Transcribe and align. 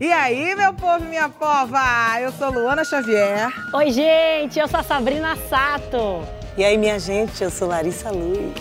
E 0.00 0.12
aí, 0.12 0.54
meu 0.54 0.74
povo 0.74 1.04
e 1.04 1.08
minha 1.08 1.28
pova? 1.28 1.80
Eu 2.20 2.30
sou 2.32 2.50
Luana 2.50 2.84
Xavier. 2.84 3.48
Oi, 3.74 3.90
gente, 3.90 4.58
eu 4.58 4.68
sou 4.68 4.80
a 4.80 4.82
Sabrina 4.82 5.34
Sato. 5.48 6.20
E 6.56 6.64
aí, 6.64 6.76
minha 6.76 6.98
gente, 6.98 7.42
eu 7.42 7.50
sou 7.50 7.68
Larissa 7.68 8.10
Luz. 8.10 8.54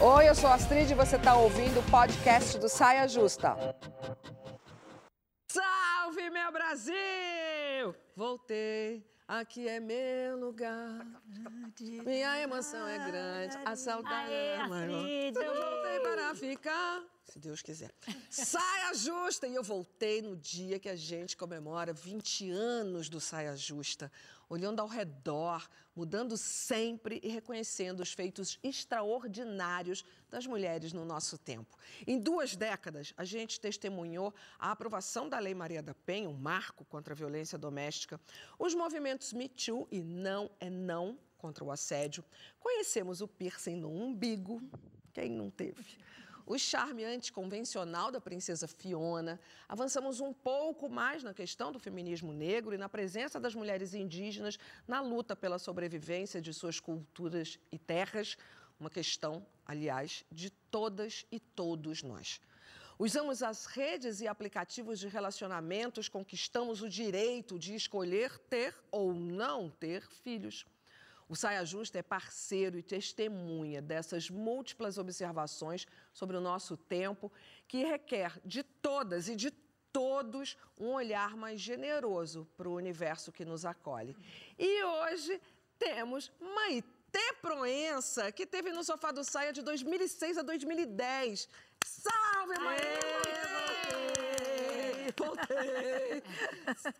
Oi, 0.00 0.28
eu 0.28 0.34
sou 0.34 0.50
a 0.50 0.54
Astrid 0.54 0.90
e 0.90 0.94
você 0.94 1.16
está 1.16 1.34
ouvindo 1.34 1.80
o 1.80 1.82
podcast 1.90 2.58
do 2.58 2.68
Saia 2.68 3.06
Justa. 3.06 3.56
Salve, 5.50 6.28
meu 6.30 6.52
Brasil! 6.52 7.94
Voltei, 8.16 9.02
aqui 9.40 9.68
é 9.68 9.80
meu 9.80 10.38
lugar. 10.38 11.06
Minha 11.80 12.40
emoção 12.40 12.86
é 12.86 12.98
grande, 12.98 13.56
a 13.64 13.74
saudade 13.74 14.30
Aê, 14.30 14.46
é 14.58 14.66
maior. 14.66 15.08
Eu 15.08 15.54
voltei 15.54 16.00
para 16.00 16.34
ficar, 16.34 17.02
se 17.24 17.38
Deus 17.38 17.62
quiser. 17.62 17.90
Saia 18.28 18.94
Justa! 18.94 19.46
E 19.46 19.54
eu 19.54 19.62
voltei 19.62 20.20
no 20.20 20.36
dia 20.36 20.78
que 20.78 20.88
a 20.88 20.96
gente 20.96 21.36
comemora 21.36 21.92
20 21.92 22.50
anos 22.50 23.08
do 23.08 23.20
Saia 23.20 23.56
Justa, 23.56 24.12
olhando 24.52 24.80
ao 24.80 24.86
redor, 24.86 25.66
mudando 25.96 26.36
sempre 26.36 27.18
e 27.22 27.28
reconhecendo 27.28 28.00
os 28.00 28.12
feitos 28.12 28.58
extraordinários 28.62 30.04
das 30.28 30.46
mulheres 30.46 30.92
no 30.92 31.06
nosso 31.06 31.38
tempo. 31.38 31.78
Em 32.06 32.18
duas 32.18 32.54
décadas, 32.54 33.14
a 33.16 33.24
gente 33.24 33.58
testemunhou 33.58 34.34
a 34.58 34.70
aprovação 34.70 35.26
da 35.26 35.38
Lei 35.38 35.54
Maria 35.54 35.82
da 35.82 35.94
Penha, 35.94 36.28
um 36.28 36.34
marco 36.34 36.84
contra 36.84 37.14
a 37.14 37.16
violência 37.16 37.56
doméstica, 37.56 38.20
os 38.58 38.74
movimentos 38.74 39.32
Me 39.32 39.48
Too 39.48 39.88
e 39.90 40.02
Não 40.02 40.50
é 40.60 40.68
Não 40.68 41.18
contra 41.38 41.64
o 41.64 41.70
assédio, 41.70 42.22
conhecemos 42.60 43.22
o 43.22 43.26
piercing 43.26 43.76
no 43.76 43.88
umbigo, 43.88 44.62
quem 45.14 45.30
não 45.30 45.50
teve? 45.50 45.96
O 46.46 46.58
charme 46.58 47.04
anticonvencional 47.04 48.10
da 48.10 48.20
princesa 48.20 48.66
Fiona, 48.66 49.40
avançamos 49.68 50.20
um 50.20 50.32
pouco 50.32 50.88
mais 50.88 51.22
na 51.22 51.32
questão 51.32 51.70
do 51.70 51.78
feminismo 51.78 52.32
negro 52.32 52.74
e 52.74 52.78
na 52.78 52.88
presença 52.88 53.38
das 53.38 53.54
mulheres 53.54 53.94
indígenas 53.94 54.58
na 54.86 55.00
luta 55.00 55.36
pela 55.36 55.58
sobrevivência 55.58 56.40
de 56.40 56.52
suas 56.52 56.80
culturas 56.80 57.58
e 57.70 57.78
terras, 57.78 58.36
uma 58.78 58.90
questão, 58.90 59.46
aliás, 59.64 60.24
de 60.30 60.50
todas 60.50 61.24
e 61.30 61.38
todos 61.38 62.02
nós. 62.02 62.40
Usamos 62.98 63.42
as 63.42 63.66
redes 63.66 64.20
e 64.20 64.28
aplicativos 64.28 64.98
de 64.98 65.08
relacionamentos, 65.08 66.08
conquistamos 66.08 66.82
o 66.82 66.88
direito 66.88 67.58
de 67.58 67.74
escolher 67.74 68.38
ter 68.38 68.74
ou 68.90 69.14
não 69.14 69.70
ter 69.70 70.02
filhos. 70.22 70.64
O 71.28 71.36
Saia 71.36 71.64
Justa 71.64 71.98
é 71.98 72.02
parceiro 72.02 72.78
e 72.78 72.82
testemunha 72.82 73.80
dessas 73.80 74.28
múltiplas 74.28 74.98
observações 74.98 75.86
sobre 76.12 76.36
o 76.36 76.40
nosso 76.40 76.76
tempo, 76.76 77.32
que 77.66 77.84
requer 77.84 78.40
de 78.44 78.62
todas 78.62 79.28
e 79.28 79.36
de 79.36 79.50
todos 79.92 80.56
um 80.78 80.92
olhar 80.92 81.36
mais 81.36 81.60
generoso 81.60 82.48
para 82.56 82.68
o 82.68 82.74
universo 82.74 83.30
que 83.30 83.44
nos 83.44 83.64
acolhe. 83.64 84.16
E 84.58 84.82
hoje 84.82 85.40
temos 85.78 86.32
Maitê 86.40 87.32
Proença, 87.40 88.32
que 88.32 88.46
teve 88.46 88.72
no 88.72 88.82
Sofá 88.82 89.12
do 89.12 89.22
Saia 89.22 89.52
de 89.52 89.62
2006 89.62 90.38
a 90.38 90.42
2010. 90.42 91.48
Salve, 91.84 92.58
Maitê! 92.58 93.41
Voltei! 95.18 96.22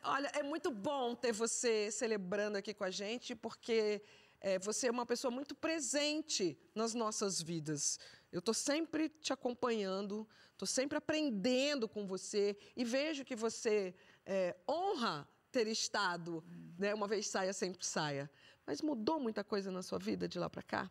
Olha, 0.02 0.28
é 0.34 0.42
muito 0.42 0.70
bom 0.70 1.14
ter 1.14 1.32
você 1.32 1.91
celebrando 1.91 2.58
aqui 2.58 2.74
com 2.74 2.84
a 2.84 2.91
gente, 2.91 3.34
porque 3.34 4.02
é, 4.41 4.58
você 4.58 4.88
é 4.88 4.91
uma 4.91 5.06
pessoa 5.06 5.30
muito 5.30 5.54
presente 5.54 6.58
nas 6.74 6.94
nossas 6.94 7.41
vidas. 7.41 7.98
Eu 8.30 8.41
estou 8.41 8.54
sempre 8.54 9.08
te 9.08 9.32
acompanhando, 9.32 10.28
estou 10.52 10.66
sempre 10.66 10.98
aprendendo 10.98 11.88
com 11.88 12.06
você 12.06 12.56
e 12.77 12.84
vejo 12.84 13.24
que 13.24 13.36
você 13.36 13.94
é, 14.26 14.56
honra 14.69 15.28
ter 15.50 15.66
estado, 15.66 16.42
né, 16.78 16.94
uma 16.94 17.06
vez 17.06 17.28
saia, 17.28 17.52
sempre 17.52 17.84
saia. 17.84 18.30
Mas 18.66 18.80
mudou 18.80 19.20
muita 19.20 19.44
coisa 19.44 19.70
na 19.70 19.82
sua 19.82 19.98
vida 19.98 20.26
de 20.26 20.38
lá 20.38 20.48
para 20.48 20.62
cá? 20.62 20.91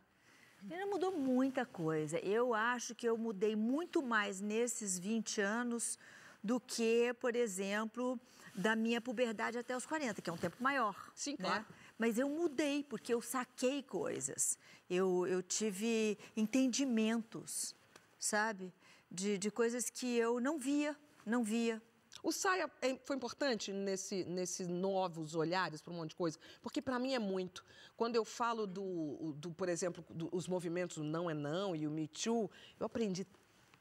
Ainda 0.70 0.86
mudou 0.86 1.18
muita 1.18 1.66
coisa. 1.66 2.20
Eu 2.20 2.54
acho 2.54 2.94
que 2.94 3.08
eu 3.08 3.18
mudei 3.18 3.56
muito 3.56 4.04
mais 4.04 4.40
nesses 4.40 5.00
20 5.00 5.42
anos 5.42 5.98
do 6.44 6.60
que, 6.60 7.14
por 7.20 7.36
exemplo, 7.36 8.20
da 8.54 8.76
minha 8.76 9.00
puberdade 9.00 9.58
até 9.58 9.76
os 9.76 9.86
40, 9.86 10.22
que 10.22 10.30
é 10.30 10.34
um 10.34 10.38
tempo 10.38 10.58
maior. 10.62 10.96
Sim, 11.16 11.32
né? 11.32 11.38
claro. 11.48 11.66
Mas 11.98 12.18
eu 12.18 12.28
mudei, 12.28 12.84
porque 12.84 13.14
eu 13.14 13.22
saquei 13.22 13.84
coisas. 13.84 14.58
Eu, 14.90 15.28
eu 15.28 15.42
tive 15.44 16.18
entendimentos, 16.36 17.76
sabe? 18.20 18.74
De, 19.10 19.38
de 19.38 19.52
coisas 19.52 19.90
que 19.90 20.18
eu 20.18 20.40
não 20.40 20.58
via, 20.58 20.96
não 21.26 21.44
via. 21.44 21.82
O 22.24 22.32
Saia 22.32 22.70
é- 22.82 22.98
foi 23.06 23.16
importante 23.16 23.72
nesse, 23.72 24.24
nesses 24.26 24.68
novos 24.68 25.36
olhares 25.36 25.82
para 25.82 25.94
um 25.94 25.98
monte 25.98 26.10
de 26.10 26.16
coisa? 26.16 26.38
Porque 26.62 26.82
para 26.82 27.00
mim 27.00 27.14
é 27.14 27.20
muito. 27.20 27.64
Quando 27.96 28.16
eu 28.16 28.26
falo 28.26 28.68
do, 28.68 29.34
do 29.38 29.52
por 29.52 29.70
exemplo, 29.70 30.04
dos 30.10 30.48
movimentos 30.48 30.98
o 30.98 31.04
Não 31.04 31.30
é 31.30 31.34
Não 31.34 31.76
e 31.76 31.88
o 31.88 31.92
Me 31.92 32.08
Too, 32.08 32.50
eu 32.80 32.86
aprendi 32.86 33.26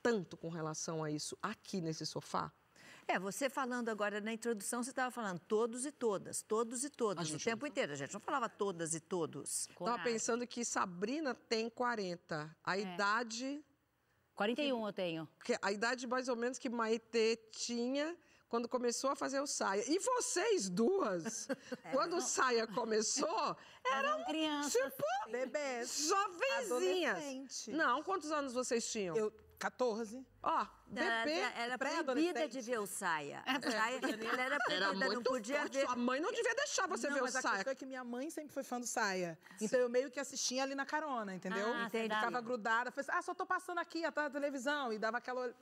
tanto 0.03 0.37
com 0.37 0.49
relação 0.49 1.03
a 1.03 1.11
isso 1.11 1.37
aqui 1.43 1.81
nesse 1.81 2.07
sofá. 2.07 2.53
É, 3.07 3.19
você 3.19 3.51
falando 3.51 3.89
agora 3.89 4.21
na 4.21 4.33
introdução, 4.33 4.83
você 4.83 4.91
estava 4.91 5.11
falando 5.11 5.41
todos 5.41 5.85
e 5.85 5.91
todas, 5.91 6.43
todos 6.43 6.85
e 6.85 6.91
todas, 6.91 7.33
o 7.33 7.39
tempo 7.39 7.67
inteiro. 7.67 7.93
A 7.93 7.97
gente 7.97 8.13
não 8.13 8.21
falava 8.21 8.49
todas 8.49 8.95
e 8.95 9.01
todos. 9.01 9.69
Estava 9.69 9.99
pensando 10.03 10.47
que 10.47 10.65
Sabrina 10.65 11.35
tem 11.35 11.69
40. 11.69 12.57
A 12.63 12.79
idade. 12.79 13.65
41 14.37 14.87
eu 14.87 14.93
tenho. 14.93 15.27
Porque 15.37 15.57
a 15.61 15.73
idade 15.73 16.07
mais 16.07 16.29
ou 16.29 16.37
menos 16.37 16.57
que 16.57 16.69
Maitê 16.69 17.37
tinha 17.51 18.17
quando 18.51 18.69
começou 18.69 19.11
a 19.11 19.17
fazer 19.17 19.41
o 19.41 19.47
saia. 19.47 19.83
E 19.91 19.99
vocês 20.01 20.69
duas, 20.69 21.49
quando 21.93 22.17
o 22.17 22.21
saia 22.21 22.67
começou, 22.67 23.57
Eram 23.91 24.25
crianças. 24.25 24.73
tipo 24.73 25.05
Bebês. 25.31 26.09
jovenzinhas. 26.09 27.67
Não, 27.69 28.03
quantos 28.03 28.31
anos 28.33 28.53
vocês 28.53 28.91
tinham? 28.91 29.17
Eu, 29.17 29.33
14. 29.59 30.27
Ó, 30.43 30.67
Era, 30.97 31.25
bebê. 31.25 31.39
era 31.55 31.79
proibida 31.79 32.05
pré-adolescente. 32.05 32.51
de 32.53 32.61
ver 32.63 32.81
o 32.81 32.87
saia. 32.87 33.45
saia 33.71 33.99
ela 33.99 34.43
era 34.43 34.59
proibida, 34.59 34.73
Era 34.73 34.93
não 34.95 35.07
muito 35.07 35.23
podia 35.31 35.61
forte. 35.61 35.73
ver. 35.79 35.85
Sua 35.87 35.97
mãe 35.97 36.19
não 36.21 36.33
devia 36.33 36.55
deixar 36.55 36.89
você 36.89 37.07
não, 37.09 37.15
ver 37.15 37.21
o 37.21 37.25
mas 37.25 37.37
a 37.37 37.43
saia. 37.43 37.55
questão 37.57 37.73
é 37.73 37.75
que 37.77 37.85
minha 37.87 38.03
mãe 38.03 38.31
sempre 38.31 38.53
foi 38.53 38.63
fã 38.63 38.81
do 38.81 38.87
Saia. 38.87 39.39
Então 39.61 39.79
eu 39.79 39.89
meio 39.91 40.11
que 40.11 40.19
assistia 40.19 40.63
ali 40.63 40.75
na 40.75 40.87
carona, 40.87 41.35
entendeu? 41.35 41.73
Ah, 41.75 41.89
Ficava 41.91 42.41
grudada. 42.41 42.91
Falei 42.91 43.07
assim, 43.09 43.19
ah, 43.19 43.23
só 43.23 43.35
tô 43.35 43.45
passando 43.45 43.79
aqui 43.79 44.03
atrás 44.05 44.33
da 44.33 44.41
televisão. 44.41 44.93
E 44.95 44.99
dava 44.99 45.19
aquela 45.19 45.55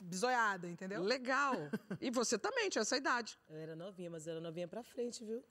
bisoiada, 0.00 0.68
entendeu? 0.68 1.02
Legal. 1.02 1.54
E 2.00 2.10
você 2.10 2.38
também 2.38 2.68
tinha 2.68 2.82
essa 2.82 2.96
idade. 2.96 3.38
Eu 3.48 3.56
era 3.56 3.76
novinha, 3.76 4.10
mas 4.10 4.26
eu 4.26 4.32
era 4.32 4.40
novinha 4.40 4.66
pra 4.68 4.82
frente, 4.82 5.24
viu? 5.24 5.44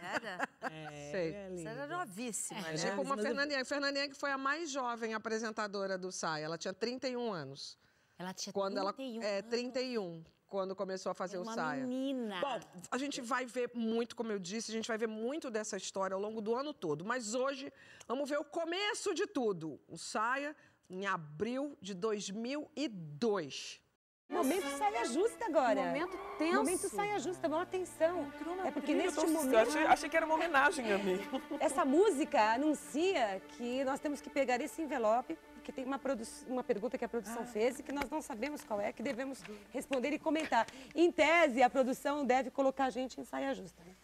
Era, 0.00 0.48
É, 0.70 1.10
Sei. 1.10 1.32
minha 1.50 1.62
você 1.62 1.68
era 1.68 1.86
novíssima, 1.86 2.58
É. 2.60 2.72
né? 2.72 2.76
Tipo 2.78 3.02
uma 3.02 3.16
mas 3.16 3.18
eu- 3.24 3.30
Fernandinha. 3.30 3.64
Fernandinha 3.64 4.08
que 4.08 4.14
foi 4.14 4.30
a 4.30 4.38
mais 4.38 4.70
jovem 4.70 5.14
apresentadora 5.14 5.98
do 5.98 6.10
saia. 6.10 6.44
Ela 6.44 6.56
tinha 6.58 6.72
31 6.72 7.32
anos. 7.32 7.78
Ela 8.18 8.32
tinha 8.32 8.52
Quando 8.52 8.78
ela 8.78 8.92
31 8.92 9.22
é 9.22 9.38
anos. 9.38 9.50
31, 9.50 10.24
quando 10.46 10.74
começou 10.74 11.10
a 11.10 11.14
fazer 11.14 11.36
Era 11.36 11.42
o 11.42 11.46
uma 11.48 11.54
saia. 11.54 11.82
menina. 11.86 12.40
Bom, 12.40 12.60
a 12.90 12.96
gente 12.98 13.20
vai 13.20 13.44
ver 13.44 13.70
muito, 13.74 14.16
como 14.16 14.32
eu 14.32 14.38
disse, 14.38 14.70
a 14.70 14.74
gente 14.74 14.88
vai 14.88 14.96
ver 14.96 15.08
muito 15.08 15.50
dessa 15.50 15.76
história 15.76 16.14
ao 16.14 16.20
longo 16.20 16.40
do 16.40 16.54
ano 16.54 16.72
todo. 16.72 17.04
Mas 17.04 17.34
hoje 17.34 17.70
vamos 18.06 18.28
ver 18.30 18.38
o 18.38 18.44
começo 18.44 19.12
de 19.12 19.26
tudo. 19.26 19.78
O 19.86 19.98
saia 19.98 20.56
em 20.88 21.06
abril 21.06 21.76
de 21.80 21.94
2002. 21.94 23.80
Momento 24.28 24.66
saia 24.76 25.04
justa 25.04 25.44
agora. 25.46 25.84
Momento 25.84 26.18
tenso. 26.36 26.56
Momento 26.56 26.88
saia 26.88 27.18
justa, 27.20 27.48
maior 27.48 27.62
atenção. 27.62 28.26
É 28.64 28.72
porque 28.72 28.92
neste 28.92 29.20
Eu 29.20 29.28
momento 29.30 29.56
achei, 29.56 29.86
achei 29.86 30.08
que 30.08 30.16
era 30.16 30.26
uma 30.26 30.34
homenagem 30.34 30.92
a 30.92 30.98
mim. 30.98 31.20
essa 31.60 31.84
música 31.84 32.54
anuncia 32.54 33.40
que 33.50 33.84
nós 33.84 34.00
temos 34.00 34.20
que 34.20 34.28
pegar 34.28 34.60
esse 34.60 34.82
envelope, 34.82 35.38
porque 35.54 35.70
tem 35.70 35.84
uma, 35.84 35.98
produ- 35.98 36.26
uma 36.48 36.64
pergunta 36.64 36.98
que 36.98 37.04
a 37.04 37.08
produção 37.08 37.46
fez 37.46 37.78
e 37.78 37.84
que 37.84 37.92
nós 37.92 38.10
não 38.10 38.20
sabemos 38.20 38.64
qual 38.64 38.80
é, 38.80 38.92
que 38.92 39.00
devemos 39.02 39.40
responder 39.72 40.12
e 40.12 40.18
comentar. 40.18 40.66
Em 40.92 41.10
tese, 41.12 41.62
a 41.62 41.70
produção 41.70 42.24
deve 42.26 42.50
colocar 42.50 42.86
a 42.86 42.90
gente 42.90 43.20
em 43.20 43.24
saia 43.24 43.54
justa. 43.54 43.80
né? 43.84 43.94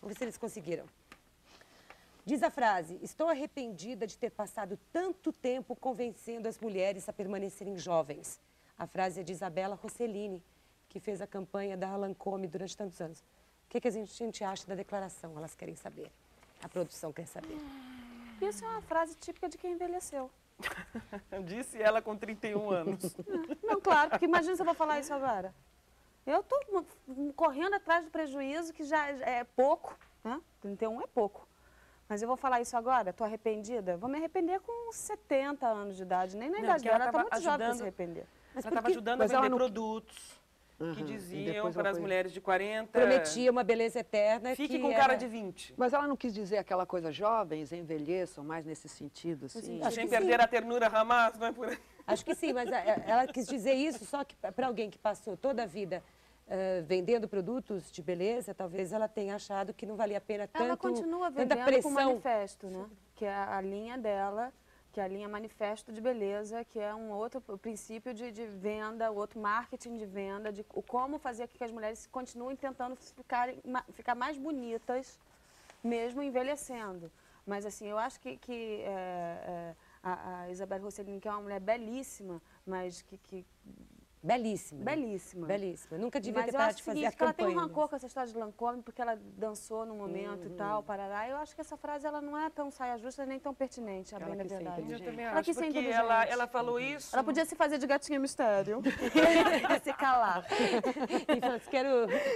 Vamos 0.00 0.14
ver 0.14 0.18
se 0.18 0.24
eles 0.24 0.38
conseguiram. 0.38 0.84
Diz 2.24 2.42
a 2.42 2.50
frase: 2.50 2.98
Estou 3.02 3.28
arrependida 3.28 4.06
de 4.06 4.16
ter 4.16 4.30
passado 4.30 4.78
tanto 4.92 5.32
tempo 5.32 5.74
convencendo 5.74 6.48
as 6.48 6.58
mulheres 6.58 7.08
a 7.08 7.12
permanecerem 7.12 7.76
jovens. 7.76 8.40
A 8.78 8.86
frase 8.86 9.20
é 9.20 9.22
de 9.22 9.32
Isabela 9.32 9.74
Rossellini, 9.74 10.42
que 10.88 11.00
fez 11.00 11.20
a 11.20 11.26
campanha 11.26 11.76
da 11.76 11.96
Lancôme 11.96 12.46
durante 12.46 12.76
tantos 12.76 13.00
anos. 13.00 13.20
O 13.20 13.24
que, 13.68 13.80
que 13.80 13.88
a 13.88 13.90
gente, 13.90 14.12
a 14.12 14.26
gente 14.26 14.44
acha 14.44 14.66
da 14.66 14.74
declaração? 14.74 15.36
Elas 15.36 15.54
querem 15.54 15.74
saber. 15.74 16.10
A 16.62 16.68
produção 16.68 17.12
quer 17.12 17.26
saber. 17.26 17.58
Isso 18.40 18.64
é 18.64 18.68
uma 18.68 18.82
frase 18.82 19.16
típica 19.16 19.48
de 19.48 19.58
quem 19.58 19.72
envelheceu. 19.72 20.30
Disse 21.44 21.80
ela 21.80 22.00
com 22.00 22.16
31 22.16 22.70
anos. 22.70 23.16
Não, 23.64 23.80
claro, 23.80 24.10
porque 24.10 24.26
imagina 24.26 24.54
se 24.54 24.62
eu 24.62 24.66
vou 24.66 24.74
falar 24.74 25.00
isso 25.00 25.12
agora. 25.12 25.52
Eu 26.24 26.40
estou 26.40 26.86
correndo 27.34 27.74
atrás 27.74 28.04
do 28.04 28.10
prejuízo, 28.12 28.72
que 28.72 28.84
já 28.84 29.08
é 29.08 29.42
pouco, 29.42 29.98
né? 30.22 30.40
31 30.60 31.02
é 31.02 31.06
pouco. 31.08 31.48
Mas 32.12 32.20
eu 32.20 32.28
vou 32.28 32.36
falar 32.36 32.60
isso 32.60 32.76
agora? 32.76 33.08
Estou 33.08 33.26
arrependida? 33.26 33.96
Vou 33.96 34.06
me 34.06 34.18
arrepender 34.18 34.60
com 34.60 34.92
70 34.92 35.66
anos 35.66 35.96
de 35.96 36.02
idade. 36.02 36.36
Nem 36.36 36.50
na 36.50 36.58
Não, 36.58 36.64
idade 36.64 36.86
ela 36.86 36.98
dela, 36.98 37.10
ela 37.10 37.22
está 37.22 37.24
tava 37.24 37.30
muito 37.30 37.42
jovem 37.42 37.56
para 37.56 37.64
se 37.64 37.70
ajudando- 37.72 37.80
arrepender. 37.80 38.26
ela 38.50 38.58
estava 38.68 38.88
ajudando 38.88 39.18
mas 39.20 39.30
a 39.30 39.34
ela 39.34 39.42
vender 39.44 39.50
não- 39.50 39.56
produtos 39.56 40.42
Uhum, 40.78 40.94
que 40.94 41.04
diziam 41.04 41.54
ela 41.56 41.70
para 41.72 41.88
as 41.88 41.92
foi- 41.96 42.02
mulheres 42.02 42.30
de 42.34 42.38
40... 42.42 42.90
Prometia 43.00 43.50
uma 43.50 43.64
beleza 43.64 44.00
eterna 44.00 44.54
Fique 44.54 44.74
que 44.76 44.78
com 44.78 44.90
cara 44.92 45.14
era- 45.14 45.16
de 45.16 45.26
20. 45.26 45.72
Mas 45.74 45.94
ela 45.94 46.06
não 46.06 46.14
quis 46.14 46.34
dizer 46.34 46.58
aquela 46.58 46.84
coisa 46.84 47.10
jovens 47.10 47.72
envelheçam 47.72 48.44
mais 48.44 48.66
nesse 48.66 48.90
sentido, 48.90 49.46
assim. 49.46 49.80
Acho 49.82 49.94
Sem 49.94 50.04
que 50.04 50.10
perder 50.10 50.38
sim. 50.38 50.44
a 50.44 50.46
ternura 50.46 50.88
Hamas, 50.88 51.38
não 51.38 51.46
é 51.46 51.52
por 51.52 51.66
aí. 51.70 51.78
Acho 52.06 52.22
que 52.26 52.34
sim, 52.34 52.52
mas 52.52 52.70
a- 52.70 52.76
a- 52.76 52.82
ela 53.06 53.26
quis 53.26 53.46
dizer 53.46 53.72
isso 53.72 54.04
só 54.04 54.22
que 54.22 54.36
para 54.36 54.66
alguém 54.66 54.90
que 54.90 54.98
passou 54.98 55.34
toda 55.34 55.62
a 55.62 55.66
vida 55.66 56.02
eh, 56.48 56.82
vendendo 56.86 57.28
produtos 57.28 57.90
de 57.90 58.02
beleza, 58.02 58.54
talvez 58.54 58.92
ela 58.92 59.08
tenha 59.08 59.34
achado 59.36 59.72
que 59.74 59.86
não 59.86 59.96
valia 59.96 60.18
a 60.18 60.20
pena 60.20 60.46
tanto, 60.46 60.64
Ela 60.64 60.76
continua 60.76 61.30
tanta 61.30 61.54
vendendo 61.54 61.64
pressão. 61.64 61.82
com 61.82 61.90
manifesto, 61.90 62.66
né? 62.68 62.88
Que 63.14 63.24
é 63.24 63.34
a 63.34 63.60
linha 63.60 63.96
dela, 63.98 64.52
que 64.92 65.00
é 65.00 65.04
a 65.04 65.08
linha 65.08 65.28
manifesto 65.28 65.90
de 65.92 66.00
beleza, 66.00 66.64
que 66.64 66.78
é 66.78 66.94
um 66.94 67.10
outro 67.12 67.40
princípio 67.58 68.12
de, 68.12 68.30
de 68.30 68.44
venda, 68.46 69.10
outro 69.10 69.40
marketing 69.40 69.96
de 69.96 70.04
venda, 70.04 70.52
de 70.52 70.64
o 70.74 70.82
como 70.82 71.18
fazer 71.18 71.48
com 71.48 71.56
que 71.56 71.64
as 71.64 71.70
mulheres 71.72 72.06
continuem 72.12 72.56
tentando 72.56 72.94
ficarem, 72.96 73.58
ma- 73.64 73.84
ficar 73.92 74.14
mais 74.14 74.36
bonitas, 74.36 75.18
mesmo 75.82 76.22
envelhecendo. 76.22 77.10
Mas 77.46 77.64
assim, 77.64 77.86
eu 77.88 77.98
acho 77.98 78.20
que, 78.20 78.36
que 78.36 78.82
é, 78.82 78.84
é, 78.92 79.74
a, 80.02 80.42
a 80.42 80.50
Isabelle 80.50 80.84
Rossellini, 80.84 81.18
que 81.20 81.26
é 81.26 81.30
uma 81.30 81.40
mulher 81.40 81.58
belíssima, 81.60 82.40
mas 82.66 83.00
que, 83.02 83.16
que 83.16 83.44
Belíssima. 84.22 84.84
belíssima. 84.84 85.46
Belíssima. 85.48 85.98
Nunca 85.98 86.20
devia 86.20 86.40
Mas 86.42 86.44
ter 86.46 86.50
eu 86.50 86.52
parado 86.58 86.68
acho 86.70 86.76
de 86.78 86.82
fazer 86.84 86.96
seguinte, 86.98 87.12
a 87.14 87.16
que 87.16 87.22
ela 87.24 87.32
tem 87.32 87.44
um 87.46 87.48
campanha. 87.48 87.66
rancor 87.66 87.88
com 87.88 87.96
essa 87.96 88.06
história 88.06 88.32
de 88.32 88.38
Lancôme, 88.38 88.82
porque 88.82 89.02
ela 89.02 89.18
dançou 89.36 89.84
no 89.84 89.94
momento 89.96 90.46
e 90.46 90.50
tal, 90.50 90.82
parará. 90.82 91.28
Eu 91.28 91.36
acho 91.38 91.54
que 91.54 91.60
essa 91.60 91.76
frase 91.76 92.06
ela 92.06 92.20
não 92.20 92.38
é 92.38 92.48
tão 92.48 92.70
saia 92.70 92.96
justa 92.98 93.26
nem 93.26 93.40
tão 93.40 93.52
pertinente, 93.52 94.14
a 94.14 94.18
Ela 94.18 94.26
bem 94.28 94.36
da 94.36 94.44
verdade. 94.44 94.92
Eu 94.92 95.00
também 95.00 95.24
Ela 95.26 95.40
acho, 95.40 95.52
porque 95.54 95.78
ela, 95.78 96.24
ela 96.24 96.46
falou 96.46 96.78
isso... 96.78 97.14
Ela 97.14 97.24
podia 97.24 97.44
se 97.44 97.56
fazer 97.56 97.78
de 97.78 97.86
gatinha 97.86 98.20
mistério 98.20 98.80
e 98.86 99.80
se 99.82 99.92
calar. 99.94 100.46
E 101.36 101.40
falou 101.40 101.56
assim, 101.56 101.70
quero... 101.70 101.88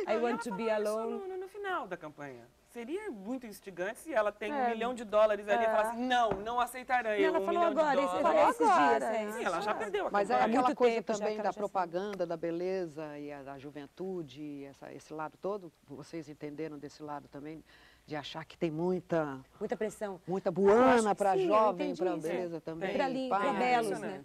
I 0.09 0.17
want 0.21 0.43
to 0.43 0.55
be 0.55 0.69
alone. 0.69 1.13
No, 1.21 1.29
no- 1.29 1.37
no 1.37 1.49
final 1.49 1.87
da 1.87 1.97
campanha. 1.97 2.45
Seria 2.77 3.11
muito 3.11 3.47
instigante 3.47 4.01
se 4.01 4.13
ela 4.13 4.31
tem 4.31 4.53
um 4.53 4.57
É. 4.57 4.69
milhão 4.69 4.93
de 4.93 5.03
dólares 5.03 5.49
ali 5.49 5.63
e 5.63 5.67
É. 5.67 5.71
fala 5.71 5.89
assim, 5.93 6.03
não, 6.07 6.29
não 6.33 6.61
aceitarei 6.61 7.23
Não, 7.23 7.29
ela 7.29 7.39
um 7.39 7.47
falou 7.47 7.61
milhão 7.61 7.71
agora, 7.73 7.97
dólares. 8.03 8.21
falou 8.21 8.51
esses 8.51 8.59
dias. 8.59 8.71
agora, 8.79 9.05
é. 9.17 9.31
Sim, 9.33 9.45
ela 9.45 9.61
já 9.63 9.75
perdeu 9.75 10.07
a 10.07 10.11
Mas 10.11 10.29
é 10.29 10.35
aquela 10.35 10.63
muito 10.65 10.77
coisa 10.77 11.03
também 11.03 11.39
da 11.41 11.55
propaganda, 11.55 12.27
da 12.27 12.37
beleza 12.37 13.19
e 13.19 13.33
a, 13.33 13.43
da 13.43 13.59
juventude, 13.59 14.65
essa, 14.67 14.93
esse 14.93 15.11
lado 15.15 15.39
todo, 15.41 15.73
vocês 15.89 16.29
entenderam 16.29 16.77
desse 16.79 17.03
lado 17.03 17.29
também, 17.29 17.65
de 18.07 18.15
achar 18.15 18.45
que 18.45 18.59
tem 18.59 18.71
muita, 18.71 19.39
Muita 19.59 19.75
pressão. 19.75 20.21
muita 20.27 20.51
acho 20.51 20.55
buana 20.61 21.15
para 21.15 21.35
jovem, 21.39 21.97
para 21.97 22.11
isso. 22.13 22.21
beleza 22.29 22.61
também. 22.61 22.93
Pra 22.95 23.53
belos, 23.55 24.01
né? 24.01 24.23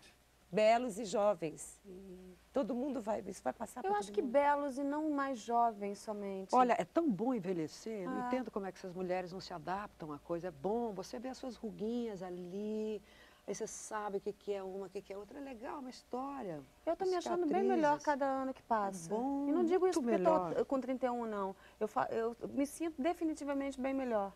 Belos 0.52 1.00
e 1.00 1.06
jovens. 1.06 1.80
Todo 2.52 2.76
mundo 2.76 3.00
vai... 3.00 3.22
Isso 3.26 3.42
vai 3.42 3.54
passar 3.54 3.84
Eu 3.86 3.96
acho 3.96 4.12
que 4.12 4.22
mundo. 4.22 4.32
belos 4.32 4.78
e 4.78 4.84
não 4.84 5.10
mais 5.12 5.40
jovens 5.40 6.00
somente. 6.00 6.54
Olha, 6.54 6.76
é 6.78 6.84
tão 6.84 7.10
bom 7.10 7.34
envelhecer, 7.34 8.02
eu 8.04 8.10
não 8.12 8.24
Ah. 8.24 8.28
entendo 8.28 8.52
como 8.52 8.66
é 8.66 8.72
que 8.72 8.78
essas 8.78 8.94
mulheres 8.94 9.32
não 9.32 9.40
se 9.40 9.54
adaptam 9.54 10.12
à 10.12 10.20
coisa. 10.20 10.50
É 10.50 10.52
bom, 10.52 10.92
você 10.92 11.18
vê 11.18 11.30
as 11.30 11.38
suas 11.38 11.56
ruguinhas 11.56 12.22
ali, 12.22 13.02
aí 13.48 13.56
você 13.56 13.66
sabe 13.66 14.18
o 14.18 14.20
que, 14.20 14.34
que 14.34 14.52
é 14.54 14.62
uma, 14.62 14.88
o 14.88 14.90
que, 14.90 15.02
que 15.02 15.14
é 15.14 15.18
outra. 15.18 15.40
É 15.40 15.42
legal, 15.42 15.80
uma 15.80 15.90
história. 15.90 16.62
Eu 16.86 16.98
tô 16.98 17.06
me 17.06 17.16
achando 17.16 17.48
bem 17.48 17.64
melhor 17.64 18.02
cada 18.02 18.26
ano 18.26 18.54
que 18.54 18.64
passa. 18.64 19.10
bom, 19.10 19.48
e 19.48 19.52
não 19.54 19.64
digo 19.64 19.88
isso 19.88 20.02
porque 20.02 20.18
melhor. 20.18 20.52
eu 20.52 20.58
tô 20.58 20.66
com 20.66 20.82
31, 20.82 21.26
não. 21.26 21.56
Eu, 21.80 21.88
eu 22.10 22.50
me 22.50 22.66
sinto 22.66 23.02
definitivamente 23.02 23.80
bem 23.80 23.94
melhor. 23.94 24.34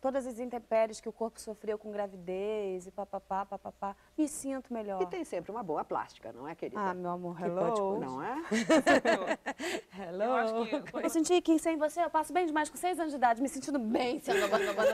Todas 0.00 0.26
as 0.28 0.38
intempéries 0.38 1.00
que 1.00 1.08
o 1.08 1.12
corpo 1.12 1.40
sofreu 1.40 1.76
com 1.76 1.90
gravidez 1.90 2.86
e 2.86 2.90
papapá, 2.90 3.44
papapá, 3.44 3.96
me 4.16 4.28
sinto 4.28 4.72
melhor. 4.72 5.02
E 5.02 5.06
tem 5.06 5.24
sempre 5.24 5.50
uma 5.50 5.62
boa 5.62 5.84
plástica, 5.84 6.32
não 6.32 6.46
é, 6.46 6.54
querida? 6.54 6.80
Ah, 6.80 6.94
meu 6.94 7.10
amor, 7.10 7.36
Que 7.36 7.50
pode- 7.50 7.80
hello. 7.80 7.98
Não 8.00 8.22
é? 8.22 8.36
Hello. 9.98 10.22
Eu 10.22 10.34
acho 10.36 10.54
que 10.66 10.96
Eu 11.04 11.10
senti 11.10 11.40
que 11.42 11.58
sem 11.58 11.76
você 11.76 12.02
eu 12.04 12.10
passo 12.10 12.32
bem 12.32 12.46
demais 12.46 12.70
com 12.70 12.76
seis 12.76 12.98
anos 12.98 13.10
de 13.12 13.16
idade, 13.16 13.42
me 13.42 13.48
sentindo 13.48 13.78
bem 13.78 14.20
sendo 14.20 14.44
abandonada. 14.44 14.92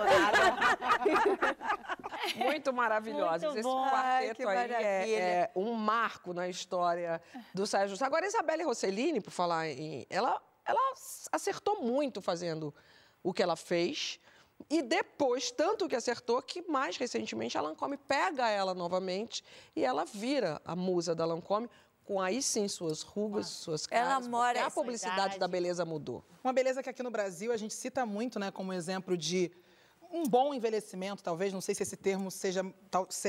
Muito 2.37 2.73
maravilhosos. 2.73 3.43
Muito 3.45 3.59
Esse 3.59 3.69
bom. 3.69 3.85
Ai, 3.85 4.35
quarteto 4.35 4.37
que 4.37 4.47
aí 4.49 5.15
é, 5.15 5.21
é 5.21 5.50
um 5.55 5.75
marco 5.75 6.33
na 6.33 6.49
história 6.49 7.21
do 7.53 7.67
Sérgio 7.67 7.91
Justo. 7.91 8.05
Agora, 8.05 8.25
a 8.25 8.29
Isabelle 8.29 8.62
Rossellini, 8.65 9.21
por 9.21 9.31
falar 9.31 9.69
em... 9.69 10.07
Ela, 10.09 10.41
ela 10.67 10.81
acertou 11.31 11.83
muito 11.83 12.23
fazendo 12.23 12.75
o 13.23 13.33
que 13.33 13.43
ela 13.43 13.57
fez. 13.57 14.19
E 14.70 14.82
depois, 14.82 15.50
tanto 15.50 15.88
que 15.88 15.96
acertou, 15.96 16.40
que 16.43 16.62
mais 16.62 16.96
recentemente 16.96 17.56
a 17.58 17.61
Lancôme 17.61 17.96
pega 17.96 18.49
ela 18.49 18.75
novamente 18.75 19.44
e 19.76 19.84
ela 19.84 20.05
vira 20.05 20.61
a 20.64 20.75
musa 20.75 21.14
da 21.14 21.25
Lancôme 21.25 21.69
com 22.05 22.20
aí 22.20 22.43
sim 22.43 22.69
suas 22.69 23.02
rugas, 23.02 23.46
suas 23.46 23.87
Ela 23.90 24.11
caras. 24.11 24.28
mora 24.28 24.52
porque 24.61 24.69
a 24.69 24.70
publicidade 24.70 25.19
idade. 25.20 25.38
da 25.38 25.49
beleza 25.49 25.84
mudou. 25.84 26.22
Uma 26.43 26.52
beleza 26.52 26.82
que 26.82 26.90
aqui 26.90 27.02
no 27.02 27.11
Brasil 27.11 27.50
a 27.52 27.56
gente 27.56 27.72
cita 27.75 28.05
muito, 28.05 28.38
né, 28.38 28.50
como 28.50 28.72
exemplo 28.72 29.16
de 29.16 29.50
um 30.12 30.25
bom 30.25 30.55
envelhecimento, 30.55 31.22
talvez, 31.22 31.52
não 31.52 31.61
sei 31.61 31.75
se 31.75 31.82
esse 31.82 31.96
termo 31.96 32.31
seja 32.31 32.64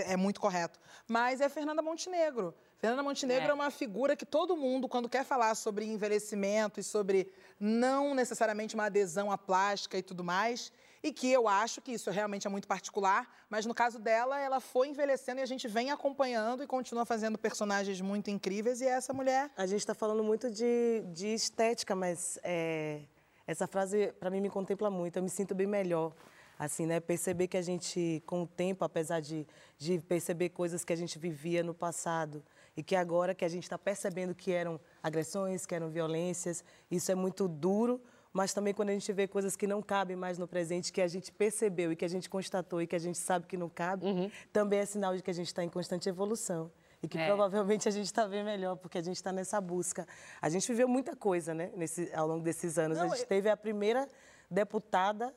é 0.05 0.15
muito 0.15 0.39
correto, 0.39 0.79
mas 1.07 1.41
é 1.41 1.49
Fernanda 1.49 1.81
Montenegro. 1.81 2.53
Fernanda 2.85 3.01
Montenegro 3.01 3.47
é. 3.47 3.49
É. 3.49 3.53
uma 3.53 3.71
figura 3.71 4.15
que 4.15 4.27
todo 4.27 4.55
mundo, 4.55 4.87
quando 4.87 5.09
quer 5.09 5.25
falar 5.25 5.55
sobre 5.55 5.85
envelhecimento 5.85 6.79
e 6.79 6.83
sobre 6.83 7.31
não 7.59 8.13
necessariamente 8.13 8.75
uma 8.75 8.85
adesão 8.85 9.31
à 9.31 9.37
plástica 9.39 9.97
e 9.97 10.03
tudo 10.03 10.23
mais, 10.23 10.71
e 11.01 11.11
que 11.11 11.31
eu 11.31 11.47
acho 11.47 11.81
que 11.81 11.93
isso 11.93 12.11
realmente 12.11 12.45
é 12.45 12.49
muito 12.49 12.67
particular, 12.67 13.27
mas 13.49 13.65
no 13.65 13.73
caso 13.73 13.97
dela, 13.97 14.39
ela 14.39 14.59
foi 14.59 14.89
envelhecendo 14.89 15.39
e 15.39 15.43
a 15.43 15.47
gente 15.47 15.67
vem 15.67 15.89
acompanhando 15.89 16.61
e 16.61 16.67
continua 16.67 17.05
fazendo 17.05 17.39
personagens 17.39 17.99
muito 18.01 18.29
incríveis, 18.29 18.81
e 18.81 18.85
essa 18.85 19.11
mulher 19.11 19.49
A 19.57 19.65
gente 19.65 19.79
está 19.79 19.95
falando 19.95 20.23
muito 20.23 20.51
de, 20.51 21.03
de 21.07 21.33
estética, 21.33 21.95
mas 21.95 22.37
é, 22.43 23.01
essa 23.47 23.65
frase 23.65 24.13
para 24.19 24.29
mim 24.29 24.41
me 24.41 24.49
contempla 24.49 24.91
muito. 24.91 25.17
Eu 25.17 25.23
me 25.23 25.29
sinto 25.29 25.55
bem 25.55 25.65
melhor, 25.65 26.13
assim, 26.59 26.85
né? 26.85 26.99
Perceber 26.99 27.47
que 27.47 27.57
a 27.57 27.63
gente, 27.63 28.21
com 28.27 28.43
o 28.43 28.47
tempo, 28.47 28.85
apesar 28.85 29.21
de, 29.21 29.47
de 29.75 29.97
perceber 30.01 30.49
coisas 30.49 30.85
que 30.85 30.93
a 30.93 30.95
gente 30.95 31.17
vivia 31.17 31.63
no 31.63 31.73
passado 31.73 32.43
e 32.77 32.83
que 32.83 32.95
agora 32.95 33.33
que 33.33 33.45
a 33.45 33.47
gente 33.47 33.63
está 33.63 33.77
percebendo 33.77 34.35
que 34.35 34.51
eram 34.51 34.79
agressões, 35.01 35.65
que 35.65 35.73
eram 35.73 35.89
violências, 35.89 36.63
isso 36.91 37.11
é 37.11 37.15
muito 37.15 37.47
duro. 37.47 38.01
Mas 38.33 38.53
também 38.53 38.73
quando 38.73 38.89
a 38.89 38.91
gente 38.93 39.11
vê 39.13 39.27
coisas 39.29 39.55
que 39.55 39.65
não 39.65 39.81
cabem 39.81 40.17
mais 40.17 40.37
no 40.37 40.45
presente, 40.45 40.91
que 40.91 41.01
a 41.01 41.07
gente 41.07 41.31
percebeu 41.31 41.93
e 41.93 41.95
que 41.95 42.03
a 42.03 42.07
gente 42.09 42.29
constatou 42.29 42.81
e 42.81 42.87
que 42.87 42.95
a 42.95 42.99
gente 42.99 43.17
sabe 43.17 43.47
que 43.47 43.55
não 43.55 43.69
cabe, 43.69 44.05
também 44.51 44.79
é 44.79 44.85
sinal 44.85 45.15
de 45.15 45.23
que 45.23 45.31
a 45.31 45.33
gente 45.33 45.47
está 45.47 45.63
em 45.63 45.69
constante 45.69 46.09
evolução. 46.09 46.69
E 47.01 47.07
que 47.07 47.17
É. 47.17 47.27
provavelmente 47.27 47.87
a 47.87 47.91
gente 47.91 48.07
está 48.07 48.27
bem 48.27 48.43
melhor, 48.43 48.75
porque 48.75 48.97
a 48.97 49.01
gente 49.01 49.15
está 49.15 49.31
nessa 49.31 49.61
busca. 49.61 50.05
A 50.41 50.49
gente 50.49 50.67
viveu 50.67 50.87
muita 50.87 51.15
coisa, 51.15 51.53
né, 51.53 51.71
nesse, 51.77 52.11
ao 52.13 52.27
longo 52.27 52.43
desses 52.43 52.77
anos. 52.77 52.97
a 52.97 53.07
gente 53.07 53.25
teve 53.25 53.47
a 53.49 53.55
primeira 53.55 54.05
deputada 54.51 55.33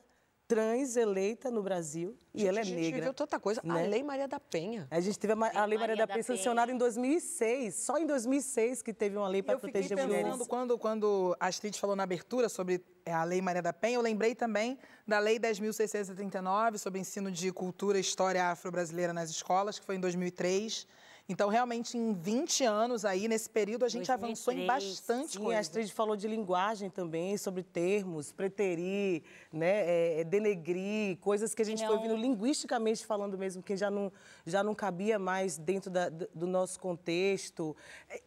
trans 0.53 0.95
eleita 0.97 1.51
no 1.51 1.61
Brasil, 1.61 2.17
e 2.33 2.47
ela 2.47 2.57
é 2.57 2.61
a 2.61 2.63
gente 2.63 2.81
negra. 2.81 2.97
viveu 3.01 3.13
tanta 3.13 3.39
coisa. 3.39 3.61
né? 3.63 3.83
A 3.83 3.87
Lei 3.87 4.01
Maria 4.01 4.27
da 4.27 4.39
Penha. 4.39 4.87
A 4.89 4.99
gente 4.99 5.19
teve 5.19 5.33
a, 5.33 5.35
ma- 5.35 5.51
a 5.53 5.63
Lei 5.63 5.77
Maria 5.77 5.95
da 5.95 6.07
Penha 6.07 6.23
sancionada 6.23 6.71
em 6.71 6.77
2006, 6.77 7.75
só 7.75 7.99
em 7.99 8.07
2006 8.07 8.81
que 8.81 8.91
teve 8.91 9.15
uma 9.15 9.27
lei 9.27 9.43
para 9.43 9.53
eu 9.53 9.59
fiquei 9.59 9.73
proteger 9.73 9.95
pensando, 9.95 10.09
mulheres. 10.25 10.47
quando, 10.47 10.75
quando 10.79 11.37
a 11.39 11.45
Astrid 11.47 11.77
falou 11.79 11.95
na 11.95 12.01
abertura 12.01 12.49
sobre 12.49 12.83
é, 13.05 13.13
a 13.13 13.23
Lei 13.23 13.43
Maria 13.43 13.61
da 13.61 13.71
Penha, 13.71 13.97
eu 13.97 14.01
lembrei 14.01 14.33
também 14.33 14.79
da 15.07 15.19
Lei 15.19 15.39
10.639 15.39 16.79
sobre 16.79 16.99
ensino 16.99 17.31
de 17.31 17.51
cultura 17.51 17.99
e 17.99 18.01
história 18.01 18.43
afro-brasileira 18.49 19.13
nas 19.13 19.29
escolas, 19.29 19.77
que 19.77 19.85
foi 19.85 19.97
em 19.97 19.99
2003. 19.99 20.87
Então, 21.31 21.47
realmente, 21.47 21.95
em 21.95 22.11
20 22.11 22.63
anos 22.63 23.05
aí, 23.05 23.27
nesse 23.27 23.47
período, 23.47 23.85
a 23.85 23.87
gente 23.87 24.11
avançou 24.11 24.51
em 24.51 24.65
2003, 24.65 24.95
bastante 24.99 25.33
Sim, 25.33 25.37
a 25.37 25.41
coisa. 25.43 25.59
Astrid 25.59 25.93
falou 25.93 26.15
de 26.15 26.27
linguagem 26.27 26.89
também, 26.89 27.37
sobre 27.37 27.61
termos, 27.61 28.31
preterir, 28.31 29.21
né, 29.53 29.67
é, 29.85 30.21
é, 30.21 30.23
denegrir, 30.23 31.17
coisas 31.19 31.53
que 31.53 31.61
a 31.61 31.65
gente 31.65 31.77
foi 31.85 31.87
não- 31.87 31.97
ouvindo 31.97 32.15
linguisticamente 32.15 33.05
falando 33.05 33.37
mesmo, 33.37 33.61
que 33.61 33.77
já 33.77 33.91
não, 33.91 34.11
já 34.43 34.63
não 34.63 34.73
cabia 34.73 35.19
mais 35.19 35.55
dentro 35.55 35.91
da- 35.91 36.09
do 36.09 36.27
do 36.33 36.47
nosso 36.47 36.79
contexto. 36.79 37.75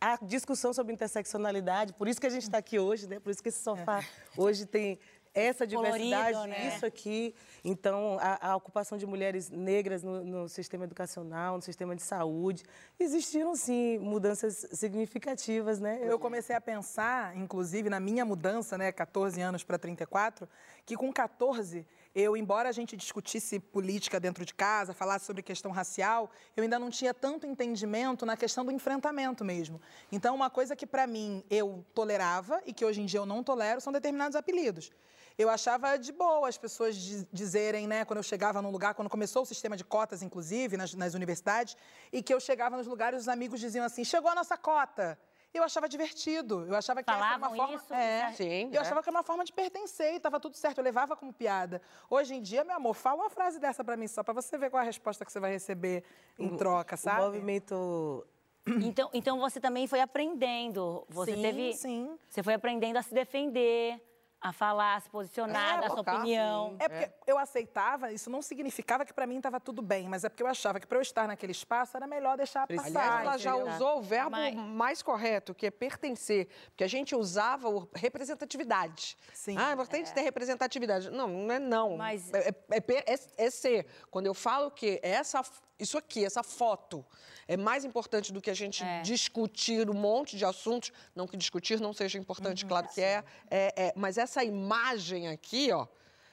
A 0.01 0.19
discussão 0.23 0.73
sobre 0.73 0.93
interseccionalidade, 0.93 1.93
por 1.95 2.07
isso 2.07 2.21
que 2.21 2.27
a 2.27 2.31
gente 2.31 2.43
está 2.43 2.59
aqui 2.59 2.79
hoje, 2.79 3.09
né, 3.09 3.19
por 3.19 3.31
isso 3.31 3.43
que 3.43 3.49
esse 3.49 3.63
sofá 3.63 4.05
hoje 4.37 4.65
tem 4.67 4.99
essa 5.35 5.67
Colorido, 5.67 6.05
diversidade, 6.05 6.49
né? 6.49 6.75
isso 6.75 6.85
aqui. 6.85 7.35
Então, 7.65 8.19
a, 8.21 8.51
a 8.51 8.57
ocupação 8.57 8.99
de 8.99 9.07
mulheres 9.07 9.49
negras 9.51 10.03
no, 10.03 10.25
no 10.25 10.49
sistema 10.49 10.85
educacional, 10.85 11.57
no 11.57 11.63
sistema 11.63 11.97
de 11.97 12.03
saúde, 12.03 12.65
existiram, 12.99 13.55
sim, 13.57 13.99
mudanças 13.99 14.67
significativas, 14.73 15.81
né? 15.81 16.01
Eu 16.03 16.19
comecei 16.19 16.55
a 16.55 16.61
pensar, 16.61 17.37
inclusive, 17.37 17.89
na 17.89 18.01
minha 18.01 18.25
mudança, 18.25 18.77
né, 18.77 18.93
14 18.93 19.41
anos 19.41 19.65
para 19.65 19.79
34, 19.79 20.49
que 20.85 20.97
com 20.97 21.13
14 21.13 21.87
eu, 22.15 22.37
embora 22.37 22.69
a 22.69 22.73
gente 22.73 22.95
discutisse 22.95 23.59
política 23.59 24.21
dentro 24.21 24.45
de 24.45 24.53
casa, 24.53 24.93
falasse 24.93 25.25
sobre 25.25 25.43
questão 25.43 25.71
racial, 25.71 26.31
eu 26.55 26.63
ainda 26.63 26.79
não 26.79 26.91
tinha 26.91 27.15
tanto 27.15 27.47
entendimento 27.47 28.27
na 28.27 28.37
questão 28.37 28.65
do 28.65 28.71
enfrentamento 28.71 29.43
mesmo. 29.45 29.81
Então, 30.11 30.35
uma 30.35 30.51
coisa 30.51 30.77
que 30.77 30.87
para 30.87 31.07
mim 31.07 31.43
eu 31.49 31.85
tolerava 31.95 32.61
e 32.67 32.73
que 32.73 32.85
hoje 32.85 33.01
em 33.01 33.07
dia 33.07 33.21
eu 33.21 33.27
não 33.27 33.43
tolero 33.43 33.81
são 33.81 33.93
determinados 33.93 34.37
apelidos. 34.37 34.91
Eu 35.39 35.49
achava 35.49 35.97
de 35.97 36.13
boa 36.13 36.49
as 36.49 36.59
pessoas 36.59 36.97
dizerem, 37.33 37.87
né, 37.87 38.05
quando 38.05 38.19
eu 38.19 38.23
chegava 38.23 38.61
num 38.61 38.71
lugar, 38.71 38.95
quando 38.95 39.09
começou 39.09 39.43
o 39.43 39.47
sistema 39.47 39.77
de 39.77 39.85
cotas, 39.85 40.23
inclusive, 40.23 40.77
nas, 40.77 40.95
nas 40.95 41.15
universidades, 41.15 41.77
e 42.13 42.23
que 42.23 42.33
eu 42.33 42.41
chegava 42.41 42.77
nos 42.77 42.87
lugares, 42.87 43.21
os 43.21 43.29
amigos 43.29 43.61
diziam 43.61 43.85
assim: 43.85 44.05
chegou 44.05 44.31
a 44.31 44.35
nossa 44.35 44.57
cota 44.57 45.19
eu 45.55 45.63
achava 45.63 45.89
divertido. 45.89 46.65
Eu 46.67 46.75
achava 46.75 47.03
que 47.03 47.13
Falavam 47.13 47.29
era 47.29 47.39
uma 47.39 47.57
forma. 47.57 47.75
isso? 47.75 47.93
É. 47.95 48.33
Sim, 48.33 48.71
Eu 48.73 48.79
é. 48.79 48.79
achava 48.79 49.03
que 49.03 49.09
era 49.09 49.17
uma 49.17 49.23
forma 49.23 49.45
de 49.45 49.53
pertencer 49.53 50.15
e 50.15 50.17
estava 50.17 50.41
tudo 50.41 50.57
certo. 50.57 50.79
Eu 50.79 50.85
levava 50.85 51.15
como 51.15 51.33
piada. 51.33 51.83
Hoje 52.09 52.35
em 52.35 52.43
dia, 52.43 52.65
meu 52.65 52.77
amor, 52.77 52.95
fala 52.95 53.23
uma 53.23 53.31
frase 53.31 53.59
dessa 53.59 53.85
pra 53.85 53.97
mim 53.97 54.07
só 54.09 54.23
pra 54.23 54.33
você 54.33 54.57
ver 54.57 54.71
qual 54.71 54.81
é 54.81 54.85
a 54.85 54.87
resposta 54.87 55.25
que 55.25 55.33
você 55.33 55.41
vai 55.41 55.53
receber 55.53 56.05
em 56.39 56.57
troca, 56.57 56.97
sabe? 56.97 57.21
O 57.21 57.25
movimento 57.25 58.27
Então, 58.67 59.11
então 59.13 59.39
você 59.39 59.61
também 59.61 59.87
foi 59.87 60.01
aprendendo. 60.01 61.05
Você 61.11 61.35
Sim, 61.35 61.43
teve. 61.43 61.73
sim. 61.75 62.19
Você 62.29 62.43
foi 62.43 62.55
aprendendo 62.55 62.97
a 62.97 63.03
se 63.03 63.13
defender, 63.13 64.01
a 64.43 64.53
falar, 64.53 64.97
a 64.97 65.01
se 65.01 65.09
posicionar, 65.09 65.79
É, 65.79 65.81
dar 65.83 65.91
sua 65.91 66.01
opinião. 66.01 66.77
É 66.81 66.89
porque 66.89 67.11
eu 67.27 67.39
aceitava, 67.39 68.11
isso 68.13 68.29
não 68.29 68.43
significava 68.43 69.05
que 69.05 69.13
pra 69.13 69.27
mim 69.27 69.37
estava 69.37 69.61
tudo 69.61 69.81
bem, 69.81 70.09
mas 70.09 70.25
é 70.25 70.29
porque 70.29 70.43
eu 70.43 70.47
achava 70.49 70.81
que 70.81 70.87
pra 70.87 70.99
eu 70.99 71.03
estar 71.03 71.29
naquele 71.29 71.53
espaço 71.53 71.97
era 71.97 72.07
melhor 72.07 72.37
deixar 72.37 72.67
Precisa. 72.67 72.93
passar. 72.99 73.19
Aliás, 73.21 73.27
ela 73.27 73.39
já 73.39 73.55
usou 73.75 73.99
o 73.99 74.03
verbo 74.03 74.31
Mas- 74.33 74.55
mais 74.55 75.03
correto, 75.03 75.55
que 75.55 75.67
é 75.67 75.71
pertencer. 75.71 76.49
Porque 76.71 76.83
a 76.83 76.89
gente 76.89 77.15
usava 77.15 77.69
o 77.69 77.89
representatividade. 77.95 79.17
Sim. 79.33 79.57
Ah, 79.59 79.71
é 79.71 79.75
importante 79.75 80.13
ter 80.13 80.23
representatividade. 80.23 81.11
Não, 81.11 81.29
não 81.29 81.55
é 81.55 81.59
não. 81.59 81.97
Mas- 81.97 82.33
É, 82.33 82.49
é- 82.49 82.77
é 82.79 83.13
é- 83.15 83.45
é 83.47 83.51
ser. 83.51 83.87
Quando 84.11 84.27
eu 84.27 84.35
falo 84.35 84.71
que 84.71 84.99
essa, 85.03 85.43
isso 85.83 85.99
aqui, 85.99 86.25
essa 86.25 86.43
foto, 86.43 87.05
é 87.47 87.57
mais 87.57 87.85
importante 87.85 88.33
do 88.33 88.41
que 88.41 88.51
a 88.51 88.55
gente 88.55 88.83
É. 88.85 89.03
discutir 89.03 89.89
um 89.91 89.95
monte 89.95 90.37
de 90.37 90.45
assuntos. 90.45 90.93
Não 91.15 91.27
que 91.27 91.37
discutir 91.37 91.81
não 91.81 91.93
seja 91.93 92.17
Uhum. 92.19 92.23
importante, 92.23 92.65
claro 92.65 92.89
que 92.89 93.01
é, 93.01 93.25
é, 93.51 93.87
é. 93.89 93.93
Mas 93.97 94.17
essa 94.19 94.43
imagem 94.45 95.29
aqui, 95.29 95.71
ó, 95.73 95.87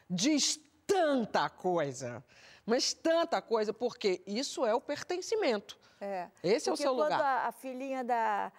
diz 0.10 0.60
tanta 0.88 1.50
coisa. 1.50 2.24
Mas 2.66 2.94
tanta 2.94 3.42
coisa, 3.42 3.74
porque 3.74 4.22
isso 4.28 4.66
é 4.66 4.74
o 4.74 4.82
pertencimento. 4.82 5.78
É. 6.00 6.30
Esse 6.44 6.70
é 6.70 6.72
o 6.72 6.76
Porque 6.76 6.84
seu 6.84 6.96
quando 6.96 7.12
lugar. 7.14 7.22
a, 7.22 7.48
a 7.48 7.52
filhinha 7.52 8.04
da, 8.04 8.52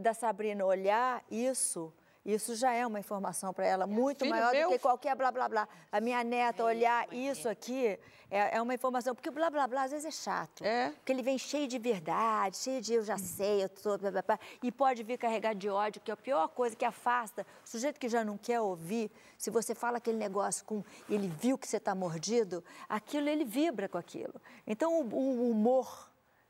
da 0.00 0.14
Sabrina 0.14 0.64
olhar 0.64 1.22
isso, 1.30 1.92
isso 2.34 2.54
já 2.54 2.72
é 2.72 2.86
uma 2.86 3.00
informação 3.00 3.52
para 3.54 3.66
ela 3.66 3.86
muito 3.86 4.20
Filho 4.20 4.30
maior 4.30 4.52
meu- 4.52 4.68
do 4.68 4.72
que 4.74 4.78
qualquer 4.78 5.16
blá 5.16 5.30
blá 5.32 5.48
blá. 5.48 5.68
A 5.90 6.00
minha 6.00 6.22
neta 6.22 6.62
olhar 6.62 7.12
isso 7.12 7.48
aqui 7.48 7.98
é, 8.30 8.56
é 8.56 8.62
uma 8.62 8.74
informação, 8.74 9.14
porque 9.14 9.30
o 9.30 9.32
blá 9.32 9.48
blá 9.48 9.66
blá 9.66 9.84
às 9.84 9.90
vezes 9.90 10.04
é 10.06 10.10
chato. 10.10 10.62
É. 10.62 10.90
Porque 10.90 11.10
ele 11.12 11.22
vem 11.22 11.38
cheio 11.38 11.66
de 11.66 11.78
verdade, 11.78 12.56
cheio 12.58 12.80
de 12.82 12.92
eu 12.92 13.02
já 13.02 13.16
sei, 13.16 13.64
eu 13.64 13.68
tô, 13.70 13.96
blá, 13.96 14.10
blá, 14.10 14.22
blá, 14.22 14.38
e 14.62 14.70
pode 14.70 15.02
vir 15.02 15.16
carregado 15.16 15.58
de 15.58 15.70
ódio, 15.70 16.00
que 16.02 16.10
é 16.10 16.14
a 16.14 16.16
pior 16.16 16.48
coisa 16.48 16.76
que 16.76 16.84
afasta. 16.84 17.46
O 17.64 17.68
sujeito 17.68 17.98
que 17.98 18.08
já 18.08 18.22
não 18.24 18.36
quer 18.36 18.60
ouvir, 18.60 19.10
se 19.38 19.50
você 19.50 19.74
fala 19.74 19.96
aquele 19.96 20.18
negócio 20.18 20.64
com 20.66 20.84
ele 21.08 21.28
viu 21.28 21.56
que 21.56 21.66
você 21.66 21.78
está 21.78 21.94
mordido, 21.94 22.62
aquilo 22.88 23.28
ele 23.28 23.44
vibra 23.44 23.88
com 23.88 23.96
aquilo. 23.96 24.34
Então 24.66 25.00
o, 25.00 25.14
o 25.14 25.50
humor 25.50 26.08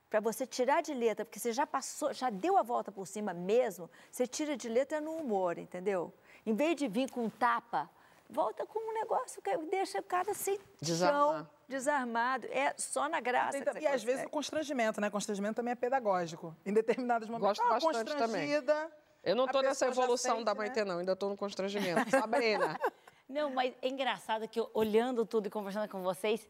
para 0.09 0.21
você 0.21 0.47
tirar 0.47 0.83
de 0.83 0.95
letra, 0.95 1.25
porque 1.25 1.39
você 1.39 1.53
já 1.53 1.67
passou, 1.67 2.13
já 2.13 2.31
deu 2.31 2.57
a 2.57 2.63
volta 2.63 2.91
por 2.91 3.07
cima 3.07 3.33
mesmo, 3.35 3.91
você 4.11 4.27
tira 4.27 4.57
de 4.57 4.69
letra 4.69 5.01
no 5.01 5.13
humor, 5.13 5.59
entendeu? 5.59 6.13
Em 6.47 6.55
vez 6.55 6.77
de 6.77 6.89
vir 6.89 7.11
com 7.11 7.25
um 7.25 7.31
tapa, 7.31 7.91
volta 8.29 8.67
com 8.67 8.79
um 8.79 8.95
negócio 8.95 9.41
que 9.43 9.57
deixa 9.71 9.99
o 9.99 10.03
cara 10.03 10.33
sem 10.35 10.59
Desarmar. 10.81 11.21
chão, 11.21 11.51
desarmado. 11.69 12.47
É 12.47 12.75
só 12.77 13.09
na 13.09 13.21
graça. 13.21 13.59
Então, 13.59 13.73
que 13.75 13.81
e 13.81 13.83
você 13.83 13.89
às 13.89 14.03
vezes 14.03 14.21
o 14.21 14.25
consegue. 14.25 14.33
constrangimento, 14.33 15.01
né? 15.01 15.11
Constrangimento 15.11 15.57
também 15.57 15.73
é 15.73 15.77
pedagógico. 15.77 16.57
Em 16.65 16.73
determinados 16.73 17.29
momentos. 17.29 17.59
Gosto 17.59 17.63
ah, 17.63 17.75
bastante 17.75 18.17
também. 18.17 18.49
constrangida. 18.49 18.93
Eu 19.23 19.37
não 19.37 19.47
tô 19.47 19.61
nessa 19.61 19.87
evolução 19.87 20.37
sente, 20.37 20.45
da 20.45 20.55
né? 20.55 20.59
Maitê, 20.59 20.85
não. 20.85 20.99
Ainda 20.99 21.15
tô 21.17 21.29
no 21.29 21.37
constrangimento. 21.37 22.09
Sabrina. 22.11 22.79
Não, 23.29 23.51
mas 23.51 23.75
é 23.83 23.89
engraçado 23.89 24.49
que 24.49 24.59
eu, 24.59 24.71
olhando 24.73 25.27
tudo 25.27 25.49
e 25.49 25.51
conversando 25.51 25.89
com 25.91 26.03
vocês, 26.03 26.49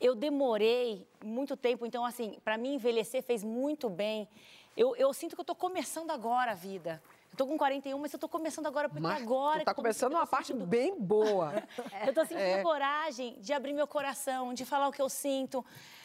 eu 0.00 0.14
demorei 0.14 1.06
muito 1.24 1.56
tempo. 1.56 1.86
Então, 1.86 2.04
assim, 2.04 2.38
para 2.44 2.56
mim 2.58 2.74
envelhecer 2.74 3.22
fez 3.22 3.42
muito 3.42 3.88
bem. 3.88 4.28
Eu, 4.76 4.94
eu 4.96 5.12
sinto 5.12 5.34
que 5.34 5.40
eu 5.40 5.44
tô 5.44 5.54
começando 5.54 6.10
agora 6.10 6.52
a 6.52 6.54
vida. 6.54 7.02
Eu 7.32 7.36
tô 7.36 7.46
com 7.46 7.56
41, 7.58 7.98
mas 7.98 8.12
eu 8.12 8.18
tô 8.18 8.28
começando 8.28 8.66
agora, 8.66 8.88
porque 8.88 9.02
Mas 9.02 9.22
agora... 9.22 9.56
tu 9.56 9.58
que 9.60 9.64
tá 9.66 9.70
eu 9.70 9.74
tô 9.74 9.80
me- 9.82 9.86
começando 9.88 10.12
uma 10.14 10.26
parte 10.26 10.48
sentindo- 10.48 10.66
bem 10.66 10.98
boa. 10.98 11.52
Eu 12.06 12.14
tô 12.14 12.20
sentindo 12.22 12.40
É. 12.40 12.62
coragem 12.62 13.38
de 13.40 13.52
abrir 13.52 13.72
meu 13.74 13.86
coração, 13.86 14.54
de 14.54 14.64
falar 14.64 14.88
o 14.88 14.92
que 14.92 15.02
eu 15.02 15.08
sinto, 15.08 15.64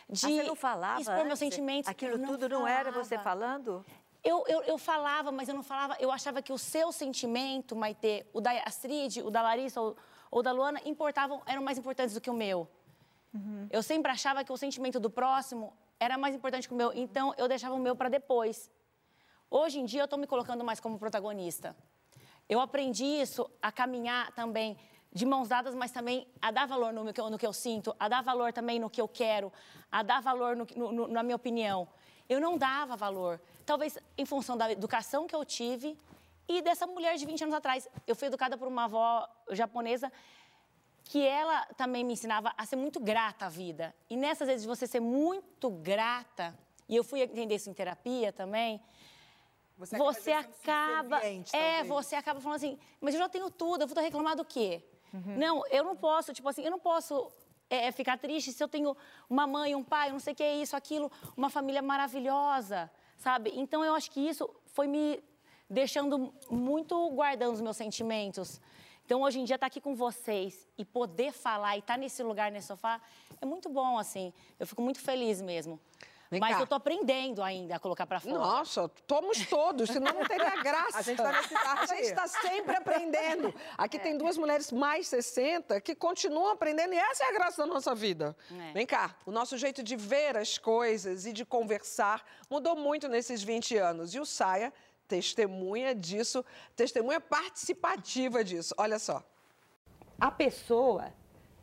de 0.10 0.26
Ah, 0.26 0.30
você 0.30 0.44
não 0.44 0.56
falava 0.56 1.00
expor 1.02 1.16
meus 1.18 1.28
antes? 1.28 1.40
sentimentos. 1.40 1.90
Aquilo 1.90 2.14
Eu 2.22 2.28
tudo 2.28 2.50
não 2.50 2.68
era 2.68 2.92
você 2.92 3.18
falava. 3.18 3.24
falando? 3.24 3.86
Eu, 4.24 4.44
eu, 4.48 4.62
eu 4.64 4.78
falava, 4.78 5.32
mas 5.32 5.48
eu 5.50 5.56
não 5.56 5.64
falava. 5.64 5.96
Eu 6.00 6.12
achava 6.12 6.42
que 6.42 6.52
o 6.52 6.58
seu 6.58 6.92
sentimento, 6.92 7.76
Maitê, 7.76 8.26
o 8.34 8.40
da 8.42 8.52
Astrid, 8.66 9.22
o 9.22 9.30
da 9.32 9.42
Larissa 9.42 9.80
ou, 9.82 9.96
ou 10.30 10.44
da 10.44 10.52
Luana, 10.52 10.80
importavam, 10.86 11.42
eram 11.46 11.62
mais 11.64 11.78
importantes 11.78 12.14
do 12.14 12.20
que 12.22 12.30
o 12.30 12.34
meu. 12.34 12.68
Eu 13.70 13.82
sempre 13.82 14.12
achava 14.12 14.44
que 14.44 14.52
o 14.52 14.58
sentimento 14.58 15.00
do 15.00 15.10
próximo 15.10 15.74
era 16.00 16.18
mais 16.18 16.36
importante 16.36 16.68
que 16.68 16.74
o 16.74 16.78
meu, 16.78 16.92
então 16.94 17.34
eu 17.38 17.48
deixava 17.48 17.74
o 17.76 17.80
meu 17.80 17.96
para 17.96 18.10
depois. 18.10 18.70
Hoje 19.50 19.80
em 19.80 19.86
dia 19.86 20.02
eu 20.02 20.06
estou 20.06 20.20
me 20.20 20.28
colocando 20.28 20.64
mais 20.64 20.80
como 20.80 20.98
protagonista. 21.00 21.76
Eu 22.50 22.60
aprendi 22.60 23.06
isso 23.06 23.50
a 23.62 23.72
caminhar 23.72 24.32
também 24.34 24.78
de 25.14 25.26
mãos 25.26 25.48
dadas, 25.50 25.76
mas 25.76 25.92
também 25.92 26.28
a 26.42 26.52
dar 26.52 26.66
valor 26.66 26.92
no 26.94 27.14
que 27.14 27.20
eu, 27.22 27.30
no 27.30 27.38
que 27.38 27.46
eu 27.46 27.54
sinto, 27.54 27.96
a 28.00 28.08
dar 28.08 28.22
valor 28.22 28.52
também 28.54 28.80
no 28.80 28.90
que 28.90 29.00
eu 29.02 29.08
quero, 29.08 29.52
a 29.92 30.02
dar 30.04 30.22
valor 30.22 30.56
no- 30.56 30.92
no- 30.92 31.08
na 31.08 31.22
minha 31.24 31.36
opinião. 31.36 31.88
Eu 32.30 32.40
não 32.40 32.58
dava 32.58 32.96
valor. 32.96 33.42
Talvez 33.66 33.98
em 34.18 34.26
função 34.26 34.56
da 34.58 34.72
educação 34.72 35.28
que 35.28 35.36
eu 35.36 35.44
tive 35.46 35.98
e 36.48 36.62
dessa 36.62 36.88
mulher 36.88 37.16
de 37.18 37.26
20 37.26 37.44
anos 37.44 37.56
atrás. 37.56 37.88
Eu 38.08 38.16
fui 38.16 38.28
educada 38.28 38.58
por 38.58 38.68
uma 38.68 38.86
avó 38.86 39.28
japonesa 39.52 40.12
que 41.04 41.26
ela 41.26 41.66
também 41.78 42.04
me 42.04 42.14
ensinava 42.14 42.54
a 42.58 42.66
ser 42.66 42.76
muito 42.76 43.00
grata 43.00 43.46
à 43.46 43.50
vida. 43.50 43.94
E 44.10 44.16
nessas 44.16 44.48
vezes 44.48 44.62
de 44.64 44.68
você 44.68 44.88
ser 44.88 45.00
muito 45.00 45.70
grata, 45.70 46.58
e 46.88 46.96
eu 46.96 47.04
fui 47.04 47.22
entender 47.22 47.56
isso 47.56 47.70
em 47.70 47.74
terapia 47.74 48.32
também, 48.32 48.82
Você, 49.78 49.98
você 49.98 50.32
acaba, 50.32 50.52
acaba. 50.62 51.16
subserviente, 51.18 51.56
É, 51.56 51.84
você 51.84 52.16
acaba 52.16 52.40
falando 52.40 52.58
assim, 52.58 52.78
mas 53.00 53.14
eu 53.16 53.20
já 53.20 53.28
tenho 53.28 53.50
tudo, 53.50 53.82
eu 53.82 53.88
vou 53.88 54.04
reclamar 54.04 54.36
do 54.36 54.46
quê? 54.46 54.84
Uhum. 55.14 55.38
Não, 55.38 55.68
eu 55.68 55.84
não 55.84 55.96
posso, 55.96 56.34
tipo 56.34 56.48
assim, 56.48 56.64
eu 56.64 56.72
não 56.72 56.80
posso 56.80 57.32
é, 57.70 57.92
ficar 57.92 58.18
triste 58.18 58.52
se 58.54 58.64
eu 58.64 58.68
tenho 58.68 58.96
uma 59.30 59.48
mãe, 59.48 59.76
um 59.76 59.84
pai, 59.84 60.12
não 60.12 60.20
sei 60.20 60.34
o 60.34 60.36
que 60.36 60.44
é 60.44 60.56
isso, 60.58 60.76
aquilo, 60.76 61.12
uma 61.36 61.50
família 61.50 61.82
maravilhosa, 61.82 62.92
sabe? 63.18 63.52
Então 63.56 63.84
eu 63.84 63.96
acho 63.96 64.12
que 64.12 64.20
isso 64.20 64.50
foi 64.68 64.88
me 64.88 65.22
deixando 65.70 66.34
muito 66.50 67.10
guardando 67.12 67.54
os 67.54 67.62
meus 67.62 67.78
sentimentos. 67.78 68.62
Então, 69.06 69.22
hoje 69.22 69.40
em 69.40 69.44
dia, 69.44 69.56
estar 69.56 69.68
aqui 69.68 69.82
com 69.82 69.96
vocês 69.96 70.68
e 70.78 70.86
poder 70.86 71.32
falar 71.34 71.76
e 71.76 71.80
estar 71.80 71.98
nesse 71.98 72.24
lugar, 72.24 72.52
nesse 72.52 72.68
sofá, 72.68 73.02
é 73.42 73.46
muito 73.46 73.70
bom, 73.70 73.98
assim. 73.98 74.34
Eu 74.60 74.66
fico 74.66 74.82
muito 74.82 75.00
feliz 75.00 75.42
mesmo. 75.42 75.80
Vem 76.32 76.40
Mas 76.40 76.56
cá. 76.56 76.62
eu 76.62 76.68
tô 76.68 76.76
aprendendo 76.76 77.44
ainda 77.44 77.76
a 77.76 77.80
colocar 77.80 78.08
pra 78.08 78.22
fora. 78.22 78.34
Nossa, 78.34 78.90
somos 79.06 79.46
todos, 79.48 79.90
senão 79.90 80.14
não 80.14 80.26
teria 80.26 80.56
graça. 80.64 81.00
A 81.00 81.02
gente 81.02 81.18
tá 81.18 81.30
nesse 81.30 81.54
A 81.54 81.86
gente 81.88 82.02
está 82.04 82.26
sempre 82.26 82.74
aprendendo. 82.74 83.54
Aqui 83.78 84.00
tem 84.00 84.18
duas 84.18 84.38
mulheres 84.38 84.72
mais 84.72 85.10
60 85.10 85.82
que 85.82 85.94
continuam 85.94 86.50
aprendendo 86.50 86.94
e 86.94 86.98
essa 86.98 87.26
é 87.26 87.28
a 87.28 87.34
graça 87.34 87.64
da 87.64 87.68
nossa 87.68 87.94
vida. 87.94 88.34
É. 88.50 88.72
Vem 88.72 88.86
cá, 88.86 89.14
o 89.26 89.32
nosso 89.32 89.58
jeito 89.58 89.84
de 89.84 89.98
ver 89.98 90.38
as 90.38 90.58
coisas 90.58 91.26
e 91.26 91.34
de 91.34 91.44
conversar 91.44 92.26
mudou 92.50 92.78
muito 92.78 93.10
nesses 93.10 93.44
20 93.44 93.76
anos. 93.76 94.16
E 94.16 94.20
o 94.22 94.26
Saia 94.26 94.72
testemunha 95.16 95.94
disso, 95.94 96.44
testemunha 96.76 97.20
participativa 97.20 98.44
disso. 98.44 98.74
Olha 98.78 98.98
só. 98.98 99.22
A 100.20 100.32
pessoa 100.32 101.12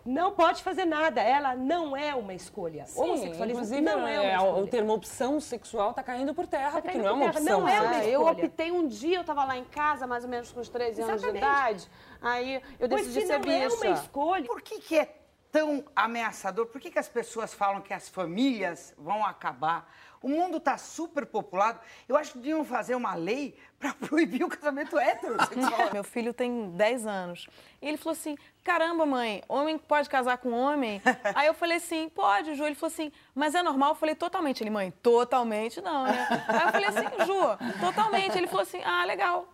não 0.05 0.33
pode 0.33 0.62
fazer 0.62 0.85
nada, 0.85 1.21
ela 1.23 1.55
não 1.55 1.97
é 1.97 2.14
uma 2.14 2.35
escolha. 2.35 2.85
Sim, 2.87 3.00
Homossexualismo 3.00 3.45
inclusive, 3.62 3.81
não 3.81 4.07
é 4.07 4.21
uma 4.21 4.31
é, 4.31 4.35
escolha. 4.37 4.62
o 4.64 4.67
termo 4.67 4.93
opção 4.93 5.40
sexual 5.40 5.95
tá 5.95 6.02
caindo 6.02 6.35
por 6.35 6.47
terra, 6.47 6.73
Tá 6.81 6.83
porque 6.83 6.99
não 6.99 7.07
é 7.07 7.09
por 7.11 7.17
uma 7.17 7.33
terra. 7.33 7.40
opção. 7.40 7.61
Não 7.61 7.69
é 7.69 7.81
uma 7.81 7.90
né? 7.90 7.97
escolha. 7.99 8.12
Eu 8.12 8.26
optei 8.26 8.71
um 8.73 8.87
dia, 8.87 9.19
eu 9.19 9.25
tava 9.25 9.45
lá 9.45 9.57
em 9.57 9.64
casa, 9.64 10.07
mais 10.07 10.25
ou 10.25 10.31
menos 10.31 10.52
com 10.52 10.61
uns 10.61 10.69
13 10.69 11.02
anos 11.02 11.23
Exatamente. 11.23 11.33
de 11.33 11.38
idade. 11.38 11.88
Aí 12.21 12.55
eu 12.78 12.88
Pois 12.88 13.02
decidi 13.07 13.21
se 13.23 13.26
ser 13.28 13.38
não 13.38 13.52
é 13.52 13.64
bicha. 13.69 13.76
uma 13.76 13.88
escolha. 13.90 14.47
Por 14.47 14.61
que, 14.62 14.78
que 14.81 14.99
é 14.99 15.14
tão 15.52 15.85
ameaçador? 15.97 16.67
Por 16.67 16.81
que, 16.81 16.90
que 16.90 16.99
as 16.99 17.09
pessoas 17.09 17.52
falam 17.55 17.81
que 17.81 17.93
as 17.95 18.09
famílias 18.09 18.95
vão 18.99 19.25
acabar? 19.25 19.90
O 20.20 20.28
mundo 20.28 20.56
está 20.58 20.76
super 20.76 21.25
populado. 21.26 21.80
Eu 22.08 22.16
acho 22.16 22.32
que 22.32 22.38
deviam 22.38 22.64
fazer 22.64 22.94
uma 22.94 23.14
lei 23.14 23.56
para 23.78 23.94
proibir 23.94 24.44
o 24.44 24.48
casamento 24.48 24.98
heterossexual. 24.98 25.92
Meu 25.92 26.02
filho 26.04 26.34
tem 26.34 26.70
10 26.70 27.06
anos. 27.06 27.48
E 27.80 27.87
ele 27.88 27.96
falou 27.96 28.12
assim: 28.12 28.37
caramba, 28.64 29.06
mãe, 29.06 29.42
homem 29.48 29.78
pode 29.78 30.08
casar 30.08 30.38
com 30.38 30.50
homem? 30.52 31.00
Aí 31.34 31.46
eu 31.46 31.54
falei 31.54 31.76
assim: 31.76 32.08
pode, 32.08 32.54
Ju. 32.54 32.64
Ele 32.64 32.75
falou 32.75 32.92
assim: 32.92 33.12
mas 33.34 33.54
é 33.54 33.62
normal? 33.62 33.90
Eu 33.90 33.94
falei: 33.94 34.14
totalmente. 34.14 34.62
Ele, 34.62 34.70
mãe, 34.70 34.90
totalmente 35.02 35.80
não, 35.80 36.04
né? 36.04 36.26
Aí 36.48 36.66
eu 36.66 36.72
falei 36.72 36.88
assim: 36.88 37.25
Ju, 37.26 37.80
totalmente. 37.80 38.37
Ele 38.37 38.46
falou 38.48 38.62
assim: 38.62 38.82
ah, 38.84 39.04
legal. 39.04 39.48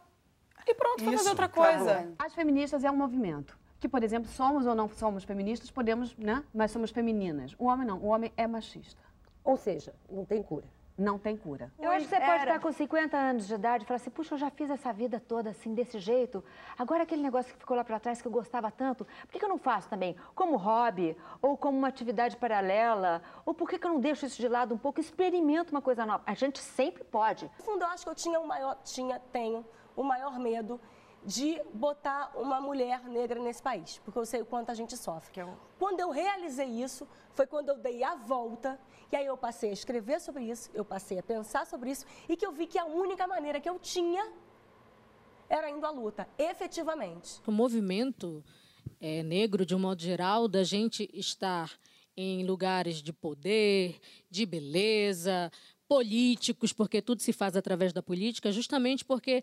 E 0.67 0.75
pronto, 0.75 1.05
foi 1.05 1.13
fazer 1.13 1.17
Isso, 1.21 1.29
outra 1.29 1.45
acabou. 1.45 1.71
coisa. 1.71 2.15
As 2.19 2.35
feministas 2.35 2.85
é 2.85 2.91
um 2.91 2.97
movimento. 2.97 3.59
que, 3.79 3.87
por 3.87 4.03
exemplo, 4.03 4.31
somos 4.31 4.65
ou 4.65 4.75
não 4.75 4.89
somos 4.89 5.25
feministas, 5.25 5.71
podemos, 5.71 6.17
né? 6.17 6.43
Mas 6.55 6.71
somos 6.71 6.91
femininas. 6.91 7.55
O 7.59 7.67
homem 7.67 7.87
não, 7.87 7.99
o 7.99 8.07
homem 8.07 8.33
é 8.35 8.47
machista. 8.47 9.03
Ou 9.45 9.57
seja, 9.57 9.95
não 10.11 10.25
tem 10.25 10.43
cura. 10.43 10.67
Não 10.97 11.19
tem 11.19 11.37
cura. 11.37 11.73
Eu 11.77 11.91
acho 11.91 12.07
que 12.07 12.15
você 12.15 12.21
pode 12.21 12.43
estar 12.45 12.61
com 12.61 12.71
50 12.71 13.17
anos 13.17 13.49
de 13.49 13.55
idade 13.55 13.83
e 13.83 13.87
falar 13.87 13.97
assim, 13.97 14.11
puxa, 14.11 14.35
eu 14.35 14.39
já 14.39 14.49
fiz 14.49 14.71
essa 14.71 14.93
vida 14.93 15.19
toda 15.19 15.51
assim, 15.51 15.75
desse 15.75 15.99
jeito. 15.99 16.43
Agora 16.79 17.03
aquele 17.03 17.21
negócio 17.21 17.53
que 17.53 17.59
ficou 17.59 17.77
lá 17.77 17.83
para 17.83 17.99
trás 17.99 18.23
que 18.23 18.29
eu 18.29 18.31
gostava 18.31 18.71
tanto, 18.71 19.05
por 19.05 19.33
que, 19.33 19.41
que 19.41 19.45
eu 19.45 19.49
não 19.49 19.59
faço 19.59 19.89
também? 19.89 20.15
Como 20.37 20.57
hobby, 20.57 21.17
ou 21.43 21.57
como 21.57 21.77
uma 21.77 21.89
atividade 21.89 22.37
paralela, 22.37 23.23
ou 23.45 23.53
por 23.53 23.69
que, 23.69 23.77
que 23.77 23.85
eu 23.85 23.93
não 23.93 23.99
deixo 23.99 24.25
isso 24.25 24.41
de 24.41 24.47
lado 24.47 24.73
um 24.73 24.79
pouco? 24.79 25.01
Experimento 25.01 25.73
uma 25.73 25.83
coisa 25.83 26.07
nova. 26.07 26.23
A 26.27 26.35
gente 26.35 26.61
sempre 26.61 27.03
pode. 27.03 27.51
No 27.59 27.65
fundo, 27.65 27.83
eu 27.83 27.89
acho 27.89 28.05
que 28.05 28.11
eu 28.11 28.15
tinha 28.15 28.39
o 28.39 28.47
maior, 28.47 28.77
tinha, 28.85 29.19
tenho 29.33 29.67
o 29.97 30.05
maior 30.05 30.39
medo 30.39 30.81
de 31.25 31.61
botar 31.73 32.33
uma 32.37 32.61
mulher 32.61 33.03
negra 33.05 33.41
nesse 33.41 33.63
país, 33.63 34.01
porque 34.05 34.19
eu 34.19 34.27
sei 34.27 34.43
o 34.43 34.47
quanto 34.47 34.71
a 34.71 34.75
gente 34.75 34.97
sofre. 34.97 35.43
Quando 35.79 36.01
eu 36.01 36.11
realizei 36.11 36.69
isso, 36.69 37.09
foi 37.33 37.47
quando 37.47 37.71
eu 37.71 37.79
dei 37.79 38.05
a 38.05 38.15
volta, 38.15 38.79
e 39.11 39.17
aí 39.17 39.27
eu 39.27 39.37
passei 39.37 39.71
a 39.71 39.73
escrever 39.73 40.21
sobre 40.21 40.45
isso, 40.45 40.71
eu 40.75 40.85
passei 40.85 41.19
a 41.19 41.23
pensar 41.23 41.67
sobre 41.67 41.91
isso, 41.91 42.05
e 42.29 42.37
que 42.37 42.45
eu 42.45 42.53
vi 42.53 42.67
que 42.67 42.79
a 42.79 42.85
única 42.85 43.27
maneira 43.27 43.59
que 43.59 43.69
eu 43.69 43.79
tinha 43.79 44.31
era 45.49 45.71
indo 45.71 45.87
à 45.87 45.91
luta, 45.91 46.29
efetivamente. 46.39 47.41
O 47.47 47.53
movimento 47.53 48.45
é, 49.01 49.23
negro, 49.23 49.65
de 49.65 49.75
um 49.75 49.79
modo 49.79 50.03
geral, 50.03 50.47
da 50.47 50.63
gente 50.63 51.09
estar 51.13 51.73
em 52.17 52.45
lugares 52.45 53.03
de 53.03 53.13
poder, 53.13 53.99
de 54.31 54.47
beleza, 54.47 55.51
políticos, 55.89 56.73
porque 56.73 57.03
tudo 57.03 57.21
se 57.21 57.33
faz 57.33 57.57
através 57.57 57.93
da 57.93 58.03
política, 58.03 58.51
justamente 58.53 59.05
porque 59.05 59.43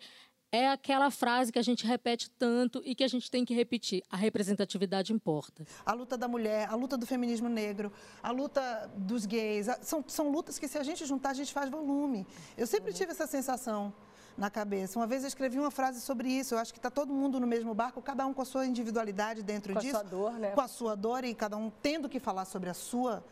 é 0.52 0.68
aquela 0.68 1.10
frase 1.10 1.52
que 1.52 1.58
a 1.60 1.62
gente 1.62 1.86
repete 1.86 2.30
tanto 2.32 2.82
e 2.84 2.94
que 2.94 3.04
a 3.04 3.08
gente 3.08 3.32
tem 3.32 3.46
que 3.46 3.54
repetir: 3.54 4.04
a 4.10 4.18
representatividade 4.18 5.14
importa. 5.14 5.66
A 5.86 5.94
luta 5.94 6.18
da 6.18 6.28
mulher, 6.28 6.68
a 6.70 6.76
luta 6.76 6.98
do 6.98 7.06
feminismo 7.06 7.48
negro, 7.48 7.92
a 8.22 8.32
luta 8.32 8.92
dos 8.96 9.26
gays, 9.26 9.68
são, 9.82 10.04
são 10.08 10.30
lutas 10.30 10.60
que, 10.60 10.68
se 10.68 10.78
a 10.78 10.84
gente 10.84 11.06
juntar, 11.06 11.30
a 11.30 11.34
gente 11.34 11.54
faz 11.54 11.70
volume. 11.70 12.28
Eu 12.58 12.68
sempre 12.68 12.94
tive 12.94 13.12
essa 13.12 13.26
sensação 13.26 13.94
na 14.38 14.50
cabeça. 14.50 15.00
Uma 15.00 15.08
vez 15.08 15.24
eu 15.24 15.28
escrevi 15.28 15.60
uma 15.60 15.72
frase 15.72 16.02
sobre 16.02 16.30
isso. 16.30 16.56
Eu 16.56 16.60
acho 16.60 16.74
que 16.74 16.80
está 16.80 16.90
todo 16.90 17.14
mundo 17.14 17.40
no 17.40 17.48
mesmo 17.48 17.74
barco, 17.74 18.02
cada 18.02 18.26
um 18.26 18.34
com 18.34 18.42
a 18.42 18.46
sua 18.46 18.66
individualidade 18.66 19.44
dentro 19.44 19.74
Com 19.74 19.80
a 19.80 19.82
disso. 19.82 19.94
sua 19.94 20.04
dor, 20.04 20.34
né? 20.34 20.52
Com 20.52 20.62
a 20.62 20.68
sua 20.68 20.96
dor 20.96 21.24
e 21.24 21.34
cada 21.34 21.56
um 21.58 21.70
tendo 21.82 22.10
que 22.10 22.20
falar 22.20 22.46
sobre 22.46 22.70
a 22.70 22.74
sua, 22.74 23.24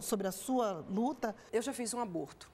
sobre 0.00 0.26
a 0.26 0.32
sua 0.32 0.84
luta. 0.88 1.34
Eu 1.52 1.62
já 1.62 1.72
fiz 1.72 1.92
um 1.94 2.00
aborto. 2.00 2.50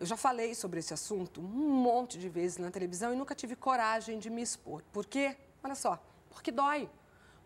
Eu 0.00 0.06
já 0.06 0.16
falei 0.16 0.54
sobre 0.54 0.80
esse 0.80 0.94
assunto 0.94 1.42
um 1.42 1.44
monte 1.44 2.18
de 2.18 2.26
vezes 2.26 2.56
na 2.56 2.70
televisão 2.70 3.12
e 3.12 3.16
nunca 3.16 3.34
tive 3.34 3.54
coragem 3.54 4.18
de 4.18 4.30
me 4.30 4.40
expor. 4.40 4.82
Por 4.90 5.04
quê? 5.04 5.36
Olha 5.62 5.74
só, 5.74 6.02
porque 6.30 6.50
dói. 6.50 6.88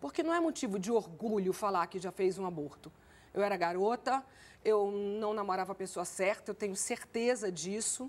Porque 0.00 0.23
não 0.23 0.32
é 0.32 0.38
motivo 0.38 0.78
de 0.78 0.92
orgulho 0.92 1.52
falar 1.52 1.88
que 1.88 1.99
já 1.99 2.12
fez 2.12 2.38
um 2.38 2.46
aborto. 2.46 2.92
Eu 3.34 3.42
era 3.42 3.56
garota, 3.56 4.25
eu 4.64 4.92
não 4.92 5.34
namorava 5.34 5.73
a 5.73 5.75
pessoa 5.75 6.04
certa, 6.04 6.52
eu 6.52 6.54
tenho 6.54 6.76
certeza 6.76 7.50
disso. 7.50 8.08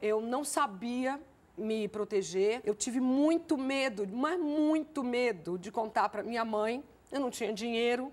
Eu 0.00 0.18
não 0.18 0.44
sabia 0.44 1.20
me 1.54 1.86
proteger. 1.86 2.62
Eu 2.64 2.74
tive 2.74 3.00
muito 3.00 3.58
medo, 3.58 4.08
mas 4.08 4.40
muito 4.40 5.04
medo 5.04 5.58
de 5.58 5.70
contar 5.70 6.08
para 6.08 6.22
minha 6.22 6.42
mãe. 6.42 6.82
Eu 7.12 7.20
não 7.20 7.30
tinha 7.30 7.52
dinheiro. 7.52 8.10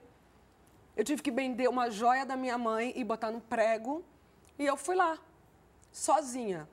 Eu 0.98 1.06
tive 1.06 1.22
que 1.22 1.32
vender 1.32 1.70
uma 1.70 1.90
joia 1.90 2.26
da 2.26 2.36
minha 2.36 2.58
mãe 2.58 2.92
e 2.94 3.06
botar 3.06 3.32
no 3.32 3.40
prego. 3.40 4.04
E 4.60 4.66
eu 4.66 4.76
fui 4.76 4.96
lá, 4.96 5.18
sozinha. 5.92 6.68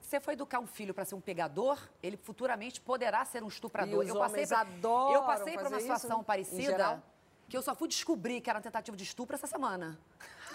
Você 0.00 0.18
foi 0.18 0.34
educar 0.34 0.58
um 0.58 0.66
filho 0.66 0.92
para 0.92 1.04
ser 1.04 1.14
um 1.14 1.20
pegador, 1.20 1.78
ele 2.02 2.16
futuramente 2.16 2.80
poderá 2.80 3.24
ser 3.24 3.42
um 3.44 3.48
estuprador. 3.48 4.02
E 4.02 4.06
os 4.06 4.14
eu 4.14 4.18
passei 4.18 4.34
homens 4.34 4.48
pra- 4.48 4.60
adoram 4.60 5.14
Eu 5.14 5.22
passei 5.22 5.54
por 5.56 5.66
uma 5.68 5.76
isso, 5.76 5.80
situação? 5.86 6.20
Em 6.20 6.24
parecida 6.24 7.02
que 7.48 7.56
eu 7.56 7.62
só 7.62 7.74
fui 7.74 7.88
descobrir 7.88 8.40
que 8.40 8.48
era 8.50 8.58
uma 8.58 8.62
tentativa 8.62 8.96
de 8.96 9.02
estupro 9.04 9.34
essa 9.34 9.46
semana. 9.46 9.98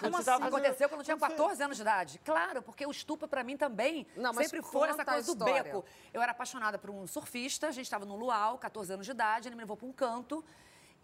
Como 0.00 0.16
assim? 0.18 0.30
Aconteceu 0.30 0.88
quando 0.90 1.00
eu 1.00 1.04
tinha 1.04 1.16
Como 1.16 1.30
você- 1.30 1.36
14 1.36 1.62
anos 1.62 1.76
de 1.76 1.82
idade. 1.82 2.20
Claro, 2.22 2.62
porque 2.62 2.84
o 2.86 2.90
estupro 2.90 3.26
para 3.26 3.42
mim 3.42 3.56
também 3.56 4.06
Não, 4.14 4.32
mas 4.32 4.48
sempre 4.48 4.62
foi 4.62 4.88
essa 4.90 5.04
coisa 5.04 5.34
do 5.34 5.44
beco. 5.44 5.84
Eu 6.12 6.20
era 6.20 6.32
apaixonada 6.32 6.78
por 6.78 6.90
um 6.90 7.06
surfista, 7.06 7.68
a 7.68 7.70
gente 7.70 7.84
estava 7.86 8.04
no 8.04 8.14
luau, 8.16 8.58
14 8.58 8.92
anos 8.92 9.06
de 9.06 9.12
idade, 9.12 9.48
ele 9.48 9.54
me 9.56 9.62
levou 9.62 9.76
para 9.76 9.86
um 9.86 9.92
canto 9.92 10.44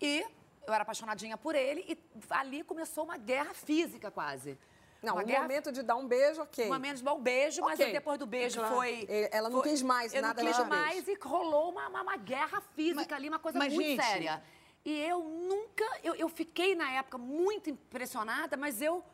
e 0.01 0.27
eu 0.67 0.73
era 0.75 0.83
apaixonadinha 0.83 1.39
por 1.39 1.55
ele 1.55 1.85
e 1.89 1.99
ali 2.31 2.63
começou 2.63 3.05
uma 3.05 3.17
guerra 3.17 3.55
física 3.55 4.11
quase. 4.11 4.59
Não, 5.03 5.15
Uma 5.15 5.23
o 5.23 5.27
guerra- 5.27 5.43
momento 5.43 5.73
de 5.73 5.83
dar 5.83 5.97
um 5.97 6.07
beijo, 6.07 6.41
ok. 6.43 6.67
um 6.67 6.73
momento 6.73 6.97
de 6.99 7.03
dar 7.03 7.13
um 7.15 7.21
beijo, 7.21 7.61
mas 7.63 7.79
Ok. 7.81 7.93
depois 7.93 8.19
do 8.19 8.27
beijo 8.27 8.59
Claro. 8.61 8.75
foi. 8.77 9.07
Ela 9.33 9.51
não 9.51 9.61
foi- 9.61 9.71
quis 9.71 9.83
mais 9.83 10.15
eu 10.15 10.23
nada 10.23 10.43
não 10.43 10.53
quis 10.53 10.67
mais 10.69 11.09
e 11.09 11.15
rolou 11.21 11.71
uma, 11.71 11.89
uma, 11.89 12.03
uma 12.03 12.17
guerra 12.17 12.63
física 12.77 13.17
ali, 13.17 13.29
uma 13.29 13.39
coisa 13.41 13.59
mas, 13.59 13.73
muito 13.73 13.87
gente- 13.89 14.03
séria. 14.03 14.43
E 14.85 15.01
eu 15.01 15.19
nunca. 15.21 15.85
Eu, 16.05 16.15
eu 16.15 16.29
fiquei 16.29 16.75
na 16.77 16.89
época 16.93 17.19
muito 17.19 17.69
impressionada, 17.69 18.57
mas 18.57 18.81
eu 18.81 19.05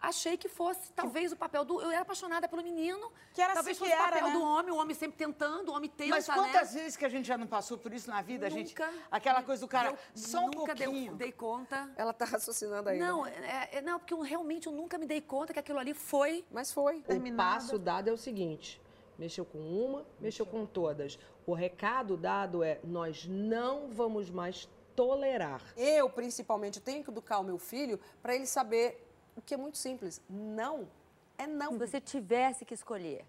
achei 0.00 0.36
que 0.36 0.48
fosse 0.48 0.92
talvez 0.92 1.32
o 1.32 1.36
papel 1.36 1.64
do. 1.64 1.80
Eu 1.80 1.90
era 1.90 2.02
apaixonada 2.02 2.48
pelo 2.48 2.62
menino. 2.62 3.10
Que 3.32 3.42
era 3.42 3.54
talvez 3.54 3.76
assim 3.76 3.84
fosse 3.86 3.96
que 3.96 3.96
o 3.98 4.02
era, 4.02 4.12
papel 4.12 4.28
né? 4.28 4.32
do 4.34 4.42
homem, 4.42 4.72
o 4.72 4.76
homem 4.76 4.94
sempre 4.94 5.16
tentando, 5.18 5.70
o 5.70 5.74
homem 5.74 5.90
tenta, 5.90 6.10
Mas 6.10 6.28
né? 6.28 6.34
quantas 6.34 6.74
vezes 6.74 6.96
que 6.96 7.04
a 7.04 7.08
gente 7.08 7.26
já 7.26 7.36
não 7.38 7.46
passou 7.46 7.76
por 7.78 7.92
isso 7.92 8.08
na 8.10 8.22
vida, 8.22 8.48
gente? 8.50 8.70
Nunca. 8.70 8.92
Aquela 9.10 9.42
coisa 9.42 9.60
do 9.64 9.68
cara, 9.68 9.90
Eu 9.90 9.98
só 10.14 10.40
um 10.40 10.50
nunca 10.50 10.74
dei- 10.74 10.86
pouquinho. 10.86 11.14
dei 11.16 11.32
conta. 11.32 11.90
Ela 11.96 12.12
tá 12.12 12.24
raciocinando 12.24 12.88
ainda. 12.88 13.06
Não, 13.06 13.26
é, 13.26 13.68
é- 13.72 13.80
não, 13.80 13.98
porque 13.98 14.14
eu 14.14 14.20
realmente 14.20 14.66
eu 14.66 14.72
nunca 14.72 14.98
me 14.98 15.06
dei 15.06 15.20
conta 15.20 15.52
que 15.52 15.58
aquilo 15.58 15.78
ali 15.78 15.94
foi. 15.94 16.44
Mas 16.50 16.72
foi. 16.72 16.98
O 17.08 17.36
passo 17.36 17.78
dado 17.78 18.08
é 18.08 18.12
o 18.12 18.16
seguinte: 18.18 18.80
mexeu 19.18 19.44
com 19.44 19.58
uma, 19.58 20.06
mexeu 20.20 20.46
com 20.46 20.64
todas. 20.66 21.18
O 21.46 21.54
recado 21.54 22.16
dado 22.16 22.62
é: 22.62 22.80
nós 22.84 23.26
não 23.26 23.88
vamos 23.88 24.30
mais 24.30 24.68
tolerar. 24.94 25.62
Eu, 25.76 26.10
principalmente, 26.10 26.80
tenho 26.80 27.04
que 27.04 27.10
educar 27.10 27.38
o 27.38 27.44
meu 27.44 27.56
filho 27.58 28.00
para 28.20 28.34
ele 28.34 28.46
saber 28.46 29.07
o 29.38 29.42
que 29.42 29.54
é 29.54 29.56
muito 29.56 29.78
simples. 29.78 30.20
Não 30.28 30.88
é 31.36 31.46
não. 31.46 31.72
Se 31.72 31.78
você 31.78 32.00
tivesse 32.00 32.64
que 32.64 32.74
escolher 32.74 33.24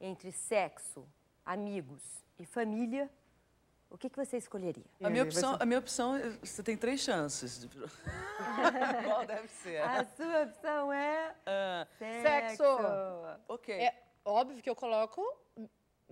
entre 0.00 0.30
sexo, 0.30 1.06
amigos 1.44 2.02
e 2.38 2.44
família, 2.44 3.08
o 3.90 3.96
que, 3.96 4.10
que 4.10 4.16
você 4.16 4.36
escolheria? 4.36 4.84
A 5.02 5.08
minha 5.08 5.22
opção, 5.24 5.56
a 5.58 5.64
minha 5.64 5.78
opção, 5.78 6.16
é- 6.16 6.30
você 6.42 6.62
tem 6.62 6.76
três 6.76 7.00
chances. 7.00 7.66
Qual 9.04 9.26
deve 9.26 9.48
ser? 9.48 9.80
A 9.82 10.04
sua 10.04 10.42
opção 10.42 10.92
é 10.92 11.34
Ah, 11.46 11.86
Sexo. 11.98 12.64
Ok. 13.48 13.74
É 13.74 13.94
óbvio 14.24 14.62
que 14.62 14.68
eu 14.68 14.76
coloco 14.76 15.22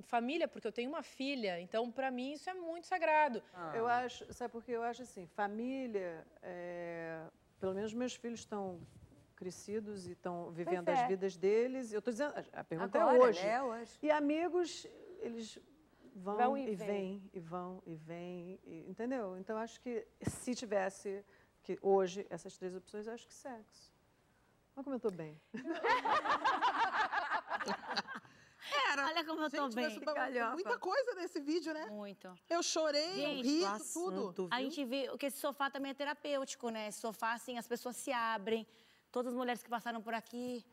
família, 0.04 0.48
porque 0.48 0.66
eu 0.66 0.72
tenho 0.72 0.88
uma 0.88 1.02
filha, 1.02 1.60
então 1.60 1.90
para 1.92 2.10
mim 2.10 2.32
isso 2.32 2.48
é 2.48 2.54
muito 2.54 2.86
sagrado. 2.86 3.42
Eu 3.74 3.86
acho, 3.86 4.32
sabe 4.32 4.50
por 4.50 4.64
quê? 4.64 4.72
Eu 4.72 4.82
acho 4.82 5.02
assim, 5.02 5.26
família, 5.26 6.26
é, 6.42 7.20
pelo 7.60 7.74
menos 7.74 7.92
meus 7.92 8.14
filhos 8.14 8.40
estão 8.40 8.80
crescidos 9.42 10.06
e 10.06 10.12
estão 10.12 10.50
vivendo 10.52 10.88
é. 10.88 10.92
as 10.92 11.08
vidas 11.08 11.36
deles. 11.36 11.92
Eu 11.92 11.98
estou 11.98 12.12
dizendo, 12.12 12.32
a- 12.52 12.62
pergunta 12.64 12.98
Agora, 13.00 13.16
é 13.16 13.20
hoje. 13.20 13.42
né? 13.42 13.62
Hoje. 13.62 13.98
E 14.00 14.10
amigos, 14.10 14.86
eles 15.18 15.58
vão, 16.14 16.36
Vão 16.36 16.56
e 16.56 16.70
e 16.70 16.74
vêm. 16.76 17.30
e 17.34 17.40
vão 17.40 17.82
e 17.84 17.94
vêm, 17.96 18.60
e- 18.64 18.86
entendeu? 18.88 19.36
Então 19.38 19.56
acho 19.58 19.80
que 19.80 20.06
se 20.22 20.54
tivesse 20.54 21.24
que 21.64 21.76
hoje 21.82 22.24
essas 22.30 22.56
três 22.56 22.74
opções, 22.76 23.06
eu 23.06 23.14
acho 23.14 23.26
que 23.26 23.34
sexo. 23.34 23.92
Olha 24.76 24.84
como 24.84 24.94
eu 24.94 24.98
estou 24.98 25.10
bem. 25.12 25.40
Era. 28.92 29.06
Olha 29.06 29.24
como 29.24 29.40
eu 29.42 29.50
tô 29.50 29.64
Gente, 29.70 29.74
bem. 29.74 30.00
mas 30.14 30.52
muita 30.54 30.78
coisa 30.78 31.14
nesse 31.14 31.40
vídeo, 31.40 31.72
né? 31.74 31.86
Muito. 31.86 32.32
Eu 32.48 32.62
chorei, 32.62 33.14
Gente, 33.14 33.38
eu 33.38 33.44
ri, 33.44 33.60
nossa, 33.62 33.92
tudo. 34.00 34.48
A 34.50 34.60
gente 34.62 34.84
vê 34.84 35.08
que 35.18 35.26
esse 35.26 35.38
sofá 35.38 35.70
também 35.70 35.90
é 35.90 35.94
terapêutico, 35.94 36.68
né? 36.70 36.88
Esse 36.88 37.00
sofá, 37.00 37.32
assim, 37.32 37.58
as 37.58 37.66
pessoas 37.66 37.96
se 37.96 38.12
abrem. 38.12 38.66
Todas 39.12 39.32
as 39.32 39.38
mulheres 39.38 39.62
que 39.62 39.68
passaram 39.68 40.00
por 40.00 40.14
aqui 40.14 40.64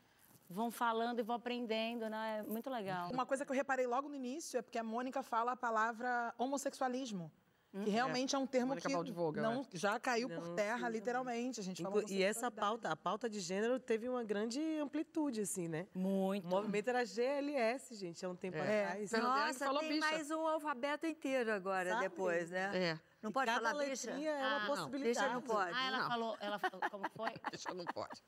vão 0.49 0.71
falando 0.71 1.19
e 1.19 1.21
vão 1.21 1.35
aprendendo, 1.35 2.09
né? 2.09 2.39
É 2.39 2.43
muito 2.43 2.69
legal. 2.69 3.11
Uma 3.11 3.25
coisa 3.25 3.45
que 3.45 3.51
eu 3.51 3.55
reparei 3.55 3.85
logo 3.85 4.07
no 4.07 4.15
início 4.15 4.57
é 4.57 4.61
porque 4.61 4.79
a 4.79 4.83
Mônica 4.83 5.21
fala 5.21 5.51
a 5.51 5.57
palavra 5.57 6.33
homossexualismo. 6.37 7.29
Que 7.71 7.89
realmente 7.91 8.35
é, 8.35 8.39
um 8.39 8.47
termo 8.47 8.69
Mônica 8.69 8.87
que 8.87 8.93
Valdivogel, 8.93 9.43
não, 9.43 9.61
é. 9.61 9.65
já 9.77 9.99
caiu 9.99 10.27
por 10.27 10.47
Não, 10.47 10.55
terra, 10.55 10.87
sim. 10.87 10.93
literalmente. 10.93 11.59
A 11.59 11.63
gente 11.63 11.81
Inclu- 11.83 12.01
falou 12.01 12.09
e 12.09 12.23
essa 12.23 12.49
pauta, 12.49 12.89
a 12.89 12.95
pauta 12.95 13.29
de 13.29 13.39
gênero 13.39 13.79
teve 13.79 14.09
uma 14.09 14.23
grande 14.23 14.59
amplitude, 14.79 15.41
assim, 15.41 15.67
né? 15.67 15.85
Muito. 15.93 16.45
O 16.47 16.49
movimento 16.49 16.87
era 16.89 17.05
GLS, 17.05 17.93
gente, 17.95 18.25
há 18.25 18.29
um 18.29 18.35
tempo 18.35 18.57
É. 18.57 18.85
atrás. 18.85 19.11
Nossa, 19.11 19.79
tem 19.81 19.99
mais 19.99 20.31
um 20.31 20.47
alfabeto 20.47 21.05
inteiro 21.05 21.51
agora, 21.53 21.91
Sabe? 21.91 22.01
depois, 22.09 22.49
né? 22.49 22.71
É. 22.75 22.99
Não 23.21 23.31
pode 23.31 23.51
cada 23.51 23.69
falar 23.71 23.85
bicha? 23.85 24.09
letrinha 24.09 24.31
é 24.31 24.47
uma 24.47 24.63
Ah, 24.63 24.65
possibilidade. 24.65 25.19
Bicha 25.19 25.33
não 25.33 25.41
pode. 25.41 25.71
Ah, 25.77 25.87
ela 25.87 25.97
Não. 25.99 26.07
falou, 26.07 26.37
ela 26.39 26.57
falou, 26.59 26.81
como 26.89 27.03
foi? 27.15 27.29
Bicha 27.53 27.73
não 27.75 27.85
pode. 27.85 28.23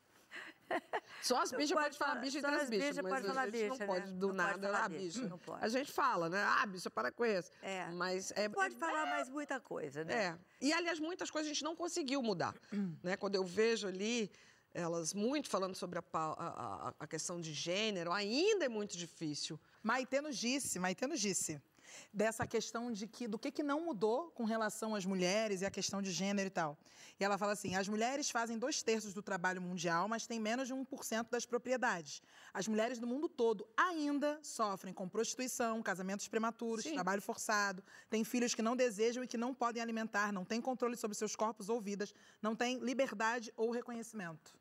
Só 1.22 1.40
as 1.42 1.52
bichas 1.52 1.72
pode 1.72 1.96
podem 1.96 1.98
falar 1.98 2.14
bicha 2.20 2.40
bichas, 2.40 2.70
bichas 2.70 2.96
mas 2.96 3.12
pode 3.12 3.26
a 3.26 3.28
falar 3.28 3.44
gente 3.44 3.52
bicha, 3.52 3.68
não 3.68 3.76
né? 3.76 3.86
pode 3.86 4.12
do 4.12 4.28
Não 4.28 4.34
pode 4.34 4.36
nada, 4.36 4.66
falar 4.66 4.84
ah, 4.84 4.88
bicha, 4.88 5.02
bicha. 5.20 5.28
não 5.28 5.38
pode. 5.38 5.64
A 5.64 5.68
gente 5.68 5.92
fala, 5.92 6.28
né? 6.28 6.42
Ah, 6.42 6.66
bicha, 6.66 6.90
para 6.90 7.12
com 7.12 7.24
isso. 7.24 7.50
É. 7.62 7.86
Mas 7.92 8.32
é... 8.34 8.48
Pode 8.48 8.74
é- 8.74 8.78
falar 8.78 9.06
mais 9.06 9.28
muita 9.28 9.60
coisa, 9.60 10.04
né? 10.04 10.14
É. 10.14 10.38
E, 10.60 10.72
aliás, 10.72 10.98
muitas 10.98 11.30
coisas 11.30 11.50
a 11.50 11.52
gente 11.54 11.62
não 11.64 11.76
conseguiu 11.76 12.22
mudar. 12.22 12.54
né? 13.02 13.16
Quando 13.16 13.34
eu 13.34 13.44
vejo 13.44 13.86
ali 13.86 14.30
elas 14.74 15.12
muito 15.12 15.50
falando 15.50 15.74
sobre 15.74 15.98
a- 15.98 16.04
a- 16.14 16.94
a 16.98 17.06
questão 17.06 17.38
de 17.38 17.52
gênero, 17.52 18.10
ainda 18.10 18.64
é 18.64 18.68
muito 18.68 18.96
difícil. 18.96 19.60
Maite 19.82 20.18
nos 20.22 20.38
disse, 20.38 20.78
Maite 20.78 21.06
nos 21.06 21.20
disse. 21.20 21.60
Dessa 22.12 22.46
questão 22.46 22.92
de 22.92 23.06
que 23.06 23.26
do 23.28 23.38
que, 23.38 23.50
que 23.50 23.62
não 23.62 23.84
mudou 23.84 24.30
com 24.30 24.44
relação 24.44 24.94
às 24.94 25.04
mulheres 25.04 25.62
e 25.62 25.66
a 25.66 25.70
questão 25.70 26.02
de 26.02 26.10
gênero 26.10 26.46
e 26.46 26.50
tal. 26.50 26.78
E 27.18 27.24
ela 27.24 27.38
fala 27.38 27.52
assim: 27.52 27.74
as 27.76 27.88
mulheres 27.88 28.30
fazem 28.30 28.58
dois 28.58 28.82
terços 28.82 29.14
do 29.14 29.22
trabalho 29.22 29.60
mundial, 29.60 30.08
mas 30.08 30.26
têm 30.26 30.40
menos 30.40 30.68
de 30.68 30.74
1% 30.74 31.28
das 31.30 31.46
propriedades. 31.46 32.22
As 32.52 32.66
mulheres 32.66 32.98
do 32.98 33.06
mundo 33.06 33.28
todo 33.28 33.66
ainda 33.76 34.38
sofrem 34.42 34.92
com 34.92 35.08
prostituição, 35.08 35.82
casamentos 35.82 36.28
prematuros, 36.28 36.84
Sim. 36.84 36.94
trabalho 36.94 37.22
forçado, 37.22 37.82
têm 38.10 38.24
filhos 38.24 38.54
que 38.54 38.62
não 38.62 38.76
desejam 38.76 39.22
e 39.22 39.26
que 39.26 39.36
não 39.36 39.54
podem 39.54 39.82
alimentar, 39.82 40.32
não 40.32 40.44
têm 40.44 40.60
controle 40.60 40.96
sobre 40.96 41.16
seus 41.16 41.36
corpos 41.36 41.68
ou 41.68 41.80
vidas, 41.80 42.14
não 42.40 42.54
têm 42.54 42.78
liberdade 42.78 43.52
ou 43.56 43.70
reconhecimento. 43.70 44.56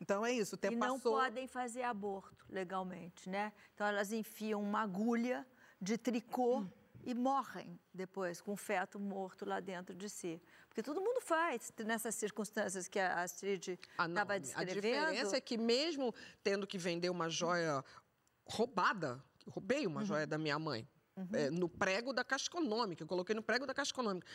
Então 0.00 0.24
é 0.24 0.32
isso, 0.32 0.56
o 0.56 0.58
tempo 0.58 0.74
e 0.74 0.76
não 0.76 0.96
passou. 0.96 1.12
podem 1.12 1.46
fazer 1.46 1.82
aborto 1.82 2.44
legalmente, 2.50 3.28
né? 3.28 3.52
Então 3.74 3.86
elas 3.86 4.12
enfiam 4.12 4.62
uma 4.62 4.82
agulha 4.82 5.46
de 5.80 5.96
tricô 5.98 6.64
e 7.04 7.14
morrem 7.14 7.78
depois 7.94 8.40
com 8.40 8.52
o 8.52 8.56
feto 8.56 8.98
morto 8.98 9.44
lá 9.44 9.60
dentro 9.60 9.94
de 9.94 10.08
si. 10.08 10.42
Porque 10.68 10.82
todo 10.82 11.00
mundo 11.00 11.20
faz 11.20 11.72
nessas 11.84 12.14
circunstâncias 12.16 12.88
que 12.88 12.98
a 12.98 13.22
Astrid 13.22 13.78
Ah, 13.96 14.06
estava 14.08 14.34
A 14.34 14.38
descrevendo. 14.38 14.74
diferença 14.82 15.36
é 15.36 15.40
que 15.40 15.56
mesmo 15.56 16.12
tendo 16.42 16.66
que 16.66 16.76
vender 16.76 17.08
uma 17.10 17.28
joia 17.28 17.84
roubada, 18.48 19.22
roubei 19.48 19.86
uma 19.86 20.04
joia 20.04 20.26
da 20.26 20.36
minha 20.36 20.58
mãe, 20.58 20.86
é, 21.32 21.48
no 21.48 21.66
prego 21.68 22.12
da 22.12 22.22
Caixa 22.22 22.46
Econômica, 22.48 23.02
eu 23.02 23.06
coloquei 23.06 23.34
no 23.34 23.42
prego 23.42 23.66
da 23.66 23.72
Caixa 23.72 23.90
Econômica. 23.90 24.26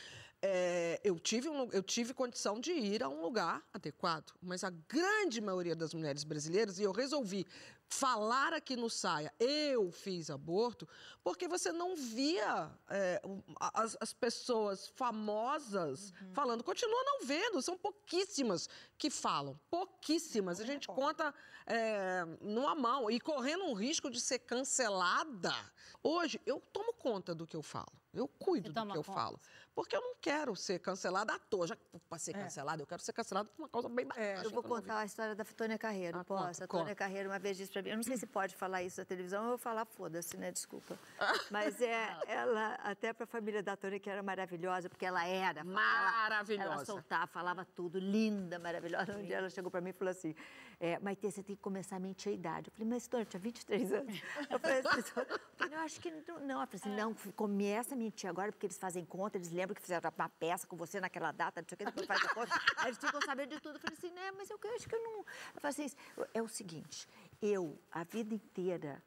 É, 0.41 0.99
eu, 1.03 1.19
tive 1.19 1.47
um 1.47 1.69
eu 1.71 1.83
tive 1.83 2.11
condição 2.13 2.59
de 2.59 2.71
ir 2.71 3.03
a 3.03 3.09
um 3.09 3.21
lugar 3.21 3.61
adequado, 3.71 4.31
mas 4.41 4.63
a 4.63 4.71
grande 4.71 5.39
maioria 5.41 5.75
das 5.75 5.93
mulheres 5.93 6.23
brasileiras, 6.23 6.79
e 6.79 6.83
eu 6.83 6.91
resolvi 6.91 7.45
falar 7.91 8.53
aqui 8.53 8.75
no 8.75 8.89
Saia, 8.89 9.33
eu 9.37 9.91
fiz 9.91 10.29
aborto, 10.29 10.87
porque 11.23 11.47
você 11.47 11.71
não 11.71 11.95
via 11.95 12.71
é, 12.89 13.21
as, 13.59 13.97
as 13.99 14.13
pessoas 14.13 14.87
famosas 14.95 16.13
falando, 16.31 16.63
continua 16.63 17.03
não 17.03 17.25
vendo, 17.25 17.61
são 17.61 17.77
pouquíssimas 17.77 18.69
que 18.97 19.09
falam, 19.09 19.59
pouquíssimas. 19.69 20.59
A 20.61 20.65
gente 20.65 20.87
conta 20.87 21.33
é, 21.67 22.23
numa 22.39 22.73
mão 22.73 23.11
e 23.11 23.19
correndo 23.19 23.65
um 23.65 23.73
risco 23.73 24.09
de 24.09 24.21
ser 24.21 24.39
cancelada. 24.39 25.53
Hoje, 26.01 26.39
eu 26.45 26.61
tomo 26.71 26.93
conta 26.93 27.35
do 27.35 27.45
que 27.45 27.57
eu 27.57 27.61
falo, 27.61 27.91
eu 28.13 28.27
cuido 28.27 28.71
do 28.71 28.73
que 28.73 28.97
eu 28.97 29.03
conta. 29.03 29.03
falo. 29.03 29.39
Porque 29.73 29.95
eu 29.95 30.01
não 30.01 30.15
quero 30.21 30.53
ser 30.55 30.79
cancelada 30.79 31.33
à 31.33 31.39
toa. 31.39 31.65
Já 31.67 31.77
para 32.09 32.19
ser 32.19 32.33
cancelada, 32.33 32.81
eu 32.81 32.85
quero 32.87 33.01
ser 33.01 33.13
cancelada 33.13 33.47
por 33.49 33.61
uma 33.63 33.69
causa 33.69 33.87
bem 33.87 34.05
bacana. 34.05 34.43
Eu 34.43 34.49
vou 34.51 34.61
contar 34.61 34.99
a 34.99 35.05
história 35.05 35.33
da 35.33 35.45
Tônia 35.45 35.77
Carreiro, 35.77 36.23
posso? 36.25 36.43
conta, 36.43 36.63
a 36.65 36.67
Tônia 36.67 36.85
conta. 36.85 36.95
Carreiro 36.95 37.29
uma 37.29 37.39
vez 37.39 37.55
disse 37.55 37.71
pra 37.71 37.81
mim, 37.81 37.89
eu 37.89 37.95
não 37.95 38.03
sei 38.03 38.17
se 38.17 38.27
pode 38.27 38.53
falar 38.55 38.83
isso 38.83 38.99
na 38.99 39.05
televisão, 39.05 39.43
eu 39.43 39.49
vou 39.49 39.57
falar 39.57 39.85
foda-se, 39.85 40.35
né? 40.35 40.51
Desculpa. 40.51 40.99
Mas 41.49 41.81
é, 41.81 42.17
ela, 42.27 42.75
até 42.83 43.13
pra 43.13 43.25
família 43.25 43.63
da 43.63 43.77
Tônia, 43.77 43.97
que 43.99 44.09
era 44.09 44.21
maravilhosa, 44.21 44.89
porque 44.89 45.05
ela 45.05 45.25
era. 45.25 45.61
ela- 45.61 45.69
Maravilhosa. 45.71 46.69
Ela 46.73 46.85
soltava, 46.85 47.27
falava 47.27 47.65
tudo, 47.65 47.97
linda, 47.97 48.59
maravilhosa. 48.59 49.15
Um 49.17 49.23
dia 49.23 49.37
ela 49.37 49.49
chegou 49.49 49.71
pra 49.71 49.79
mim 49.79 49.91
e 49.91 49.93
falou 49.93 50.11
assim, 50.11 50.35
é, 50.79 50.99
Maitê, 50.99 51.31
você 51.31 51.41
tem 51.43 51.55
que 51.55 51.61
começar 51.61 51.95
a 51.95 51.99
mentir 51.99 52.31
a 52.31 52.35
idade. 52.35 52.67
Eu 52.69 52.73
falei, 52.73 52.87
mas 52.89 53.07
Tônia, 53.07 53.21
eu 53.23 53.25
tinha 53.27 53.39
23 53.39 53.93
anos. 53.93 54.21
Eu 54.49 54.59
falei 54.59 54.79
assim, 54.79 55.11
"Tônia, 55.57 55.75
eu 55.75 55.79
acho 55.81 56.01
que 56.01 56.11
não. 56.11 56.39
não. 56.39 56.55
Ela 56.55 56.67
falou 56.67 56.69
assim, 56.73 56.95
não, 56.95 57.13
começa 57.35 57.93
a 57.93 57.97
mentir 57.97 58.29
agora, 58.29 58.51
porque 58.51 58.65
eles 58.65 58.77
fazem 58.77 59.05
conta, 59.05 59.37
eles 59.37 59.49
lembram 59.61 59.75
que 59.75 59.81
fizeram 59.81 60.11
uma 60.17 60.29
peça 60.29 60.65
com 60.67 60.75
você 60.75 60.99
naquela 60.99 61.31
data, 61.31 61.61
não 61.61 61.67
sei 61.67 61.75
o 61.75 61.77
que, 61.77 61.85
depois 61.85 62.07
faz 62.07 62.23
a 62.25 62.33
conta. 62.33 62.61
Aí 62.77 62.87
eles 62.87 62.97
ficam 62.97 63.21
sabendo 63.21 63.49
de 63.49 63.59
tudo. 63.61 63.75
Eu 63.75 63.79
falei 63.79 63.97
assim, 63.97 64.11
né, 64.11 64.31
mas 64.31 64.49
eu, 64.49 64.59
eu 64.63 64.75
acho 64.75 64.89
que 64.89 64.95
eu 64.95 65.03
não... 65.03 65.19
Eu 65.19 65.61
falei 65.61 65.85
assim, 65.85 65.95
é 66.33 66.41
o 66.41 66.47
seguinte, 66.47 67.07
eu, 67.41 67.79
a 67.91 68.03
vida 68.03 68.33
inteira, 68.33 69.01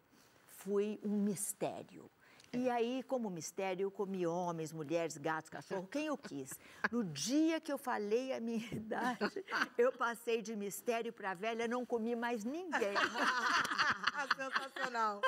fui 0.47 1.01
um 1.03 1.23
mistério. 1.23 2.11
E 2.53 2.71
aí, 2.71 3.03
como 3.03 3.29
mistério, 3.29 3.85
eu 3.85 3.90
comi 3.90 4.25
homens, 4.25 4.73
mulheres, 4.73 5.19
gatos, 5.19 5.51
cachorro, 5.51 5.88
quem 5.90 6.07
eu 6.07 6.17
quis. 6.17 6.51
No 6.90 7.03
dia 7.03 7.61
que 7.61 7.73
eu 7.73 7.77
falei 7.77 8.33
a 8.33 8.40
minha 8.40 8.64
idade, 8.73 9.45
eu 9.77 9.90
passei 9.90 10.40
de 10.40 10.55
mistério 10.55 11.12
para 11.12 11.35
velha, 11.35 11.67
não 11.67 11.85
comi 11.85 12.14
mais 12.14 12.45
ninguém. 12.45 12.95
Sensacional. 14.38 15.21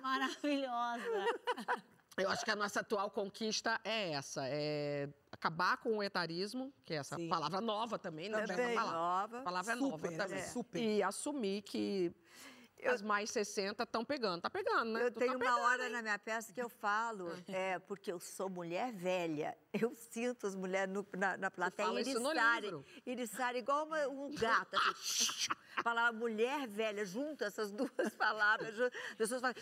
Maravilhosa. 0.00 1.26
Eu 2.16 2.28
acho 2.30 2.44
que 2.44 2.50
a 2.50 2.56
nossa 2.56 2.80
atual 2.80 3.10
conquista 3.10 3.80
é 3.84 4.10
essa, 4.12 4.42
é 4.46 5.08
acabar 5.30 5.78
com 5.78 5.96
o 5.98 6.02
etarismo, 6.02 6.72
que 6.84 6.92
é 6.94 6.98
essa 6.98 7.16
palavra 7.28 7.60
nova 7.60 7.98
também, 7.98 8.28
né? 8.28 8.46
Também 8.46 8.74
palavra, 8.74 8.98
nova. 8.98 9.42
palavra 9.42 9.74
Super, 9.76 9.90
nova 9.90 10.12
também. 10.12 10.38
é. 10.38 10.42
Super. 10.42 10.78
E 10.82 11.02
assumir 11.02 11.62
que 11.62 12.12
as 12.84 13.00
mais 13.00 13.30
60 13.30 13.84
estão 13.84 14.04
pegando. 14.04 14.42
Tá 14.42 14.50
pegando, 14.50 14.92
né? 14.92 15.04
Eu 15.06 15.10
Tu 15.12 15.20
tenho 15.20 15.32
tá 15.32 15.36
uma 15.38 15.44
pegando, 15.46 15.64
hora 15.64 15.86
hein? 15.86 15.92
na 15.92 16.02
minha 16.02 16.18
peça 16.18 16.52
que 16.52 16.60
eu 16.60 16.68
falo, 16.68 17.30
é, 17.48 17.78
porque 17.78 18.12
eu 18.12 18.18
sou 18.20 18.50
mulher 18.50 18.92
velha. 18.92 19.56
Eu 19.72 19.94
sinto 19.94 20.46
as 20.48 20.54
mulheres 20.56 20.92
no- 20.92 21.06
na, 21.16 21.36
na 21.36 21.50
plateia 21.50 21.88
iriçarem. 22.00 22.84
Iriçarem 23.06 23.60
igual 23.62 23.86
uma- 23.86 24.08
um 24.08 24.34
gato. 24.34 24.76
Assim. 24.76 25.24
Palavra 25.82 26.12
mulher 26.12 26.66
velha, 26.68 27.06
junta 27.06 27.46
essas 27.46 27.70
duas 27.70 27.90
palavras. 28.18 28.78
As 28.78 29.14
pessoas 29.16 29.40
falam... 29.40 29.54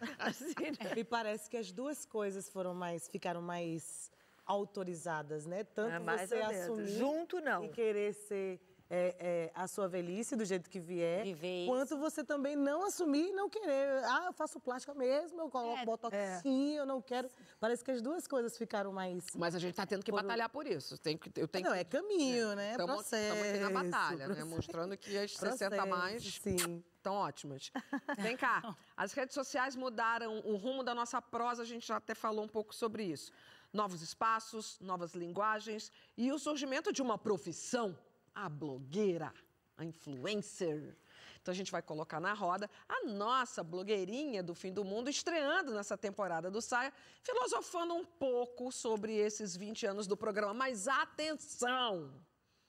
Assim, 0.18 0.54
né? 0.82 0.94
Me 0.94 1.04
parece 1.04 1.48
que 1.50 1.56
as 1.56 1.70
duas 1.72 2.04
coisas 2.04 2.48
foram 2.48 2.74
mais, 2.74 3.08
ficaram 3.08 3.42
mais 3.42 4.10
autorizadas, 4.46 5.46
né? 5.46 5.64
Tanto 5.64 6.10
É, 6.10 6.26
você 6.26 6.34
assumir 6.36 6.86
Junto, 6.98 7.40
não. 7.40 7.64
e 7.64 7.68
querer 7.68 8.12
ser 8.14 8.60
é, 8.90 9.16
é, 9.18 9.52
a 9.54 9.66
sua 9.66 9.88
velhice 9.88 10.36
do 10.36 10.44
jeito 10.44 10.68
que 10.68 10.78
vier, 10.78 11.24
quanto 11.66 11.96
você 11.96 12.22
também 12.22 12.54
não 12.54 12.84
assumir 12.86 13.28
e 13.30 13.32
não 13.32 13.48
querer. 13.48 14.04
Ah, 14.04 14.24
eu 14.26 14.32
faço 14.34 14.60
plástica 14.60 14.92
mesmo, 14.94 15.40
eu 15.40 15.48
coloco 15.48 15.78
É. 15.80 15.84
botoxinho, 15.86 16.80
eu 16.80 16.86
não 16.86 17.00
quero. 17.00 17.28
Parece 17.58 17.82
que 17.82 17.90
as 17.90 18.02
duas 18.02 18.26
coisas 18.26 18.56
ficaram 18.58 18.92
mais. 18.92 19.24
Mas 19.34 19.54
a 19.54 19.58
gente 19.58 19.74
tá 19.74 19.86
tendo 19.86 20.04
que 20.04 20.12
batalhar 20.12 20.50
por 20.50 20.66
isso. 20.66 20.98
Tem 20.98 21.16
que, 21.16 21.30
eu 21.40 21.48
tenho 21.48 21.64
Não, 21.64 21.72
que- 21.72 21.78
é 21.78 21.84
caminho, 21.84 22.54
né? 22.54 22.74
É 22.74 22.76
Tamo- 22.76 22.92
processo. 22.92 23.34
Tamo 23.38 23.48
aqui 23.50 23.58
na 23.58 23.70
batalha, 23.82 24.16
né? 24.18 24.24
processo. 24.26 24.46
Mostrando 24.50 24.96
que 24.98 25.16
as 25.16 25.32
60 25.32 25.70
Processo, 25.76 25.88
mais 25.88 26.22
Sim. 26.34 26.84
Estão 27.04 27.14
ótimas. 27.14 27.70
Vem 28.16 28.34
cá, 28.34 28.74
as 28.96 29.12
redes 29.12 29.34
sociais 29.34 29.76
mudaram 29.76 30.40
o 30.40 30.56
rumo 30.56 30.82
da 30.82 30.94
nossa 30.94 31.20
prosa, 31.20 31.62
a 31.62 31.66
gente 31.66 31.86
já 31.86 31.96
até 31.96 32.14
falou 32.14 32.44
um 32.46 32.48
pouco 32.48 32.74
sobre 32.74 33.04
isso. 33.04 33.30
Novos 33.72 34.00
espaços, 34.00 34.78
novas 34.80 35.14
linguagens 35.14 35.92
e 36.16 36.32
o 36.32 36.38
surgimento 36.38 36.92
de 36.92 37.02
uma 37.02 37.18
profissão, 37.18 37.96
a 38.34 38.48
blogueira, 38.48 39.34
a 39.76 39.84
influencer. 39.84 40.96
Então 41.42 41.52
a 41.52 41.54
gente 41.54 41.70
vai 41.70 41.82
colocar 41.82 42.20
na 42.20 42.32
roda 42.32 42.70
a 42.88 43.04
nossa 43.04 43.62
blogueirinha 43.62 44.42
do 44.42 44.54
fim 44.54 44.72
do 44.72 44.82
mundo, 44.82 45.10
estreando 45.10 45.74
nessa 45.74 45.98
temporada 45.98 46.50
do 46.50 46.62
Saia, 46.62 46.90
filosofando 47.22 47.92
um 47.92 48.04
pouco 48.04 48.72
sobre 48.72 49.14
esses 49.14 49.54
20 49.54 49.86
anos 49.86 50.06
do 50.06 50.16
programa. 50.16 50.54
Mas 50.54 50.88
atenção! 50.88 52.14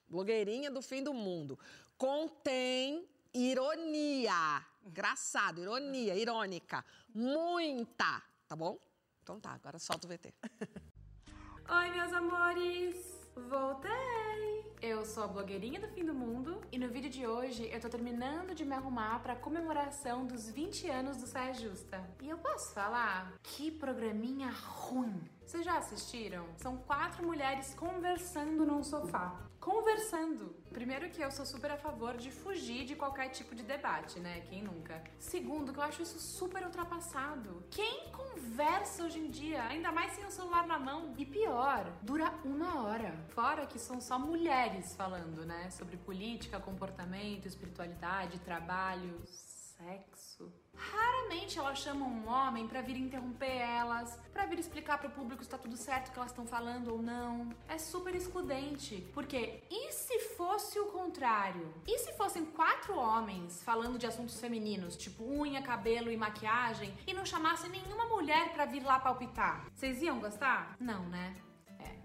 Blogueirinha 0.09 0.69
do 0.69 0.81
fim 0.81 1.01
do 1.01 1.13
mundo. 1.13 1.57
Contém 1.97 3.07
ironia. 3.35 4.65
Engraçado, 4.85 5.59
ironia, 5.59 6.15
irônica. 6.15 6.83
Muita, 7.13 8.23
tá 8.47 8.55
bom? 8.55 8.79
Então 9.21 9.39
tá, 9.39 9.51
agora 9.51 9.77
solta 9.77 10.07
o 10.07 10.09
VT. 10.09 10.33
Oi, 11.67 11.91
meus 11.91 12.13
amores! 12.13 13.19
Voltei! 13.49 14.63
Eu 14.81 15.03
sou 15.03 15.23
a 15.23 15.27
blogueirinha 15.27 15.79
do 15.79 15.87
fim 15.87 16.05
do 16.05 16.13
mundo 16.13 16.61
e 16.71 16.77
no 16.77 16.87
vídeo 16.87 17.09
de 17.09 17.25
hoje 17.25 17.67
eu 17.73 17.79
tô 17.81 17.89
terminando 17.89 18.53
de 18.53 18.63
me 18.63 18.73
arrumar 18.73 19.19
pra 19.19 19.35
comemoração 19.35 20.25
dos 20.25 20.49
20 20.49 20.87
anos 20.89 21.17
do 21.17 21.27
Saia 21.27 21.53
Justa. 21.53 22.07
E 22.21 22.29
eu 22.29 22.37
posso 22.37 22.73
falar? 22.73 23.33
Que 23.41 23.71
programinha 23.71 24.49
ruim! 24.51 25.19
Vocês 25.45 25.65
já 25.65 25.77
assistiram? 25.77 26.47
São 26.57 26.77
quatro 26.77 27.25
mulheres 27.25 27.73
conversando 27.73 28.65
num 28.65 28.83
sofá. 28.83 29.41
Conversando! 29.59 30.55
Primeiro 30.75 31.09
que 31.09 31.21
eu 31.21 31.31
sou 31.31 31.45
super 31.45 31.71
a 31.71 31.77
favor 31.77 32.17
de 32.17 32.29
fugir 32.29 32.83
de 32.83 32.97
qualquer 32.97 33.29
tipo 33.29 33.55
de 33.55 33.63
debate, 33.63 34.19
né? 34.19 34.41
Quem 34.41 34.61
nunca? 34.61 35.01
Segundo, 35.17 35.71
que 35.71 35.79
eu 35.79 35.83
acho 35.83 36.01
isso 36.01 36.19
super 36.19 36.63
ultrapassado. 36.63 37.63
Quem 37.71 38.09
conversa 38.11 39.05
hoje 39.05 39.19
em 39.19 39.29
dia, 39.31 39.63
ainda 39.63 39.89
mais 39.89 40.11
sem 40.11 40.25
o 40.25 40.29
celular 40.29 40.67
na 40.67 40.77
mão? 40.77 41.13
E 41.17 41.25
pior, 41.25 41.89
dura 42.01 42.29
uma 42.43 42.83
hora. 42.83 43.15
Fora 43.29 43.65
que 43.65 43.79
são 43.79 44.01
só 44.01 44.19
mulheres 44.19 44.93
falando, 44.97 45.45
né? 45.45 45.69
Sobre 45.69 45.95
política, 45.95 46.59
comportamento, 46.59 47.45
espiritualidade, 47.47 48.37
trabalho, 48.39 49.23
sexo. 49.77 50.51
Raramente 50.73 51.57
elas 51.57 51.79
chamam 51.79 52.09
um 52.09 52.27
homem 52.27 52.67
pra 52.67 52.81
vir 52.81 52.97
interromper 52.97 53.57
elas, 53.57 54.19
pra 54.33 54.45
vir 54.45 54.59
explicar 54.59 54.97
pro 54.97 55.09
público 55.09 55.43
se 55.43 55.49
tá 55.49 55.57
tudo 55.57 55.77
certo 55.77 56.11
que 56.11 56.19
elas 56.19 56.31
estão 56.31 56.45
falando 56.45 56.91
ou 56.91 57.01
não. 57.01 57.49
É 57.67 57.77
super 57.77 58.13
excludente, 58.13 59.07
porque 59.13 59.63
e 59.69 59.91
se 59.93 60.19
fosse 60.35 60.79
o 60.79 60.87
contrário? 60.87 61.73
E 61.87 61.97
se 61.99 62.13
fossem 62.13 62.45
quatro 62.45 62.97
homens 62.97 63.63
falando 63.63 63.97
de 63.97 64.05
assuntos 64.05 64.39
femininos, 64.39 64.97
tipo 64.97 65.23
unha, 65.23 65.61
cabelo 65.61 66.11
e 66.11 66.17
maquiagem, 66.17 66.93
e 67.07 67.13
não 67.13 67.25
chamassem 67.25 67.69
nenhuma 67.69 68.05
mulher 68.05 68.51
pra 68.53 68.65
vir 68.65 68.83
lá 68.83 68.99
palpitar? 68.99 69.65
Vocês 69.73 70.01
iam 70.01 70.19
gostar? 70.19 70.75
Não, 70.79 71.07
né? 71.09 71.35
É. 71.79 71.95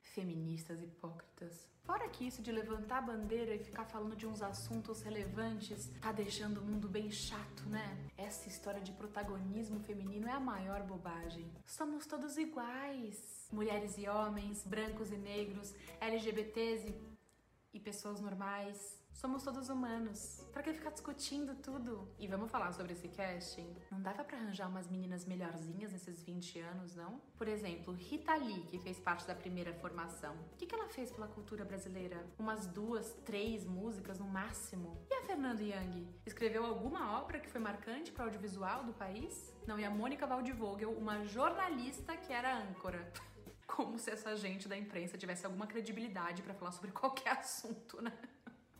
Feministas 0.00 0.82
hipócritas. 0.82 1.73
Fora 1.84 2.08
que 2.08 2.26
isso 2.26 2.40
de 2.40 2.50
levantar 2.50 2.98
a 2.98 3.02
bandeira 3.02 3.54
e 3.54 3.58
ficar 3.58 3.84
falando 3.84 4.16
de 4.16 4.26
uns 4.26 4.40
assuntos 4.40 5.02
relevantes 5.02 5.90
tá 6.00 6.12
deixando 6.12 6.58
o 6.58 6.64
mundo 6.64 6.88
bem 6.88 7.10
chato, 7.10 7.68
né? 7.68 7.86
Essa 8.16 8.48
história 8.48 8.80
de 8.80 8.90
protagonismo 8.92 9.78
feminino 9.80 10.26
é 10.26 10.32
a 10.32 10.40
maior 10.40 10.82
bobagem. 10.82 11.46
Somos 11.66 12.06
todos 12.06 12.38
iguais. 12.38 13.48
Mulheres 13.52 13.98
e 13.98 14.08
homens, 14.08 14.64
brancos 14.64 15.12
e 15.12 15.16
negros, 15.18 15.74
LGBTs 16.00 16.88
e, 16.88 17.76
e 17.76 17.80
pessoas 17.80 18.18
normais. 18.18 18.98
Somos 19.14 19.44
todos 19.44 19.68
humanos. 19.68 20.44
Pra 20.52 20.60
que 20.60 20.72
ficar 20.72 20.90
discutindo 20.90 21.54
tudo? 21.54 22.12
E 22.18 22.26
vamos 22.26 22.50
falar 22.50 22.72
sobre 22.72 22.92
esse 22.92 23.08
casting? 23.08 23.74
Não 23.90 24.02
dava 24.02 24.24
pra 24.24 24.36
arranjar 24.36 24.68
umas 24.68 24.88
meninas 24.88 25.24
melhorzinhas 25.24 25.92
nesses 25.92 26.22
20 26.22 26.58
anos, 26.58 26.96
não? 26.96 27.20
Por 27.38 27.46
exemplo, 27.46 27.94
Rita 27.94 28.34
Lee, 28.34 28.66
que 28.68 28.78
fez 28.78 28.98
parte 28.98 29.24
da 29.24 29.34
primeira 29.34 29.72
formação. 29.74 30.34
O 30.52 30.56
que, 30.56 30.66
que 30.66 30.74
ela 30.74 30.88
fez 30.88 31.12
pela 31.12 31.28
cultura 31.28 31.64
brasileira? 31.64 32.26
Umas 32.38 32.66
duas, 32.66 33.12
três 33.24 33.64
músicas 33.64 34.18
no 34.18 34.26
máximo. 34.26 35.00
E 35.08 35.14
a 35.14 35.22
Fernanda 35.22 35.62
Young? 35.62 36.08
Escreveu 36.26 36.66
alguma 36.66 37.18
obra 37.18 37.38
que 37.38 37.48
foi 37.48 37.60
marcante 37.60 38.10
para 38.10 38.24
o 38.24 38.26
audiovisual 38.26 38.82
do 38.84 38.92
país? 38.92 39.54
Não, 39.66 39.78
e 39.78 39.84
a 39.84 39.90
Mônica 39.90 40.26
Waldvogel, 40.26 40.90
uma 40.90 41.24
jornalista 41.24 42.16
que 42.16 42.32
era 42.32 42.58
âncora. 42.58 43.10
Como 43.66 43.98
se 43.98 44.10
essa 44.10 44.36
gente 44.36 44.68
da 44.68 44.76
imprensa 44.76 45.16
tivesse 45.16 45.46
alguma 45.46 45.66
credibilidade 45.68 46.42
pra 46.42 46.52
falar 46.52 46.72
sobre 46.72 46.90
qualquer 46.90 47.30
assunto, 47.38 48.02
né? 48.02 48.12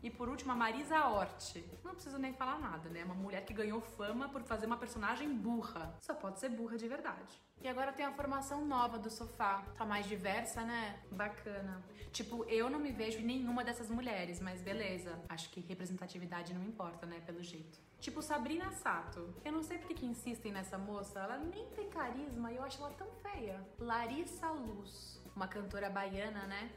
E 0.05 0.11
por 0.11 0.29
último, 0.29 0.53
a 0.53 0.55
Marisa 0.55 1.03
Hort. 1.09 1.65
Não 1.83 1.95
preciso 1.95 2.19
nem 2.19 2.35
falar 2.35 2.59
nada, 2.59 2.91
né? 2.91 3.03
Uma 3.03 3.15
mulher 3.15 3.43
que 3.43 3.55
ganhou 3.55 3.81
fama 3.81 4.29
por 4.29 4.43
fazer 4.43 4.67
uma 4.67 4.77
personagem 4.77 5.35
burra. 5.35 5.97
Só 6.03 6.13
pode 6.13 6.39
ser 6.39 6.51
burra 6.51 6.77
de 6.77 6.87
verdade. 6.87 7.41
E 7.63 7.67
agora 7.67 7.91
tem 7.91 8.05
a 8.05 8.13
formação 8.13 8.67
nova 8.67 8.99
do 8.99 9.09
sofá. 9.09 9.65
Tá 9.79 9.87
mais 9.87 10.05
diversa, 10.07 10.63
né? 10.63 11.01
Bacana. 11.11 11.83
Tipo, 12.13 12.45
eu 12.45 12.69
não 12.69 12.79
me 12.79 12.93
vejo 12.93 13.19
em 13.21 13.25
nenhuma 13.25 13.65
dessas 13.65 13.89
mulheres, 13.89 14.41
mas 14.41 14.61
beleza. 14.61 15.19
Acho 15.27 15.49
que 15.49 15.61
representatividade 15.61 16.53
não 16.53 16.63
importa, 16.63 17.07
né? 17.07 17.23
Pelo 17.25 17.43
jeito. 17.43 17.79
Tipo 17.99 18.21
Sabrina 18.21 18.71
Sato. 18.73 19.35
Eu 19.43 19.53
não 19.53 19.63
sei 19.63 19.79
por 19.79 19.89
que 19.89 19.95
que 19.95 20.05
insistem 20.05 20.53
nessa 20.53 20.77
moça. 20.77 21.19
Ela 21.19 21.39
nem 21.39 21.67
tem 21.71 21.89
carisma 21.89 22.53
e 22.53 22.57
eu 22.57 22.63
acho 22.63 22.79
ela 22.79 22.93
tão 22.93 23.09
feia. 23.23 23.59
Larissa 23.79 24.51
Luz. 24.51 25.23
Uma 25.35 25.49
cantora 25.49 25.89
baiana, 25.89 26.47
né? 26.47 26.71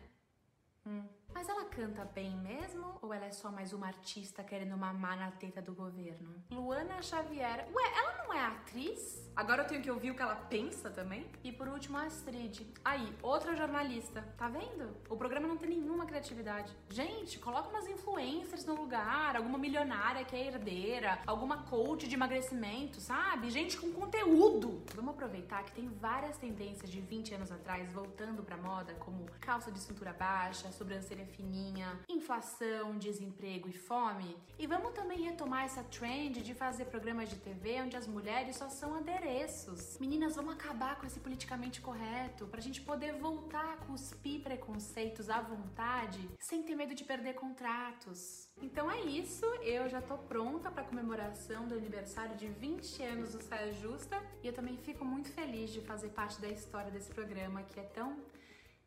Hum. 0.85 1.03
Mas 1.37 1.47
ela 1.49 1.65
canta 1.65 2.03
bem 2.03 2.35
mesmo? 2.37 2.97
Ou 2.99 3.13
ela 3.13 3.25
é 3.25 3.31
só 3.31 3.51
mais 3.51 3.71
uma 3.71 3.85
artista 3.85 4.43
querendo 4.43 4.75
mamar 4.75 5.15
na 5.19 5.29
teta 5.29 5.61
do 5.61 5.71
governo? 5.71 6.33
Luana 6.49 6.99
Xavier. 6.99 7.67
Ué, 7.71 7.83
ela 7.95 8.23
não 8.23 8.33
é 8.33 8.43
atriz? 8.43 9.29
Agora 9.35 9.61
eu 9.61 9.67
tenho 9.67 9.83
que 9.83 9.91
ouvir 9.91 10.09
o 10.09 10.15
que 10.15 10.21
ela 10.23 10.35
pensa 10.35 10.89
também? 10.89 11.27
E 11.43 11.51
por 11.51 11.67
último, 11.67 11.95
a 11.95 12.05
Astrid. 12.05 12.65
Aí, 12.83 13.15
outra 13.21 13.55
jornalista. 13.55 14.23
Tá 14.35 14.49
vendo? 14.49 14.97
O 15.07 15.15
programa 15.15 15.47
não 15.47 15.57
tem 15.57 15.69
nenhuma 15.69 16.07
criatividade. 16.07 16.75
Gente, 16.89 17.37
coloca 17.37 17.69
umas 17.69 17.87
influencers 17.87 18.65
no 18.65 18.73
lugar, 18.73 19.35
alguma 19.35 19.59
milionária 19.59 20.25
que 20.25 20.35
é 20.35 20.47
herdeira, 20.47 21.19
alguma 21.27 21.65
coach 21.65 22.07
de 22.07 22.15
emagrecimento, 22.15 22.99
sabe? 22.99 23.51
Gente 23.51 23.77
com 23.77 23.91
conteúdo. 23.91 24.83
Vamos 24.95 25.13
aproveitar 25.13 25.63
que 25.65 25.71
tem 25.71 25.87
várias 25.87 26.35
tendências 26.37 26.89
de 26.89 26.99
20 26.99 27.35
anos 27.35 27.51
atrás 27.51 27.93
voltando 27.93 28.41
pra 28.41 28.57
moda, 28.57 28.95
como 28.95 29.27
calça 29.39 29.71
de 29.71 29.79
cintura 29.79 30.13
baixa, 30.13 30.71
sobrancelha 30.71 31.26
fininha, 31.27 31.99
inflação, 32.09 32.97
desemprego 32.97 33.69
e 33.69 33.73
fome. 33.73 34.35
E 34.57 34.65
vamos 34.65 34.93
também 34.93 35.21
retomar 35.21 35.65
essa 35.65 35.83
trend 35.83 36.41
de 36.41 36.53
fazer 36.53 36.85
programas 36.85 37.29
de 37.29 37.35
TV 37.35 37.81
onde 37.81 37.95
as 37.95 38.07
mulheres 38.07 38.55
só 38.55 38.69
são 38.69 38.95
adereços. 38.95 39.97
Meninas, 39.99 40.35
vamos 40.35 40.53
acabar 40.53 40.99
com 40.99 41.05
esse 41.05 41.19
politicamente 41.19 41.81
correto 41.81 42.47
pra 42.47 42.61
gente 42.61 42.81
poder 42.81 43.13
voltar 43.13 43.73
a 43.73 43.77
cuspir 43.77 44.41
preconceitos 44.41 45.29
à 45.29 45.41
vontade 45.41 46.29
sem 46.39 46.63
ter 46.63 46.75
medo 46.75 46.95
de 46.95 47.03
perder 47.03 47.33
contratos. 47.35 48.49
Então 48.61 48.89
é 48.89 49.01
isso, 49.01 49.45
eu 49.61 49.87
já 49.87 50.01
tô 50.01 50.17
pronta 50.17 50.71
pra 50.71 50.83
comemoração 50.83 51.67
do 51.67 51.75
aniversário 51.75 52.35
de 52.35 52.47
20 52.47 53.03
anos 53.03 53.33
do 53.33 53.43
Saia 53.43 53.71
Justa 53.73 54.21
e 54.41 54.47
eu 54.47 54.53
também 54.53 54.77
fico 54.77 55.05
muito 55.05 55.31
feliz 55.31 55.71
de 55.71 55.81
fazer 55.81 56.09
parte 56.09 56.41
da 56.41 56.47
história 56.47 56.91
desse 56.91 57.11
programa 57.11 57.61
que 57.63 57.79
é 57.79 57.83
tão 57.83 58.17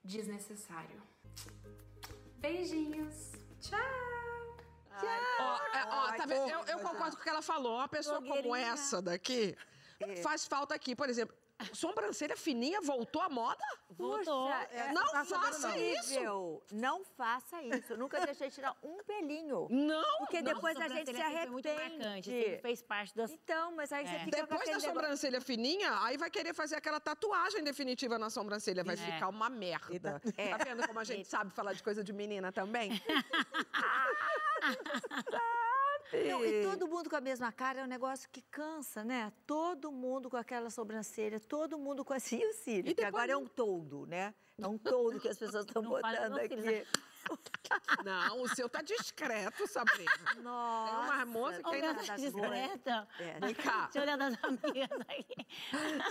desnecessário. 0.05 1.01
Beijinhos. 2.41 3.33
Tchau. 3.61 3.79
Ó, 5.41 5.57
é, 5.79 5.85
ó, 5.89 6.13
tá 6.13 6.27
vendo? 6.27 6.49
Eu, 6.49 6.61
eu 6.67 6.79
concordo 6.81 7.17
com 7.17 7.23
o 7.23 7.25
que 7.25 7.29
ela 7.29 7.43
falou. 7.43 7.77
Uma 7.77 7.89
pessoa 7.89 8.21
como 8.23 8.55
essa 8.55 9.01
daqui 9.01 9.57
faz 10.23 10.47
falta 10.47 10.75
aqui. 10.75 10.95
Por 10.95 11.09
exemplo, 11.09 11.35
sobrancelha 11.73 12.37
fininha 12.37 12.81
voltou 12.81 13.21
à 13.23 13.29
moda? 13.29 13.65
Voltou. 13.91 14.49
não 14.95 15.07
tá 15.09 15.25
faça 15.25 15.77
isso. 15.79 16.63
Não 16.73 17.05
faça 17.05 17.63
isso. 17.63 17.97
Nunca 17.97 18.21
deixei 18.27 18.51
tirar 18.51 18.77
um 18.83 19.03
pelinho. 19.05 19.67
Não. 19.71 20.19
Porque 20.19 20.41
Nossa, 20.41 20.55
depois 20.55 20.77
a 20.81 20.89
gente 20.89 21.11
se 21.11 21.17
sempre 21.17 21.39
foi 21.39 21.47
muito 21.51 21.67
arrepende. 21.69 21.99
marcante, 21.99 22.31
sempre 22.31 22.59
fez 22.59 22.83
parte 22.83 23.15
das... 23.15 23.31
Então, 23.31 23.73
mas 23.77 23.93
aí 23.93 24.07
você 24.07 24.15
É. 24.15 24.19
fica 24.25 24.37
com 24.37 24.43
Depois 24.43 24.61
da 24.61 24.67
negócio- 24.67 24.89
sobrancelha 24.89 25.41
fininha, 25.41 26.03
aí 26.03 26.17
vai 26.17 26.31
querer 26.31 26.55
fazer 26.55 26.77
aquela 26.77 27.01
tatuagem 27.01 27.63
definitiva 27.63 28.19
na 28.19 28.31
sobrancelha. 28.31 28.83
Vai 28.85 28.95
É. 28.95 28.99
ficar 28.99 29.29
uma 29.29 29.49
merda. 29.51 30.21
É. 30.37 30.49
Tá 30.51 30.59
vendo 30.65 30.87
como 30.87 30.99
a 30.99 31.05
gente 31.05 31.27
sabe 31.29 31.51
falar 31.53 31.73
de 31.73 31.83
coisa 31.83 32.03
de 32.05 32.13
menina 32.13 32.51
também? 32.53 32.91
Não, 36.13 36.45
e 36.45 36.63
todo 36.63 36.89
mundo 36.89 37.09
com 37.09 37.17
a 37.17 37.21
mesma 37.21 37.53
cara 37.53 37.81
é 37.81 37.85
um 37.85 37.87
negócio 37.87 38.29
que 38.31 38.43
cansa, 38.43 39.05
né? 39.05 39.33
Todo 39.47 39.93
mundo 39.93 40.29
com 40.29 40.37
aquela 40.37 40.71
sobrancelha, 40.71 41.39
todo 41.41 41.79
mundo 41.79 42.05
com 42.05 42.13
assim 42.15 42.45
o 42.45 42.53
cílio. 42.53 42.95
Que 42.95 43.05
agora 43.05 43.33
é 43.33 43.37
um 43.37 43.47
toldo, 43.47 44.07
né? 44.07 44.35
É 44.59 44.67
um 44.67 44.77
toldo 44.77 45.21
que 45.21 45.29
as 45.29 45.39
pessoas 45.39 45.65
estão 45.67 45.83
botando 45.83 46.39
aqui. 46.39 46.57
filho, 46.57 46.87
Não, 48.05 48.43
o 48.43 48.49
seu 48.49 48.69
tá 48.69 48.83
discreto, 48.83 49.67
Sabrina. 49.67 50.11
Nossa. 50.43 50.91
Tem 50.91 51.17
uma 51.17 51.27
moça 51.27 51.63
que 51.63 51.75
ainda 51.75 51.95
tá 51.95 52.17
discreto. 52.17 52.91
É. 53.19 53.41
Vem 53.41 53.55
cá. 53.55 53.85
Deixa 53.85 53.99
eu 53.99 54.03
olhar 54.03 54.19
das 54.19 54.35
amigas 54.43 55.01
aqui. 55.09 55.47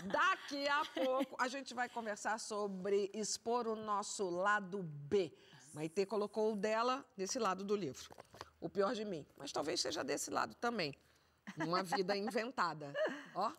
Daqui 0.06 0.68
a 0.68 0.84
pouco 0.86 1.36
a 1.40 1.48
gente 1.48 1.74
vai 1.74 1.90
conversar 1.90 2.40
sobre 2.40 3.12
expor 3.14 3.68
o 3.68 3.76
nosso 3.76 4.30
lado 4.30 4.82
B. 4.82 5.32
Maitê 5.74 6.06
colocou 6.06 6.54
o 6.54 6.56
dela 6.56 7.06
desse 7.16 7.38
lado 7.38 7.64
do 7.64 7.76
livro. 7.76 8.10
O 8.60 8.70
pior 8.70 8.94
de 8.94 9.06
mim. 9.06 9.26
Mas 9.38 9.52
talvez 9.52 9.80
seja 9.82 10.04
desse 10.04 10.30
lado 10.30 10.54
também. 10.56 10.96
Uma 11.58 11.82
vida 11.84 12.16
inventada. 12.16 12.94
Ó, 13.34 13.52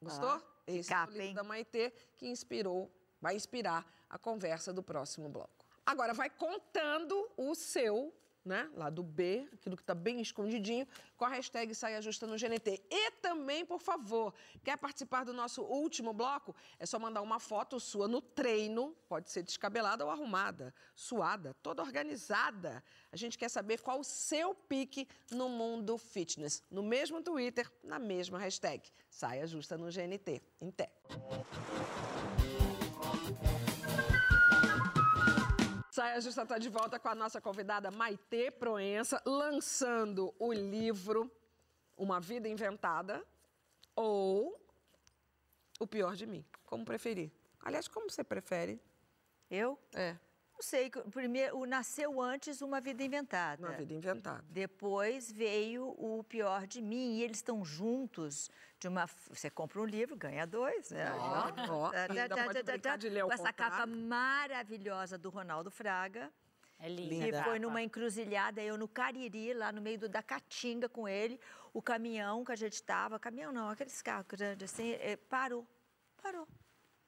gostou? 0.00 0.28
Ah, 0.28 0.42
Esse 0.66 0.92
é 0.92 0.98
o 1.02 1.06
livro 1.06 1.22
hein? 1.22 1.34
da 1.34 1.42
Maitê 1.42 1.90
que 2.16 2.26
inspirou, 2.28 2.90
vai 3.20 3.34
inspirar 3.34 3.84
a 4.08 4.18
conversa 4.18 4.72
do 4.72 4.82
próximo 4.82 5.28
bloco. 5.28 5.64
Agora, 5.84 6.12
vai 6.14 6.30
contando 6.30 7.28
o 7.36 7.54
seu, 7.54 8.14
né, 8.44 8.68
lado 8.74 9.02
B, 9.02 9.48
aquilo 9.52 9.76
que 9.76 9.82
está 9.82 9.94
bem 9.94 10.20
escondidinho, 10.20 10.86
com 11.16 11.24
a 11.24 11.28
hashtag 11.28 11.74
Saia 11.74 12.02
Justa 12.02 12.26
no 12.26 12.36
GNT. 12.36 12.82
E 12.90 13.10
também, 13.12 13.64
por 13.64 13.80
favor, 13.80 14.34
quer 14.64 14.76
participar 14.76 15.24
do 15.24 15.32
nosso 15.32 15.62
último 15.62 16.12
bloco? 16.12 16.54
É 16.78 16.86
só 16.86 16.98
mandar 16.98 17.22
uma 17.22 17.38
foto 17.38 17.78
sua 17.78 18.08
no 18.08 18.20
treino, 18.20 18.96
pode 19.08 19.30
ser 19.30 19.42
descabelada 19.42 20.04
ou 20.04 20.10
arrumada, 20.10 20.74
suada, 20.94 21.54
toda 21.62 21.82
organizada. 21.82 22.82
A 23.10 23.16
gente 23.16 23.38
quer 23.38 23.48
saber 23.48 23.80
qual 23.80 24.00
o 24.00 24.04
seu 24.04 24.54
pique 24.54 25.08
no 25.30 25.48
mundo 25.48 25.96
fitness. 25.96 26.62
No 26.70 26.82
mesmo 26.82 27.22
Twitter, 27.22 27.70
na 27.82 27.98
mesma 27.98 28.38
hashtag. 28.38 28.90
Saia 29.08 29.46
Justa 29.46 29.78
no 29.78 29.86
GNT. 29.86 30.42
Em 30.60 30.70
té. 30.70 30.90
Saia 35.92 36.18
Justa 36.22 36.40
está 36.44 36.56
de 36.56 36.70
volta 36.70 36.98
com 36.98 37.10
a 37.10 37.14
nossa 37.14 37.38
convidada 37.38 37.90
Maitê 37.90 38.50
Proença, 38.50 39.22
lançando 39.26 40.34
o 40.38 40.50
livro 40.50 41.30
Uma 41.98 42.18
Vida 42.18 42.48
Inventada 42.48 43.22
ou 43.94 44.58
O 45.78 45.86
Pior 45.86 46.16
de 46.16 46.24
Mim. 46.24 46.42
Como 46.64 46.82
preferir? 46.82 47.30
Aliás, 47.60 47.88
como 47.88 48.08
você 48.08 48.24
prefere? 48.24 48.80
Eu? 49.50 49.78
É. 49.92 50.16
Sei, 50.62 50.88
primeiro, 51.10 51.58
o 51.58 51.66
nasceu 51.66 52.20
antes 52.20 52.62
uma 52.62 52.80
vida 52.80 53.02
inventada. 53.02 53.66
Uma 53.66 53.76
vida 53.76 53.92
inventada. 53.92 54.44
Depois 54.48 55.30
veio 55.32 55.88
o 55.98 56.22
pior 56.22 56.66
de 56.68 56.80
mim 56.80 57.16
e 57.16 57.22
eles 57.24 57.38
estão 57.38 57.64
juntos 57.64 58.48
de 58.78 58.86
uma. 58.86 59.06
Você 59.28 59.50
compra 59.50 59.80
um 59.80 59.84
livro, 59.84 60.14
ganha 60.16 60.46
dois, 60.46 60.90
né? 60.90 61.12
Ó, 61.12 61.50
ó, 61.68 61.90
Com 63.26 63.32
essa 63.34 63.52
capa 63.52 63.86
maravilhosa 63.86 65.18
do 65.18 65.30
Ronaldo 65.30 65.70
Fraga. 65.70 66.30
É 66.78 66.86
Que 66.86 66.94
linda. 66.94 67.44
foi 67.44 67.58
numa 67.58 67.80
encruzilhada, 67.82 68.60
eu 68.60 68.76
no 68.76 68.88
Cariri, 68.88 69.54
lá 69.54 69.70
no 69.72 69.80
meio 69.80 69.98
do- 70.00 70.08
da 70.08 70.22
Caatinga 70.22 70.88
com 70.88 71.08
ele. 71.08 71.38
O 71.72 71.80
caminhão 71.80 72.44
que 72.44 72.50
a 72.52 72.56
gente 72.56 72.74
estava, 72.74 73.18
caminhão 73.20 73.52
não, 73.52 73.68
aqueles 73.68 74.00
carros 74.02 74.26
grandes 74.26 74.72
assim, 74.72 74.92
eh, 74.92 75.16
parou. 75.28 75.66
Parou. 76.20 76.46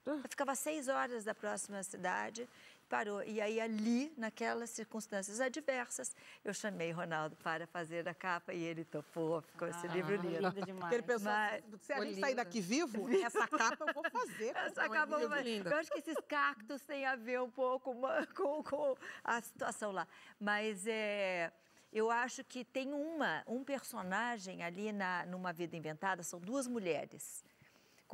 Eu 0.07 0.19
ficava 0.29 0.55
seis 0.55 0.87
horas 0.87 1.25
da 1.25 1.35
próxima 1.35 1.83
cidade 1.83 2.47
parou. 2.85 3.23
E 3.23 3.41
aí, 3.41 3.61
ali, 3.61 4.13
naquelas 4.17 4.71
circunstâncias 4.71 5.41
adversas, 5.41 6.15
eu 6.45 6.53
chamei 6.55 6.91
Ronaldo 6.93 7.37
para 7.37 7.67
fazer 7.67 8.09
a 8.09 8.15
capa 8.15 8.53
e 8.53 8.63
ele 8.63 8.85
topou. 8.85 9.43
Ficou 9.43 9.69
esse 9.69 9.87
livro 9.89 10.17
lindo. 10.17 10.41
lindo 10.41 10.67
demais. 10.67 10.81
Porque 10.81 10.95
ele 10.95 11.03
pensou, 11.03 11.33
se 11.81 11.93
a 11.93 12.05
gente 12.05 12.21
sair 12.21 12.35
daqui 12.35 12.61
vivo, 12.63 13.09
essa 13.25 13.47
capa 13.49 13.85
eu 13.87 13.95
vou 13.95 14.05
fazer. 14.11 14.57
Essa 14.57 14.87
com 14.87 14.95
capa, 14.95 15.17
ele. 15.17 15.29
mas 15.29 15.73
eu 15.73 15.79
acho 15.79 15.91
que 15.91 15.99
esses 15.99 16.17
cactos 16.29 16.83
têm 16.83 17.07
a 17.07 17.17
ver 17.17 17.41
um 17.41 17.51
pouco 17.51 17.95
com, 18.37 18.63
com 18.63 18.97
a 19.23 19.41
situação 19.41 19.91
lá. 19.93 20.07
Mas 20.39 20.87
é, 20.87 21.53
eu 21.93 22.11
acho 22.11 22.43
que 22.43 22.65
tem 22.65 22.93
uma, 22.93 23.45
um 23.47 23.63
personagem 23.63 24.63
ali 24.63 24.93
na, 24.93 25.25
numa 25.27 25.53
vida 25.53 25.77
inventada, 25.77 26.23
são 26.23 26.41
duas 26.41 26.67
mulheres. 26.67 27.45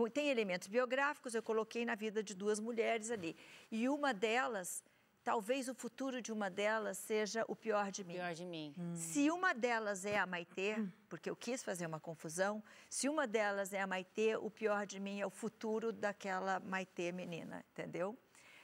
Tem 0.09 0.29
elementos 0.29 0.69
biográficos, 0.69 1.35
eu 1.35 1.43
coloquei 1.43 1.85
na 1.85 1.95
vida 1.95 2.23
de 2.23 2.35
duas 2.35 2.61
mulheres 2.61 3.11
ali. 3.11 3.37
E 3.71 3.89
uma 3.89 4.15
delas, 4.15 4.83
talvez 5.23 5.69
o 5.69 5.75
futuro 5.75 6.23
de 6.23 6.33
uma 6.33 6.49
delas 6.49 6.99
seja 6.99 7.45
o 7.49 7.57
pior 7.57 7.91
de 7.91 8.05
mim. 8.05 8.15
Pior 8.15 8.35
de 8.35 8.47
mim. 8.47 8.75
Se 8.95 9.31
uma 9.31 9.53
delas 9.53 10.05
é 10.05 10.19
a 10.19 10.27
Maitê, 10.27 10.77
porque 11.09 11.29
eu 11.29 11.37
quis 11.37 11.63
fazer 11.63 11.87
uma 11.87 12.01
confusão, 12.01 12.63
se 12.89 13.09
uma 13.09 13.27
delas 13.27 13.73
é 13.73 13.81
a 13.81 13.87
Maitê, 13.87 14.37
o 14.37 14.51
pior 14.51 14.87
de 14.87 14.99
mim 15.01 15.21
é 15.21 15.27
o 15.27 15.31
futuro 15.31 15.93
daquela 15.93 16.61
Maitê 16.61 17.13
menina, 17.13 17.65
entendeu? 17.73 18.17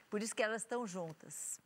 Por 0.09 0.23
isso 0.23 0.35
que 0.35 0.43
elas 0.43 0.63
estão 0.63 0.87
juntas. 0.87 1.61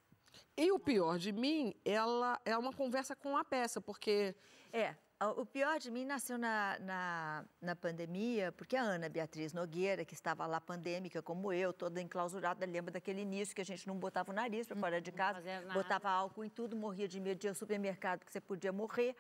E 0.56 0.70
o 0.72 0.78
pior 0.78 1.18
de 1.18 1.33
mim, 1.33 1.74
ela 1.85 2.40
é 2.44 2.56
uma 2.56 2.72
conversa 2.72 3.14
com 3.14 3.37
a 3.37 3.44
peça, 3.44 3.80
porque. 3.80 4.35
É, 4.72 4.94
o 5.37 5.44
pior 5.44 5.78
de 5.78 5.90
mim 5.90 6.06
nasceu 6.06 6.38
na, 6.38 6.78
na, 6.78 7.44
na 7.61 7.76
pandemia, 7.76 8.52
porque 8.52 8.74
a 8.74 8.83
Ana 8.83 9.09
Beatriz 9.09 9.52
Nogueira, 9.52 10.02
que 10.02 10.14
estava 10.14 10.46
lá 10.46 10.61
pandêmica, 10.61 11.20
como 11.20 11.52
eu, 11.52 11.72
toda 11.74 12.00
enclausurada, 12.00 12.64
lembra 12.64 12.90
daquele 12.90 13.20
início 13.20 13.54
que 13.54 13.61
a 13.61 13.64
gente 13.64 13.87
não 13.87 13.96
botava 13.96 14.30
o 14.33 14.35
nariz 14.35 14.66
para 14.66 14.76
fora 14.76 15.00
de 15.00 15.12
casa, 15.12 15.42
botava 15.74 16.09
álcool 16.09 16.44
em 16.44 16.48
tudo, 16.48 16.74
morria 16.74 17.06
de 17.06 17.20
medo 17.20 17.38
de 17.38 17.46
ir 17.46 17.50
ao 17.50 17.54
supermercado, 17.54 18.24
que 18.24 18.33
você 18.33 18.40
podia 18.40 18.72
morrer. 18.72 19.14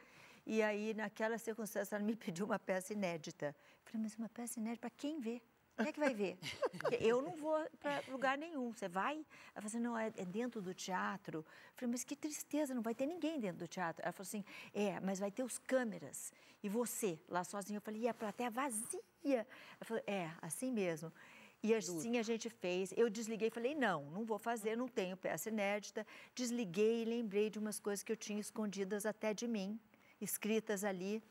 E 0.46 0.62
aí, 0.62 0.94
naquela 0.94 1.36
circunstância, 1.36 1.96
ela 1.96 2.04
me 2.04 2.16
pediu 2.16 2.46
uma 2.46 2.58
peça 2.58 2.94
inédita. 2.94 3.54
Eu 3.84 3.92
falei, 3.92 4.02
mas 4.02 4.16
uma 4.16 4.28
peça 4.28 4.58
inédita, 4.58 4.88
para 4.88 4.90
quem 4.90 5.20
ver? 5.20 5.42
Quem 5.80 5.88
é 5.88 5.92
que 5.92 6.00
vai 6.00 6.14
ver? 6.14 6.38
Eu 7.00 7.22
não 7.22 7.36
vou 7.36 7.58
para 7.80 8.02
lugar 8.08 8.36
nenhum. 8.36 8.72
Você 8.72 8.88
vai? 8.88 9.14
Ela 9.16 9.26
falou 9.54 9.66
assim, 9.66 9.80
não, 9.80 9.96
é, 9.96 10.08
é 10.16 10.24
dentro 10.24 10.60
do 10.60 10.74
teatro. 10.74 11.38
Eu 11.38 11.74
falei, 11.74 11.92
mas 11.92 12.04
que 12.04 12.14
tristeza, 12.14 12.74
não 12.74 12.82
vai 12.82 12.94
ter 12.94 13.06
ninguém 13.06 13.40
dentro 13.40 13.58
do 13.58 13.68
teatro. 13.68 14.02
Ela 14.02 14.12
falou 14.12 14.26
assim, 14.26 14.44
é, 14.74 15.00
mas 15.00 15.18
vai 15.18 15.30
ter 15.30 15.42
os 15.42 15.58
câmeras. 15.58 16.32
E 16.62 16.68
você, 16.68 17.18
lá 17.28 17.42
sozinho. 17.44 17.78
Eu 17.78 17.82
falei, 17.82 18.02
e 18.02 18.08
a 18.08 18.14
plateia 18.14 18.50
vazia? 18.50 19.00
Ela 19.24 19.46
falou, 19.84 20.02
é, 20.06 20.30
assim 20.42 20.70
mesmo. 20.70 21.12
E 21.62 21.74
assim 21.74 22.16
a 22.18 22.22
gente 22.22 22.48
fez. 22.48 22.92
Eu 22.96 23.10
desliguei 23.10 23.48
e 23.48 23.50
falei, 23.50 23.74
não, 23.74 24.04
não 24.10 24.24
vou 24.24 24.38
fazer, 24.38 24.76
não 24.76 24.88
tenho 24.88 25.16
peça 25.16 25.50
inédita. 25.50 26.06
Desliguei 26.34 27.02
e 27.02 27.04
lembrei 27.04 27.50
de 27.50 27.58
umas 27.58 27.78
coisas 27.78 28.02
que 28.02 28.12
eu 28.12 28.16
tinha 28.16 28.40
escondidas 28.40 29.04
até 29.04 29.34
de 29.34 29.46
mim, 29.46 29.78
escritas 30.20 30.84
ali. 30.84 31.22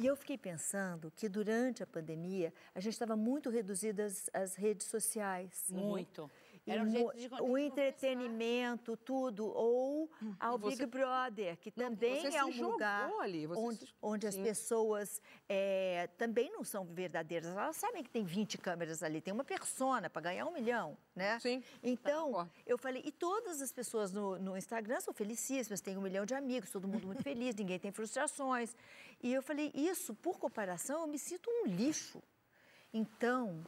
E 0.00 0.06
eu 0.06 0.16
fiquei 0.16 0.38
pensando 0.38 1.12
que 1.14 1.28
durante 1.28 1.82
a 1.82 1.86
pandemia 1.86 2.54
a 2.74 2.80
gente 2.80 2.94
estava 2.94 3.14
muito 3.14 3.50
reduzidas 3.50 4.30
às 4.32 4.54
redes 4.54 4.86
sociais. 4.86 5.66
Muito. 5.68 6.22
E 6.22 6.39
Era 6.66 6.82
um 6.82 6.90
jeito 6.90 7.16
de 7.16 7.28
o 7.42 7.56
entretenimento, 7.58 8.96
tudo, 8.96 9.46
ou 9.46 10.10
ao 10.38 10.58
você- 10.58 10.76
Big 10.76 10.86
Brother, 10.90 11.56
que 11.58 11.70
também 11.70 12.20
você 12.30 12.36
é 12.36 12.44
um 12.44 12.50
lugar 12.62 13.10
ali, 13.20 13.46
você 13.46 13.60
onde, 13.60 13.78
se- 13.86 13.94
onde 14.00 14.26
as 14.26 14.36
pessoas 14.36 15.20
eh, 15.48 16.08
também 16.18 16.50
não 16.52 16.62
são 16.62 16.84
verdadeiras. 16.84 17.48
Elas 17.56 17.76
sabem 17.76 18.02
que 18.04 18.10
tem 18.10 18.24
20 18.24 18.58
câmeras 18.58 19.02
ali, 19.02 19.20
tem 19.20 19.32
uma 19.34 19.42
persona 19.44 20.08
para 20.10 20.22
ganhar 20.22 20.46
um 20.46 20.52
milhão, 20.52 20.96
né? 21.14 21.38
Sim. 21.40 21.62
Então, 21.82 22.48
eu 22.66 22.76
falei, 22.78 23.02
e 23.04 23.10
todas 23.10 23.60
as 23.60 23.72
pessoas 23.72 24.12
no, 24.12 24.38
no 24.38 24.56
Instagram 24.56 25.00
são 25.00 25.12
felicíssimas, 25.14 25.80
têm 25.80 25.96
um 25.96 26.02
milhão 26.02 26.24
de 26.26 26.34
amigos, 26.34 26.70
todo 26.70 26.86
mundo 26.86 27.06
muito 27.06 27.22
feliz, 27.22 27.54
ninguém 27.56 27.78
tem 27.78 27.90
frustrações. 27.90 28.76
E 29.22 29.32
eu 29.32 29.42
falei, 29.42 29.72
isso, 29.74 30.14
por 30.14 30.38
comparação, 30.38 31.00
eu 31.00 31.06
me 31.06 31.18
sinto 31.18 31.50
um 31.50 31.66
lixo. 31.66 32.22
Então, 32.92 33.64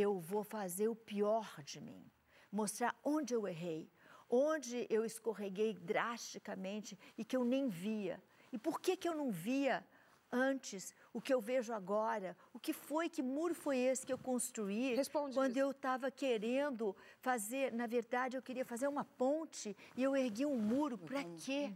eu 0.00 0.18
vou 0.18 0.42
fazer 0.42 0.88
o 0.88 0.94
pior 0.96 1.62
de 1.64 1.80
mim, 1.80 2.04
mostrar 2.50 2.94
onde 3.04 3.34
eu 3.34 3.46
errei, 3.46 3.90
onde 4.28 4.86
eu 4.88 5.04
escorreguei 5.04 5.74
drasticamente 5.74 6.98
e 7.18 7.24
que 7.24 7.36
eu 7.36 7.44
nem 7.44 7.68
via. 7.68 8.22
E 8.52 8.58
por 8.58 8.80
que, 8.80 8.96
que 8.96 9.08
eu 9.08 9.14
não 9.14 9.30
via 9.30 9.84
antes 10.32 10.94
o 11.12 11.20
que 11.20 11.32
eu 11.34 11.40
vejo 11.40 11.72
agora? 11.72 12.36
O 12.52 12.58
que 12.58 12.72
foi, 12.72 13.08
que 13.08 13.22
muro 13.22 13.54
foi 13.54 13.76
esse 13.78 14.06
que 14.06 14.12
eu 14.12 14.18
construí 14.18 14.94
quando 15.34 15.56
eu 15.56 15.70
estava 15.72 16.10
querendo 16.10 16.96
fazer, 17.20 17.72
na 17.72 17.86
verdade, 17.86 18.36
eu 18.36 18.42
queria 18.42 18.64
fazer 18.64 18.88
uma 18.88 19.04
ponte 19.04 19.76
e 19.96 20.02
eu 20.02 20.16
ergui 20.16 20.46
um 20.46 20.56
muro, 20.58 20.96
para 20.98 21.22
quê? 21.44 21.72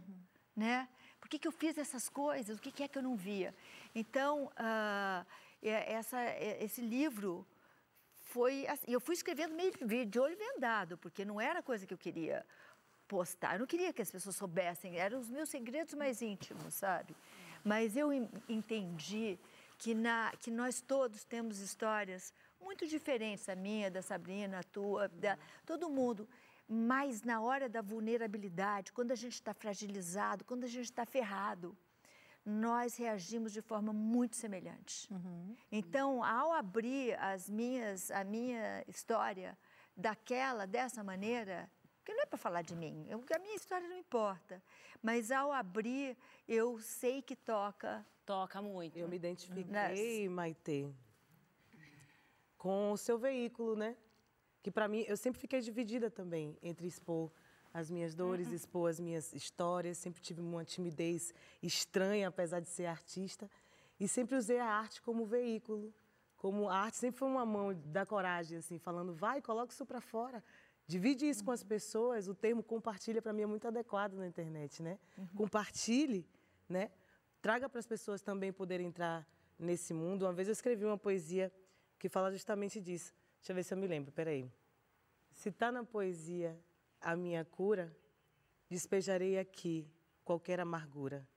Né? 0.55 0.87
Por 1.19 1.27
que, 1.29 1.37
que 1.39 1.47
eu 1.47 1.51
fiz 1.51 1.77
essas 1.77 2.07
coisas? 2.07 2.57
O 2.57 2.61
que, 2.61 2.71
que 2.71 2.83
é 2.83 2.87
que 2.87 2.97
eu 2.97 3.03
não 3.03 3.15
via? 3.15 3.53
Então, 3.93 4.49
é- 5.61 5.93
essa, 5.93 6.19
é- 6.21 6.63
esse 6.63 6.79
livro 6.81 7.45
foi 8.35 8.67
assim, 8.67 8.91
eu 8.91 8.99
fui 8.99 9.15
escrevendo 9.19 9.53
meio 9.55 10.05
de- 10.05 10.19
olho 10.19 10.37
vendado, 10.47 10.97
porque 10.97 11.23
não 11.23 11.39
era 11.39 11.63
coisa 11.63 11.85
que 11.87 11.93
eu 11.93 11.97
queria 12.05 12.45
postar. 13.07 13.53
Eu 13.55 13.59
não 13.59 13.65
queria 13.73 13.93
que 13.93 14.01
as 14.01 14.11
pessoas 14.11 14.35
soubessem, 14.35 14.97
eram 14.97 15.17
os 15.23 15.29
meus 15.29 15.47
segredos 15.47 15.93
mais 15.93 16.21
íntimos, 16.21 16.73
sabe? 16.73 17.15
Mas 17.63 17.95
eu 17.95 18.11
en- 18.11 18.29
entendi 18.49 19.39
que, 19.77 19.93
na, 19.93 20.33
que 20.41 20.51
nós 20.51 20.81
todos 20.81 21.23
temos 21.23 21.59
histórias 21.59 22.33
muito 22.59 22.85
diferentes, 22.95 23.47
a 23.47 23.55
minha, 23.55 23.89
da 23.89 24.01
Sabrina, 24.01 24.59
a 24.59 24.63
tua, 24.63 25.07
da, 25.07 25.37
todo 25.65 25.89
mundo. 25.89 26.27
Mas 26.67 27.21
na 27.23 27.39
hora 27.39 27.69
da 27.69 27.81
vulnerabilidade, 27.81 28.91
quando 28.91 29.11
a 29.11 29.15
gente 29.15 29.35
está 29.35 29.53
fragilizado, 29.53 30.43
quando 30.43 30.65
a 30.65 30.67
gente 30.75 30.89
está 30.93 31.05
ferrado, 31.05 31.77
nós 32.45 32.95
reagimos 32.95 33.51
de 33.51 33.61
forma 33.61 33.91
muito 33.91 34.35
semelhante. 34.35 35.09
Então, 35.71 36.23
ao 36.23 36.51
abrir 36.53 37.17
as 37.19 37.49
minhas, 37.49 38.11
a 38.11 38.23
minha 38.23 38.83
história 38.87 39.57
daquela, 39.97 40.67
dessa 40.67 41.03
maneira, 41.03 41.69
que 42.03 42.13
não 42.13 42.21
é 42.21 42.25
para 42.27 42.37
falar 42.37 42.61
de 42.61 42.75
mim, 42.75 43.05
eu- 43.09 43.23
a 43.35 43.39
minha 43.39 43.55
história 43.55 43.87
não 43.89 43.97
importa, 43.97 44.61
mas 45.01 45.31
ao 45.31 45.51
abrir, 45.51 46.15
eu 46.47 46.77
sei 46.79 47.21
que 47.21 47.35
toca. 47.35 48.05
Toca 48.25 48.61
muito. 48.61 48.97
Eu 48.97 49.07
me 49.07 49.15
identifiquei, 49.15 50.29
Maitê, 50.29 50.87
com 52.57 52.91
o 52.91 52.97
seu 52.97 53.17
veículo, 53.17 53.75
né? 53.75 53.95
Que 54.61 54.71
para 54.71 54.87
mim, 54.87 55.03
eu 55.07 55.15
sempre 55.17 55.39
fiquei 55.39 55.61
dividida 55.61 56.09
também 56.09 56.57
entre 56.61 56.87
expor 56.87 57.31
as 57.75 57.91
minhas 57.91 58.15
dores, 58.15 58.53
expor 58.53 58.89
as 58.89 59.01
minhas 59.01 59.33
histórias. 59.33 59.97
Sempre 59.97 60.21
tive 60.21 60.39
uma 60.39 60.63
timidez 60.63 61.33
estranha, 61.61 62.29
apesar 62.29 62.61
de 62.61 62.69
ser 62.69 62.85
artista. 62.85 63.51
E 63.99 64.07
sempre 64.07 64.37
usei 64.37 64.59
a 64.59 64.65
arte 64.65 65.01
como 65.01 65.25
veículo. 65.25 65.93
Como 66.37 66.69
a 66.69 66.77
arte 66.77 66.95
sempre 66.95 67.19
foi 67.19 67.27
uma 67.27 67.45
mão 67.45 67.73
da 67.87 68.05
coragem, 68.05 68.59
assim, 68.59 68.79
falando, 68.79 69.13
vai, 69.13 69.41
coloca 69.41 69.73
isso 69.73 69.85
para 69.85 69.99
fora. 69.99 70.41
Divide 70.87 71.27
isso 71.27 71.43
com 71.43 71.51
as 71.51 71.63
pessoas. 71.63 72.29
O 72.29 72.33
termo 72.33 72.63
compartilha, 72.63 73.21
para 73.21 73.33
mim, 73.33 73.41
é 73.41 73.45
muito 73.45 73.67
adequado 73.67 74.13
na 74.13 74.25
internet, 74.25 74.81
né? 74.81 74.97
Compartilhe, 75.35 76.25
né? 76.69 76.89
Traga 77.41 77.67
para 77.67 77.79
as 77.79 77.85
pessoas 77.85 78.21
também 78.21 78.53
poderem 78.53 78.87
entrar 78.87 79.27
nesse 79.59 79.93
mundo. 79.93 80.23
Uma 80.23 80.31
vez 80.31 80.47
eu 80.47 80.53
escrevi 80.53 80.85
uma 80.85 80.97
poesia 80.97 81.51
que 81.99 82.07
fala 82.07 82.31
justamente 82.31 82.79
disso. 82.79 83.13
Deixa 83.39 83.51
eu 83.51 83.55
ver 83.55 83.63
se 83.63 83.73
eu 83.73 83.77
me 83.77 83.85
lembro, 83.85 84.13
peraí. 84.13 84.49
Se 85.33 85.49
está 85.49 85.73
na 85.73 85.83
poesia 85.83 86.57
a 87.05 87.15
minha 87.15 87.45
cura, 87.45 87.95
despejarei 88.67 89.37
aqui 89.37 89.87
qualquer 90.23 90.59
amargura. 90.59 91.29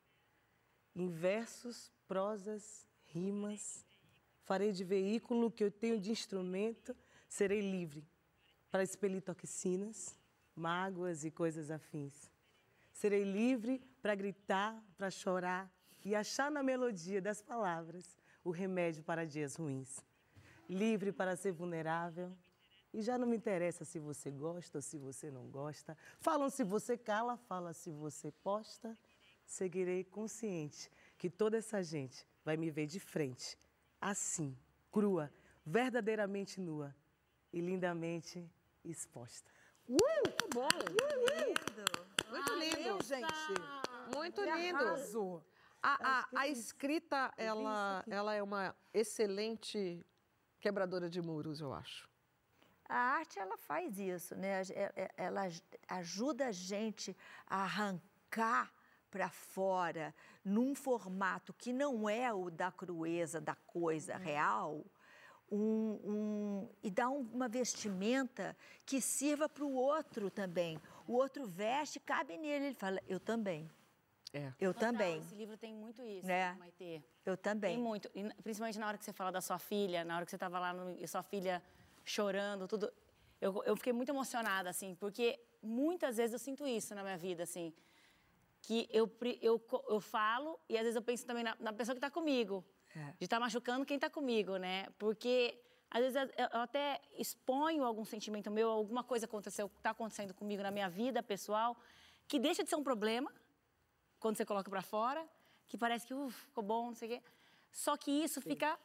Em 0.96 1.10
versos, 1.10 1.92
prosas, 2.06 2.86
rimas, 3.04 3.84
farei 4.44 4.72
de 4.72 4.82
veículo 4.82 5.50
que 5.50 5.62
eu 5.62 5.70
tenho 5.70 6.00
de 6.00 6.10
instrumento, 6.10 6.96
serei 7.28 7.60
livre 7.60 8.08
para 8.70 8.82
expelir 8.82 9.20
toxinas, 9.20 10.18
mágoas 10.56 11.22
e 11.22 11.30
coisas 11.30 11.70
afins. 11.70 12.30
Serei 12.90 13.22
livre 13.22 13.78
para 14.00 14.14
gritar, 14.14 14.82
para 14.96 15.10
chorar 15.10 15.70
e 16.02 16.14
achar 16.14 16.50
na 16.50 16.62
melodia 16.62 17.20
das 17.20 17.42
palavras 17.42 18.16
o 18.42 18.50
remédio 18.50 19.04
para 19.04 19.26
dias 19.26 19.56
ruins. 19.56 20.02
Livre 20.66 21.12
para 21.12 21.36
ser 21.36 21.52
vulnerável 21.52 22.34
e 22.98 23.02
já 23.02 23.16
não 23.16 23.28
me 23.28 23.36
interessa 23.36 23.84
se 23.84 24.00
você 24.00 24.28
gosta 24.28 24.78
ou 24.78 24.82
se 24.82 24.98
você 24.98 25.30
não 25.30 25.46
gosta. 25.46 25.96
Falam 26.18 26.50
se 26.50 26.64
você 26.64 26.98
cala, 26.98 27.36
fala 27.36 27.72
se 27.72 27.92
você 27.92 28.32
posta. 28.32 28.98
Seguirei 29.46 30.02
consciente 30.02 30.90
que 31.16 31.30
toda 31.30 31.56
essa 31.56 31.80
gente 31.80 32.26
vai 32.44 32.56
me 32.56 32.72
ver 32.72 32.86
de 32.86 32.98
frente, 32.98 33.56
assim, 34.00 34.58
crua, 34.90 35.32
verdadeiramente 35.64 36.60
nua 36.60 36.92
e 37.52 37.60
lindamente 37.60 38.44
exposta. 38.84 39.48
Muito 39.88 40.48
bom! 40.52 40.68
Muito 42.30 42.52
Ai, 42.52 42.58
lindo, 42.58 42.82
meu, 42.82 43.00
gente. 43.00 43.32
Muito 44.12 44.42
Que 44.42 44.50
lindo. 44.56 44.76
arraso. 44.76 45.44
A, 45.80 46.18
a, 46.18 46.28
a 46.40 46.48
escrita, 46.48 47.32
ela, 47.36 48.04
ela 48.08 48.34
é 48.34 48.42
uma 48.42 48.74
excelente 48.92 50.04
quebradora 50.58 51.08
de 51.08 51.22
muros, 51.22 51.60
eu 51.60 51.72
acho. 51.72 52.07
A 52.88 52.96
arte, 52.96 53.38
ela 53.38 53.56
faz 53.58 53.98
isso, 53.98 54.34
né? 54.34 54.62
É- 54.70 54.92
é- 54.96 55.10
Ela 55.16 55.48
ajuda 55.88 56.46
a 56.46 56.52
gente 56.52 57.14
a 57.46 57.62
arrancar 57.64 58.72
para 59.10 59.28
fora, 59.28 60.14
num 60.44 60.74
formato 60.74 61.52
que 61.52 61.72
não 61.72 62.08
é 62.08 62.32
o 62.32 62.50
da 62.50 62.70
crueza 62.70 63.40
da 63.40 63.54
coisa 63.54 64.16
real, 64.16 64.84
um- 65.50 65.98
um- 66.04 66.68
e 66.82 66.90
dá 66.90 67.08
um- 67.08 67.20
uma 67.32 67.48
vestimenta 67.48 68.56
que 68.84 69.00
sirva 69.00 69.48
para 69.48 69.64
o 69.64 69.72
outro 69.72 70.30
também. 70.30 70.80
O 71.06 71.12
outro 71.14 71.46
veste, 71.46 71.98
cabe 72.00 72.36
nele, 72.36 72.66
ele 72.66 72.74
fala, 72.74 73.00
eu 73.06 73.18
também. 73.20 73.70
É. 74.32 74.52
Eu 74.60 74.74
Total, 74.74 74.92
também. 74.92 75.18
Esse 75.20 75.34
livro 75.34 75.56
tem 75.56 75.74
muito 75.74 76.02
isso, 76.02 76.30
É. 76.30 76.54
Maitê. 76.58 77.02
Eu 77.24 77.34
também. 77.36 77.76
Tem 77.76 77.82
muito. 77.82 78.10
E, 78.14 78.22
principalmente 78.42 78.78
na 78.78 78.86
hora 78.88 78.98
que 78.98 79.04
você 79.04 79.12
fala 79.12 79.32
da 79.32 79.40
sua 79.40 79.58
filha, 79.58 80.04
na 80.04 80.16
hora 80.16 80.24
que 80.26 80.30
você 80.30 80.36
estava 80.36 80.58
lá 80.58 80.72
no, 80.74 80.90
e 80.90 81.08
sua 81.08 81.22
filha 81.22 81.62
chorando, 82.08 82.66
tudo. 82.66 82.92
Eu, 83.40 83.62
eu 83.64 83.76
fiquei 83.76 83.92
muito 83.92 84.08
emocionada, 84.08 84.68
assim, 84.70 84.94
porque 84.96 85.38
muitas 85.62 86.16
vezes 86.16 86.32
eu 86.32 86.38
sinto 86.38 86.66
isso 86.66 86.94
na 86.94 87.02
minha 87.02 87.16
vida, 87.16 87.42
assim. 87.42 87.72
Que 88.62 88.88
eu, 88.90 89.10
eu, 89.40 89.64
eu 89.88 90.00
falo 90.00 90.58
e 90.68 90.76
às 90.76 90.82
vezes 90.82 90.96
eu 90.96 91.02
penso 91.02 91.24
também 91.24 91.44
na, 91.44 91.56
na 91.60 91.72
pessoa 91.72 91.94
que 91.94 91.98
está 91.98 92.10
comigo. 92.10 92.64
De 93.18 93.24
estar 93.24 93.38
machucando 93.38 93.84
quem 93.84 93.96
está 93.96 94.10
comigo, 94.10 94.56
né? 94.56 94.88
Porque 94.98 95.56
às 95.90 96.00
vezes 96.00 96.16
eu 96.36 96.60
até 96.60 97.00
exponho 97.16 97.84
algum 97.84 98.04
sentimento 98.04 98.50
meu, 98.50 98.68
alguma 98.68 99.04
coisa 99.04 99.26
aconteceu, 99.26 99.70
está 99.76 99.90
acontecendo 99.90 100.34
comigo 100.34 100.62
na 100.62 100.70
minha 100.70 100.88
vida 100.88 101.22
pessoal, 101.22 101.76
que 102.26 102.38
deixa 102.38 102.62
de 102.64 102.68
ser 102.68 102.76
um 102.76 102.82
problema 102.82 103.32
quando 104.18 104.36
você 104.36 104.44
coloca 104.44 104.68
para 104.68 104.82
fora, 104.82 105.24
que 105.66 105.78
parece 105.78 106.06
que 106.06 106.14
uf, 106.14 106.34
ficou 106.46 106.64
bom, 106.64 106.88
não 106.88 106.94
sei 106.94 107.08
o 107.08 107.10
quê. 107.12 107.22
Só 107.70 107.96
que 107.96 108.10
isso 108.10 108.40
fica 108.40 108.78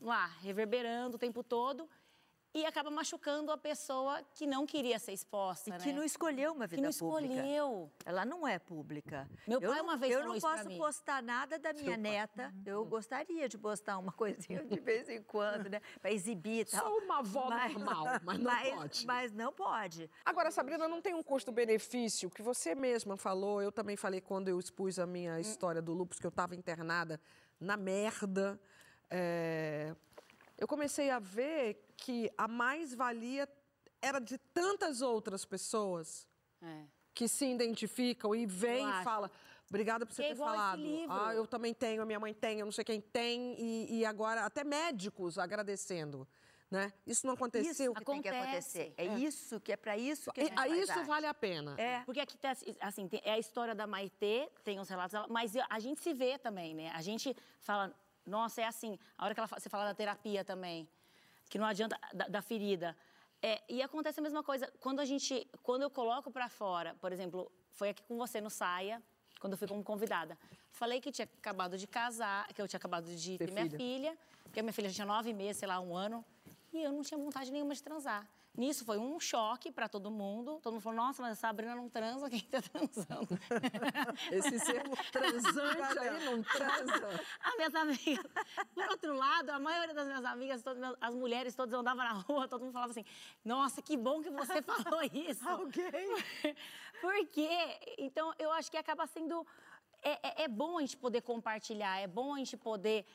lá, 0.00 0.26
reverberando 0.40 1.16
o 1.16 1.18
tempo 1.18 1.42
todo 1.42 1.88
e 2.52 2.66
acaba 2.66 2.90
machucando 2.90 3.52
a 3.52 3.56
pessoa 3.56 4.22
que 4.34 4.44
não 4.46 4.66
queria 4.66 4.98
ser 4.98 5.12
exposta, 5.12 5.70
E 5.70 5.72
né? 5.72 5.78
que 5.78 5.92
não 5.92 6.02
escolheu 6.02 6.52
uma 6.52 6.66
vida 6.66 6.76
que 6.76 6.82
não 6.82 6.90
pública. 7.10 7.34
escolheu. 7.34 7.90
Ela 8.04 8.24
não 8.24 8.46
é 8.46 8.58
pública. 8.58 9.28
Meu 9.46 9.60
eu 9.60 9.70
pai 9.70 9.78
não, 9.78 9.84
uma 9.84 9.96
vez 9.96 10.12
Eu 10.12 10.18
falou 10.20 10.34
não 10.34 10.40
posso 10.40 10.68
mim. 10.68 10.76
postar 10.76 11.22
nada 11.22 11.58
da 11.60 11.72
minha 11.72 11.96
neta. 11.96 12.52
Eu 12.66 12.84
gostaria 12.84 13.48
de 13.48 13.56
postar 13.56 13.98
uma 13.98 14.10
coisinha 14.50 14.64
de 14.64 14.80
vez 14.80 15.08
em 15.08 15.22
quando, 15.22 15.68
né? 15.70 15.80
Para 16.00 16.10
exibir 16.10 16.66
tal. 16.66 16.80
Sou 16.88 16.98
uma 17.02 17.18
avó 17.18 17.48
normal, 17.50 18.04
mas 18.24 18.38
não 18.40 18.76
pode. 18.76 19.06
Mas 19.06 19.32
não 19.32 19.52
pode. 19.52 20.10
Agora, 20.24 20.50
Sabrina, 20.50 20.88
não 20.88 21.00
tem 21.00 21.14
um 21.14 21.22
custo-benefício 21.22 22.28
que 22.28 22.42
você 22.42 22.74
mesma 22.74 23.16
falou. 23.16 23.62
Eu 23.62 23.70
também 23.70 23.96
falei 23.96 24.20
quando 24.20 24.48
eu 24.48 24.58
expus 24.58 24.98
a 24.98 25.06
minha 25.06 25.38
história 25.40 25.80
do 25.80 25.92
lúpus, 25.92 26.18
que 26.18 26.26
eu 26.26 26.30
estava 26.30 26.56
internada 26.56 27.20
na 27.60 27.76
merda. 27.76 28.58
É, 29.08 29.94
Eu 30.58 30.68
comecei 30.68 31.10
a 31.10 31.18
ver 31.18 31.86
que 32.00 32.30
a 32.36 32.48
mais-valia 32.48 33.48
era 34.02 34.18
de 34.18 34.38
tantas 34.38 35.02
outras 35.02 35.44
pessoas 35.44 36.26
É. 36.62 36.84
que 37.14 37.28
se 37.28 37.44
identificam 37.46 38.34
e 38.34 38.46
vêm 38.46 38.82
Eu 38.84 38.88
e 38.88 38.92
acho. 38.92 39.04
falam. 39.04 39.30
Obrigada 39.68 40.04
por 40.04 40.12
você 40.14 40.24
é 40.24 40.28
ter 40.30 40.36
falado. 40.36 40.80
livro. 40.80 41.12
Ah, 41.12 41.32
eu 41.34 41.46
também 41.46 41.72
tenho, 41.72 42.02
a 42.02 42.06
minha 42.06 42.18
mãe 42.18 42.34
tem, 42.34 42.58
eu 42.58 42.64
não 42.66 42.72
sei 42.72 42.84
quem 42.84 43.00
tem, 43.00 43.54
e, 43.58 43.98
e 44.00 44.04
agora 44.04 44.44
até 44.44 44.64
médicos 44.64 45.38
agradecendo. 45.38 46.26
Né? 46.70 46.92
Isso 47.04 47.26
não 47.26 47.34
aconteceu. 47.34 47.70
Isso 47.72 47.94
que 47.94 48.04
tem 48.04 48.22
que 48.22 48.28
acontecer. 48.28 48.94
É, 48.96 49.04
isso 49.18 49.60
que 49.60 49.72
é 49.72 49.76
para 49.76 49.96
isso 49.98 50.32
que 50.32 50.40
a 50.56 50.68
isso 50.68 50.92
arte. 50.92 51.04
vale 51.06 51.26
a 51.26 51.34
pena. 51.34 51.74
É. 51.76 52.00
Porque 52.04 52.20
aqui 52.20 52.36
tá, 52.38 52.52
assim, 52.80 53.08
tem- 53.08 53.20
é 53.24 53.32
a 53.32 53.38
história 53.40 53.74
da 53.74 53.88
Maitê, 53.88 54.48
tem 54.62 54.78
os 54.78 54.88
relatos 54.88 55.12
dela, 55.12 55.26
mas 55.28 55.52
a 55.68 55.80
gente 55.80 56.00
se 56.00 56.14
vê 56.14 56.38
também, 56.38 56.72
né? 56.74 56.90
A 56.94 57.02
gente 57.02 57.36
fala, 57.60 57.92
nossa, 58.24 58.60
é 58.60 58.66
assim. 58.66 58.96
A 59.18 59.24
hora 59.24 59.34
que 59.34 59.40
ela, 59.40 59.48
você 59.48 59.68
fala 59.68 59.84
da 59.84 59.94
terapia 59.94 60.44
também, 60.44 60.88
que 61.50 61.58
não 61.58 61.66
adianta 61.66 61.98
da, 62.14 62.28
da 62.28 62.40
ferida. 62.40 62.96
É, 63.42 63.60
e 63.68 63.82
acontece 63.82 64.20
a 64.20 64.22
mesma 64.22 64.42
coisa 64.42 64.72
quando 64.80 65.00
a 65.00 65.04
gente, 65.04 65.46
quando 65.62 65.82
eu 65.82 65.90
coloco 65.90 66.30
pra 66.30 66.48
fora, 66.48 66.94
por 67.00 67.10
exemplo, 67.12 67.50
foi 67.72 67.90
aqui 67.90 68.02
com 68.04 68.16
você 68.16 68.40
no 68.40 68.48
Saia, 68.48 69.02
quando 69.40 69.54
eu 69.54 69.58
fui 69.58 69.66
como 69.66 69.82
convidada. 69.82 70.38
Falei 70.70 71.00
que 71.00 71.10
tinha 71.10 71.28
acabado 71.38 71.76
de 71.76 71.86
casar, 71.86 72.46
que 72.54 72.62
eu 72.62 72.68
tinha 72.68 72.78
acabado 72.78 73.06
de 73.14 73.36
ter, 73.38 73.46
Ter 73.46 73.52
minha 73.52 73.64
filha. 73.66 73.78
filha, 73.78 74.18
porque 74.44 74.60
a 74.60 74.62
minha 74.62 74.72
filha 74.72 74.90
tinha 74.90 75.06
nove 75.06 75.32
meses, 75.32 75.56
sei 75.58 75.66
lá, 75.68 75.80
um 75.80 75.96
ano, 75.96 76.24
e 76.72 76.82
eu 76.82 76.92
não 76.92 77.02
tinha 77.02 77.18
vontade 77.18 77.50
nenhuma 77.50 77.74
de 77.74 77.82
transar. 77.82 78.26
Nisso 78.52 78.84
foi 78.84 78.98
um 78.98 79.18
choque 79.20 79.70
para 79.70 79.88
todo 79.88 80.10
mundo. 80.10 80.58
Todo 80.60 80.72
mundo 80.74 80.82
falou: 80.82 80.96
nossa, 80.96 81.22
mas 81.22 81.32
a 81.32 81.40
Sabrina 81.40 81.74
não 81.74 81.88
transa, 81.88 82.28
quem 82.28 82.40
tá 82.40 82.60
transando? 82.60 83.38
Esse 84.32 84.58
sermo 84.58 84.94
transante 85.12 85.98
aí 85.98 86.24
não 86.24 86.42
transa. 86.42 87.08
As 87.44 87.54
minhas 87.56 87.74
amigas. 87.74 88.26
Por 88.74 88.86
outro 88.90 89.14
lado, 89.14 89.50
a 89.50 89.58
maioria 89.60 89.94
das 89.94 90.06
minhas 90.06 90.24
amigas, 90.24 90.62
todas, 90.62 90.96
as 91.00 91.14
mulheres 91.14 91.54
todas 91.54 91.72
andavam 91.78 92.04
na 92.04 92.12
rua, 92.12 92.48
todo 92.48 92.62
mundo 92.62 92.72
falava 92.72 92.90
assim: 92.90 93.04
nossa, 93.44 93.80
que 93.80 93.96
bom 93.96 94.20
que 94.20 94.30
você 94.30 94.60
falou 94.60 95.00
isso. 95.14 95.48
Alguém? 95.48 95.92
Porque, 97.00 97.48
então, 97.98 98.34
eu 98.38 98.50
acho 98.52 98.70
que 98.70 98.76
acaba 98.76 99.06
sendo. 99.06 99.46
É, 100.02 100.28
é- 100.28 100.42
é 100.44 100.48
bom 100.48 100.78
a 100.78 100.80
gente 100.80 100.96
poder 100.96 101.20
compartilhar, 101.22 101.98
é 102.00 102.06
bom 102.06 102.34
a 102.34 102.38
gente 102.38 102.56
poder 102.56 103.06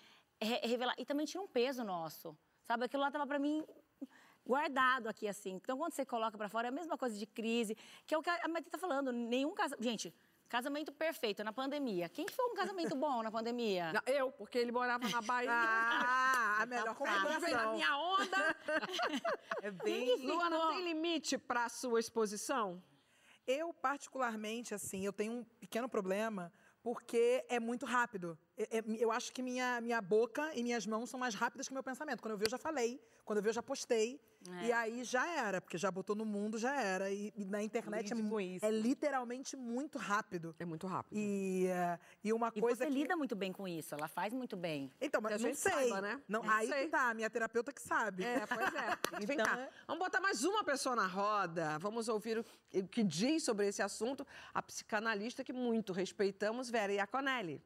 re- 0.42 0.62
revelar. 0.64 0.94
E 0.98 1.06
também 1.06 1.26
tira 1.26 1.44
um 1.44 1.48
peso 1.48 1.84
nosso. 1.84 2.38
Sabe? 2.68 2.86
Aquilo 2.86 3.04
lá 3.04 3.12
tava 3.12 3.28
pra 3.28 3.38
mim 3.38 3.64
guardado 4.46 5.08
aqui, 5.08 5.28
assim. 5.28 5.54
Então, 5.54 5.78
quando 5.78 5.94
você 5.94 6.06
coloca 6.06 6.38
pra 6.38 6.48
fora, 6.48 6.68
é 6.68 6.70
a 6.70 6.72
mesma 6.72 6.98
coisa 6.98 7.18
de 7.18 7.26
crise, 7.26 7.76
que 8.06 8.14
é 8.14 8.18
o 8.18 8.22
que 8.22 8.30
a 8.30 8.48
Maite 8.48 8.70
tá 8.70 8.78
falando. 8.78 9.12
Nenhum 9.12 9.54
casamento. 9.54 9.84
Gente, 9.84 10.14
casamento 10.48 10.92
perfeito 10.92 11.44
na 11.44 11.52
pandemia. 11.52 12.08
Quem 12.10 12.26
que 12.26 12.34
foi 12.34 12.46
um 12.46 12.56
casamento 12.56 12.96
bom 12.96 13.24
na 13.24 13.32
pandemia? 13.32 13.92
Não, 13.94 14.02
Eu, 14.06 14.32
porque 14.32 14.58
ele 14.58 14.72
morava 14.72 15.08
na 15.10 15.22
Bahia. 15.22 15.52
Ah, 16.08 16.62
a 16.62 16.66
melhor 16.66 16.96
Ele 17.02 17.40
veio 17.40 17.58
na 17.58 17.72
minha 17.74 17.98
onda. 17.98 18.56
É 19.62 19.72
bem... 19.72 20.16
Luana, 20.26 20.70
tem 20.70 20.84
limite 20.84 21.38
para 21.38 21.66
a 21.66 21.70
sua 21.70 22.00
exposição? 22.00 22.82
Eu, 23.46 23.74
particularmente, 23.74 24.74
assim, 24.74 25.06
eu 25.06 25.12
tenho 25.12 25.34
um 25.34 25.44
pequeno 25.44 25.90
problema 25.90 26.52
porque 26.82 27.44
é 27.50 27.60
muito 27.60 27.86
rápido. 27.86 28.38
É- 28.58 28.78
é- 28.78 28.84
Eu 29.00 29.12
acho 29.12 29.34
que 29.34 29.42
minha, 29.42 29.82
minha 29.82 30.02
boca 30.02 30.52
e 30.56 30.64
minhas 30.64 30.86
mãos 30.88 31.10
são 31.10 31.20
mais 31.20 31.36
rápidas 31.36 31.68
que 31.68 31.74
o 31.74 31.76
meu 31.76 31.84
pensamento. 31.84 32.22
Quando 32.22 32.32
eu 32.32 32.38
vi, 32.38 32.46
eu 32.46 32.50
já 32.50 32.58
falei. 32.58 33.02
Quando 33.26 33.38
eu 33.40 33.44
vi, 33.44 33.50
eu 33.50 33.54
já 33.54 33.62
postei. 33.64 34.20
É. 34.62 34.66
E 34.68 34.72
aí 34.72 35.04
já 35.04 35.28
era, 35.28 35.60
porque 35.60 35.78
já 35.78 35.90
botou 35.92 36.16
no 36.16 36.24
mundo, 36.24 36.58
já 36.58 36.80
era. 36.80 37.10
E, 37.12 37.34
e 37.36 37.44
na 37.44 37.62
internet 37.64 38.14
é, 38.14 38.68
é 38.68 38.72
literalmente 38.72 39.58
muito 39.58 39.98
rápido. 39.98 40.56
É 40.60 40.64
muito 40.66 40.86
rápido. 40.88 41.18
E, 41.18 41.66
e 42.24 42.32
uma 42.32 42.52
E 42.56 42.62
coisa 42.62 42.84
você 42.84 42.88
que... 42.88 42.94
lida 42.94 43.18
muito 43.18 43.36
bem 43.36 43.52
com 43.52 43.68
isso, 43.68 43.94
ela 43.96 44.08
faz 44.08 44.32
muito 44.32 44.56
bem. 44.56 44.92
Então, 45.02 45.20
mas 45.20 45.42
não 45.42 45.54
sei. 45.56 45.72
saiba, 45.74 46.00
né? 46.00 46.22
Não, 46.28 46.44
Não 46.44 46.50
aí 46.52 46.68
sei. 46.68 46.88
tá, 46.88 47.14
minha 47.14 47.30
terapeuta 47.30 47.74
que 47.74 47.82
sabe. 47.82 48.24
É, 48.24 48.46
pois 48.46 48.74
é. 48.74 48.98
Vem 49.26 49.36
Então, 49.36 49.46
cá. 49.46 49.68
Vamos 49.88 50.00
botar 50.06 50.22
mais 50.22 50.44
uma 50.46 50.64
pessoa 50.64 50.96
na 50.96 51.08
roda. 51.08 51.78
Vamos 51.80 52.08
ouvir 52.08 52.38
o 52.40 52.46
o 52.78 52.88
que 52.88 53.04
diz 53.04 53.42
sobre 53.44 53.68
esse 53.68 53.82
assunto 53.82 54.28
a 54.54 54.62
psicanalista 54.62 55.44
que 55.46 55.54
muito 55.54 55.94
respeitamos, 55.94 56.70
Vera 56.70 56.92
Iaconelli. 56.94 57.62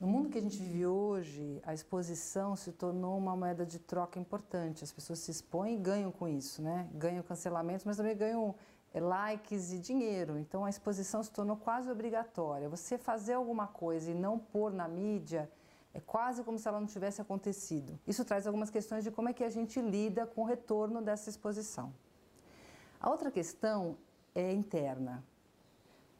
No 0.00 0.06
mundo 0.06 0.30
que 0.30 0.38
a 0.38 0.40
gente 0.40 0.56
vive 0.56 0.86
hoje, 0.86 1.60
a 1.62 1.74
exposição 1.74 2.56
se 2.56 2.72
tornou 2.72 3.18
uma 3.18 3.36
moeda 3.36 3.66
de 3.66 3.78
troca 3.78 4.18
importante. 4.18 4.82
As 4.82 4.90
pessoas 4.90 5.18
se 5.18 5.30
expõem 5.30 5.74
e 5.74 5.76
ganham 5.76 6.10
com 6.10 6.26
isso, 6.26 6.62
né? 6.62 6.88
Ganham 6.94 7.22
cancelamentos, 7.22 7.84
mas 7.84 7.98
também 7.98 8.16
ganham 8.16 8.54
eh, 8.94 8.98
likes 8.98 9.74
e 9.74 9.78
dinheiro. 9.78 10.38
Então 10.38 10.64
a 10.64 10.70
exposição 10.70 11.22
se 11.22 11.30
tornou 11.30 11.54
quase 11.54 11.90
obrigatória. 11.90 12.66
Você 12.70 12.96
fazer 12.96 13.34
alguma 13.34 13.66
coisa 13.66 14.10
e 14.10 14.14
não 14.14 14.38
pôr 14.38 14.72
na 14.72 14.88
mídia 14.88 15.50
é 15.92 16.00
quase 16.00 16.42
como 16.44 16.58
se 16.58 16.66
ela 16.66 16.80
não 16.80 16.86
tivesse 16.86 17.20
acontecido. 17.20 18.00
Isso 18.06 18.24
traz 18.24 18.46
algumas 18.46 18.70
questões 18.70 19.04
de 19.04 19.10
como 19.10 19.28
é 19.28 19.34
que 19.34 19.44
a 19.44 19.50
gente 19.50 19.82
lida 19.82 20.26
com 20.26 20.40
o 20.40 20.46
retorno 20.46 21.02
dessa 21.02 21.28
exposição. 21.28 21.92
A 22.98 23.10
outra 23.10 23.30
questão 23.30 23.98
é 24.34 24.50
interna. 24.50 25.22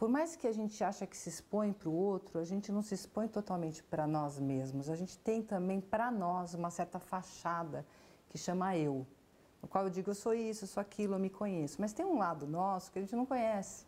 Por 0.01 0.09
mais 0.09 0.34
que 0.34 0.46
a 0.46 0.53
gente 0.53 0.82
acha 0.82 1.07
que 1.07 1.14
se 1.14 1.28
expõe 1.28 1.74
para 1.74 1.90
o 1.90 1.92
outro, 1.92 2.38
a 2.38 2.44
gente 2.44 2.72
não 2.72 2.80
se 2.80 2.94
expõe 2.94 3.28
totalmente 3.28 3.82
para 3.82 4.07
nós 4.07 4.38
mesmos. 4.38 4.88
A 4.88 4.96
gente 4.96 5.18
tem 5.18 5.42
também 5.42 5.78
para 5.78 6.11
nós 6.11 6.55
uma 6.55 6.70
certa 6.70 6.98
fachada 6.98 7.84
que 8.30 8.38
chama 8.38 8.74
eu, 8.78 9.07
no 9.61 9.68
qual 9.68 9.84
eu 9.84 9.90
digo 9.90 10.09
eu 10.09 10.14
sou 10.14 10.32
isso, 10.32 10.64
eu 10.64 10.68
sou 10.68 10.80
aquilo, 10.80 11.16
eu 11.16 11.18
me 11.18 11.28
conheço. 11.28 11.76
Mas 11.78 11.92
tem 11.92 12.07
um 12.07 12.16
lado 12.16 12.46
nosso 12.46 12.90
que 12.90 12.98
a 12.98 13.03
gente 13.03 13.14
não 13.14 13.26
conhece 13.26 13.84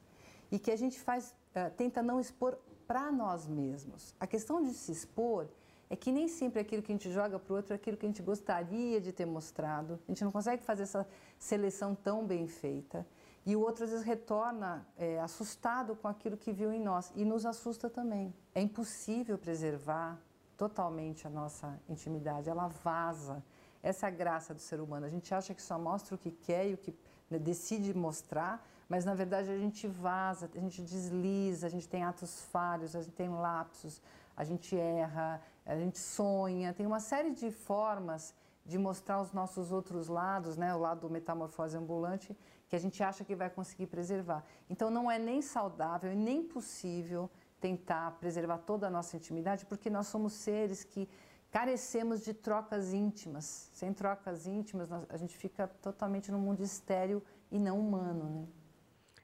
e 0.51 0.59
que 0.59 0.71
a 0.71 0.77
gente 0.77 1.01
faz, 1.01 1.35
eh, 1.55 1.71
tenta 1.71 2.03
não 2.03 2.21
expor 2.21 2.59
para 2.87 3.11
nós 3.11 3.47
mesmos. 3.47 4.15
A 4.21 4.27
questão 4.27 4.63
de 4.63 4.75
se 4.75 4.93
expor 4.93 5.49
é 5.89 5.97
que 5.97 6.13
nem 6.13 6.29
sempre 6.29 6.61
aquilo 6.61 6.83
que 6.83 6.93
a 6.93 6.95
gente 6.95 7.11
joga 7.11 7.39
para 7.39 7.55
o 7.55 7.57
outro 7.57 7.73
é 7.73 7.77
aquilo 7.77 7.97
que 7.97 8.05
a 8.05 8.09
gente 8.11 8.21
gostaria 8.21 9.01
de 9.01 9.13
ter 9.13 9.25
mostrado. 9.25 9.99
A 10.07 10.11
gente 10.11 10.23
não 10.23 10.31
consegue 10.31 10.63
fazer 10.63 10.83
essa 10.83 11.09
seleção 11.39 11.95
tão 11.95 12.27
bem 12.27 12.47
feita. 12.47 13.07
E 13.45 13.57
o 13.57 13.61
outro 13.61 13.85
às 13.85 13.91
vezes 13.91 14.05
retorna 14.05 14.87
é, 14.97 15.21
assustado 15.21 15.97
com 15.97 16.07
aquilo 16.07 16.37
que 16.37 16.53
viu 16.53 16.73
em 16.73 16.81
nós 16.81 17.13
e 17.17 17.25
nos 17.25 17.45
assusta 17.45 17.91
também. 17.91 18.33
É 18.55 18.61
impossível 18.61 19.37
preservar 19.37 20.19
totalmente 20.57 21.27
a 21.27 21.31
nossa 21.31 21.81
intimidade, 21.89 22.49
ela 22.49 22.69
vaza. 22.69 23.43
Essa 23.83 24.07
é 24.07 24.09
a 24.09 24.13
graça 24.13 24.55
do 24.55 24.61
ser 24.61 24.81
humano. 24.81 25.07
A 25.07 25.09
gente 25.09 25.35
acha 25.35 25.53
que 25.53 25.61
só 25.61 25.77
mostra 25.77 26.15
o 26.15 26.19
que 26.19 26.31
quer 26.31 26.69
e 26.69 26.75
o 26.75 26.77
que 26.77 26.95
né, 27.29 27.39
decide 27.39 27.93
mostrar, 27.93 28.65
mas 28.89 29.05
na 29.05 29.15
verdade 29.15 29.51
a 29.51 29.59
gente 29.59 29.89
vaza, 29.89 30.49
a 30.55 30.61
gente 30.61 30.81
desliza, 30.83 31.67
a 31.67 31.71
gente 31.71 31.89
tem 31.89 32.05
atos 32.05 32.43
falhos, 32.43 32.95
a 32.95 33.03
gente 33.03 33.15
tem 33.15 33.29
lapsos, 33.29 34.01
a 34.37 34.45
gente 34.45 34.77
erra, 34.79 35.41
a 35.67 35.75
gente 35.75 35.99
sonha, 35.99 36.73
tem 36.73 36.87
uma 36.87 37.01
série 37.01 37.33
de 37.33 37.51
formas 37.51 38.35
de 38.65 38.79
mostrar 38.79 39.21
os 39.21 39.33
nossos 39.33 39.73
outros 39.73 40.07
lados, 40.07 40.57
né, 40.57 40.75
o 40.75 40.79
lado 40.79 41.11
metamorfose 41.11 41.77
ambulante, 41.77 42.37
que 42.73 42.77
a 42.77 42.79
gente 42.79 43.03
acha 43.03 43.23
que 43.23 43.37
vai 43.37 43.51
conseguir 43.51 43.87
preservar. 43.87 44.43
Então 44.71 44.91
não 44.91 45.11
é 45.11 45.19
nem 45.19 45.43
saudável 45.43 46.11
e 46.11 46.17
nem 46.17 46.43
possível 46.43 47.31
tentar 47.61 48.13
preservar 48.13 48.57
toda 48.57 48.87
a 48.87 48.91
nossa 48.91 49.15
intimidade, 49.15 49.67
porque 49.67 49.91
nós 49.91 50.07
somos 50.07 50.33
seres 50.33 50.83
que 50.83 51.07
carecemos 51.51 52.25
de 52.25 52.33
trocas 52.33 52.95
íntimas. 52.95 53.45
Sem 53.75 53.93
trocas 53.93 54.47
íntimas, 54.47 54.89
nós, 54.89 55.05
a 55.11 55.19
gente 55.19 55.37
fica 55.37 55.69
totalmente 55.69 56.33
num 56.33 56.39
mundo 56.39 56.63
estéril 56.63 57.23
e 57.51 57.59
não 57.59 57.79
humano, 57.79 58.25
né? 58.31 58.49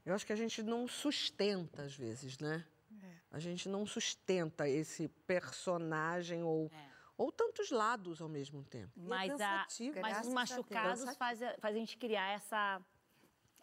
Eu 0.05 0.15
acho 0.15 0.27
que 0.27 0.33
a 0.35 0.37
gente 0.37 0.63
não 0.63 0.87
sustenta 0.87 1.85
às 1.85 1.97
vezes, 1.97 2.39
né? 2.39 2.67
A 3.31 3.39
gente 3.39 3.67
não 3.67 3.87
sustenta 3.87 4.69
esse 4.69 5.09
personagem 5.27 6.43
ou, 6.43 6.71
ou 7.17 7.33
tantos 7.33 7.71
lados 7.71 8.21
ao 8.21 8.29
mesmo 8.29 8.63
tempo. 8.63 8.93
Mas, 8.95 9.41
a, 9.41 9.67
mas 10.03 10.27
os 10.27 10.33
machucados 10.35 11.17
fazem 11.17 11.49
faz 11.59 11.75
a 11.75 11.79
gente 11.79 11.97
criar 11.97 12.33
essa, 12.33 12.81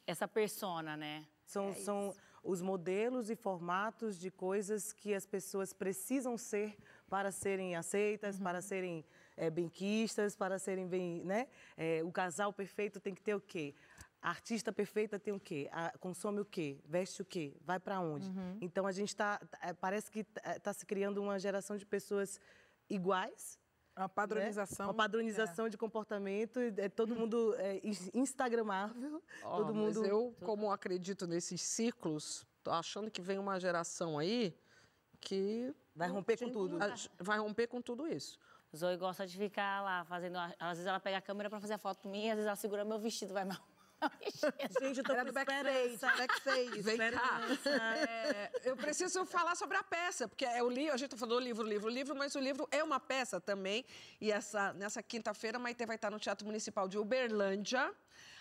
essa 0.05 0.27
persona, 0.27 0.95
né? 0.97 1.25
São, 1.45 1.73
são 1.73 2.15
os 2.43 2.61
modelos 2.61 3.29
e 3.29 3.35
formatos 3.35 4.19
de 4.19 4.29
coisas 4.29 4.93
que 4.93 5.13
as 5.13 5.25
pessoas 5.25 5.73
precisam 5.73 6.37
ser 6.37 6.77
para 7.09 7.31
serem 7.31 7.75
aceitas, 7.75 8.39
para 8.39 8.61
serem 8.61 9.03
é, 9.35 9.49
benquistas, 9.49 10.35
para 10.35 10.57
serem 10.59 10.87
bem, 10.87 11.23
né? 11.23 11.47
É, 11.75 12.03
o 12.03 12.11
casal 12.11 12.51
perfeito 12.53 12.99
tem 12.99 13.13
que 13.13 13.21
ter 13.21 13.35
o 13.35 13.41
quê? 13.41 13.73
A 14.21 14.29
artista 14.29 14.71
perfeita 14.71 15.19
tem 15.19 15.33
o 15.33 15.39
quê? 15.39 15.69
A- 15.71 15.93
consome 15.99 16.39
o 16.39 16.45
quê? 16.45 16.79
Veste 16.85 17.21
o 17.21 17.25
quê? 17.25 17.53
Vai 17.61 17.79
para 17.79 17.99
onde? 17.99 18.27
Uhum. 18.27 18.57
Então 18.59 18.87
a 18.87 18.91
gente 18.91 19.09
está, 19.09 19.39
parece 19.79 20.09
que 20.11 20.25
está 20.55 20.73
se 20.73 20.85
criando 20.85 21.21
uma 21.21 21.37
geração 21.39 21.77
de 21.77 21.85
pessoas 21.85 22.39
iguais. 22.89 23.59
Uma 23.95 24.09
padronização. 24.09 24.87
Uma 24.87 24.93
padronização 24.93 25.69
de 25.69 25.77
comportamento. 25.77 26.59
É 26.77 26.89
todo 26.89 27.15
mundo 27.15 27.55
é, 27.57 27.79
ins- 27.83 28.11
instagramável. 28.13 29.23
Ó, 29.43 29.57
todo 29.57 29.73
mas 29.73 29.95
mundo. 29.95 30.05
eu, 30.05 30.35
como 30.43 30.69
acredito 30.71 31.25
nesses 31.25 31.61
ciclos, 31.61 32.45
tô 32.61 32.71
achando 32.71 33.09
que 33.09 33.21
vem 33.21 33.39
uma 33.39 33.59
geração 33.59 34.19
aí 34.19 34.53
que... 35.21 35.73
Vai 35.95 36.09
romper 36.09 36.37
com 36.37 36.49
tudo. 36.51 36.77
Vai 37.19 37.39
romper 37.39 37.67
com 37.67 37.81
tudo 37.81 38.05
isso. 38.05 38.37
Zoe 38.75 38.97
gosta 38.97 39.25
de 39.25 39.37
ficar 39.37 39.81
lá 39.81 40.03
fazendo. 40.03 40.37
Às 40.37 40.77
vezes 40.77 40.85
ela 40.85 40.99
pega 40.99 41.17
a 41.17 41.21
câmera 41.21 41.49
pra 41.49 41.61
fazer 41.61 41.75
a 41.75 41.77
foto 41.77 42.09
minha, 42.09 42.33
às 42.33 42.37
vezes 42.37 42.47
ela 42.47 42.57
segura 42.57 42.83
meu 42.83 42.99
vestido, 42.99 43.33
vai 43.33 43.45
mal. 43.45 43.65
Gente, 44.81 44.97
eu 44.99 45.03
tô 45.03 45.13
Era 45.13 45.25
com 45.25 45.31
backstage, 45.31 45.97
backstage. 45.97 46.81
Vem 46.81 46.97
cá. 46.97 47.41
É, 47.65 48.51
eu 48.63 48.75
preciso 48.75 49.25
falar 49.25 49.55
sobre 49.55 49.77
a 49.77 49.83
peça, 49.83 50.27
porque 50.27 50.45
é 50.45 50.61
o 50.61 50.69
livro, 50.69 50.93
a 50.93 50.97
gente 50.97 51.15
falou 51.15 51.39
livro, 51.39 51.65
livro, 51.65 51.89
livro, 51.89 52.15
mas 52.15 52.35
o 52.35 52.39
livro 52.39 52.67
é 52.71 52.83
uma 52.83 52.99
peça 52.99 53.39
também. 53.39 53.85
E 54.19 54.31
essa, 54.31 54.73
nessa 54.73 55.01
quinta-feira, 55.01 55.57
a 55.57 55.59
Maite 55.59 55.85
vai 55.85 55.95
estar 55.95 56.11
no 56.11 56.19
Teatro 56.19 56.45
Municipal 56.45 56.87
de 56.87 56.97
Uberlândia. 56.97 57.93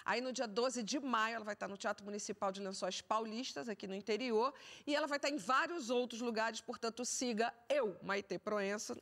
Aí, 0.04 0.20
no 0.20 0.32
dia 0.32 0.46
12 0.46 0.82
de 0.82 1.00
maio, 1.00 1.36
ela 1.36 1.44
vai 1.44 1.54
estar 1.54 1.66
no 1.66 1.78
Teatro 1.78 2.04
Municipal 2.04 2.52
de 2.52 2.60
Lençóis 2.60 3.00
Paulistas, 3.00 3.70
aqui 3.70 3.86
no 3.86 3.94
interior. 3.94 4.52
E 4.86 4.94
ela 4.94 5.06
vai 5.06 5.16
estar 5.16 5.30
em 5.30 5.38
vários 5.38 5.88
outros 5.88 6.20
lugares, 6.20 6.60
portanto, 6.60 7.04
siga 7.06 7.52
eu, 7.70 7.98
Maite 8.02 8.38
Proença, 8.38 8.94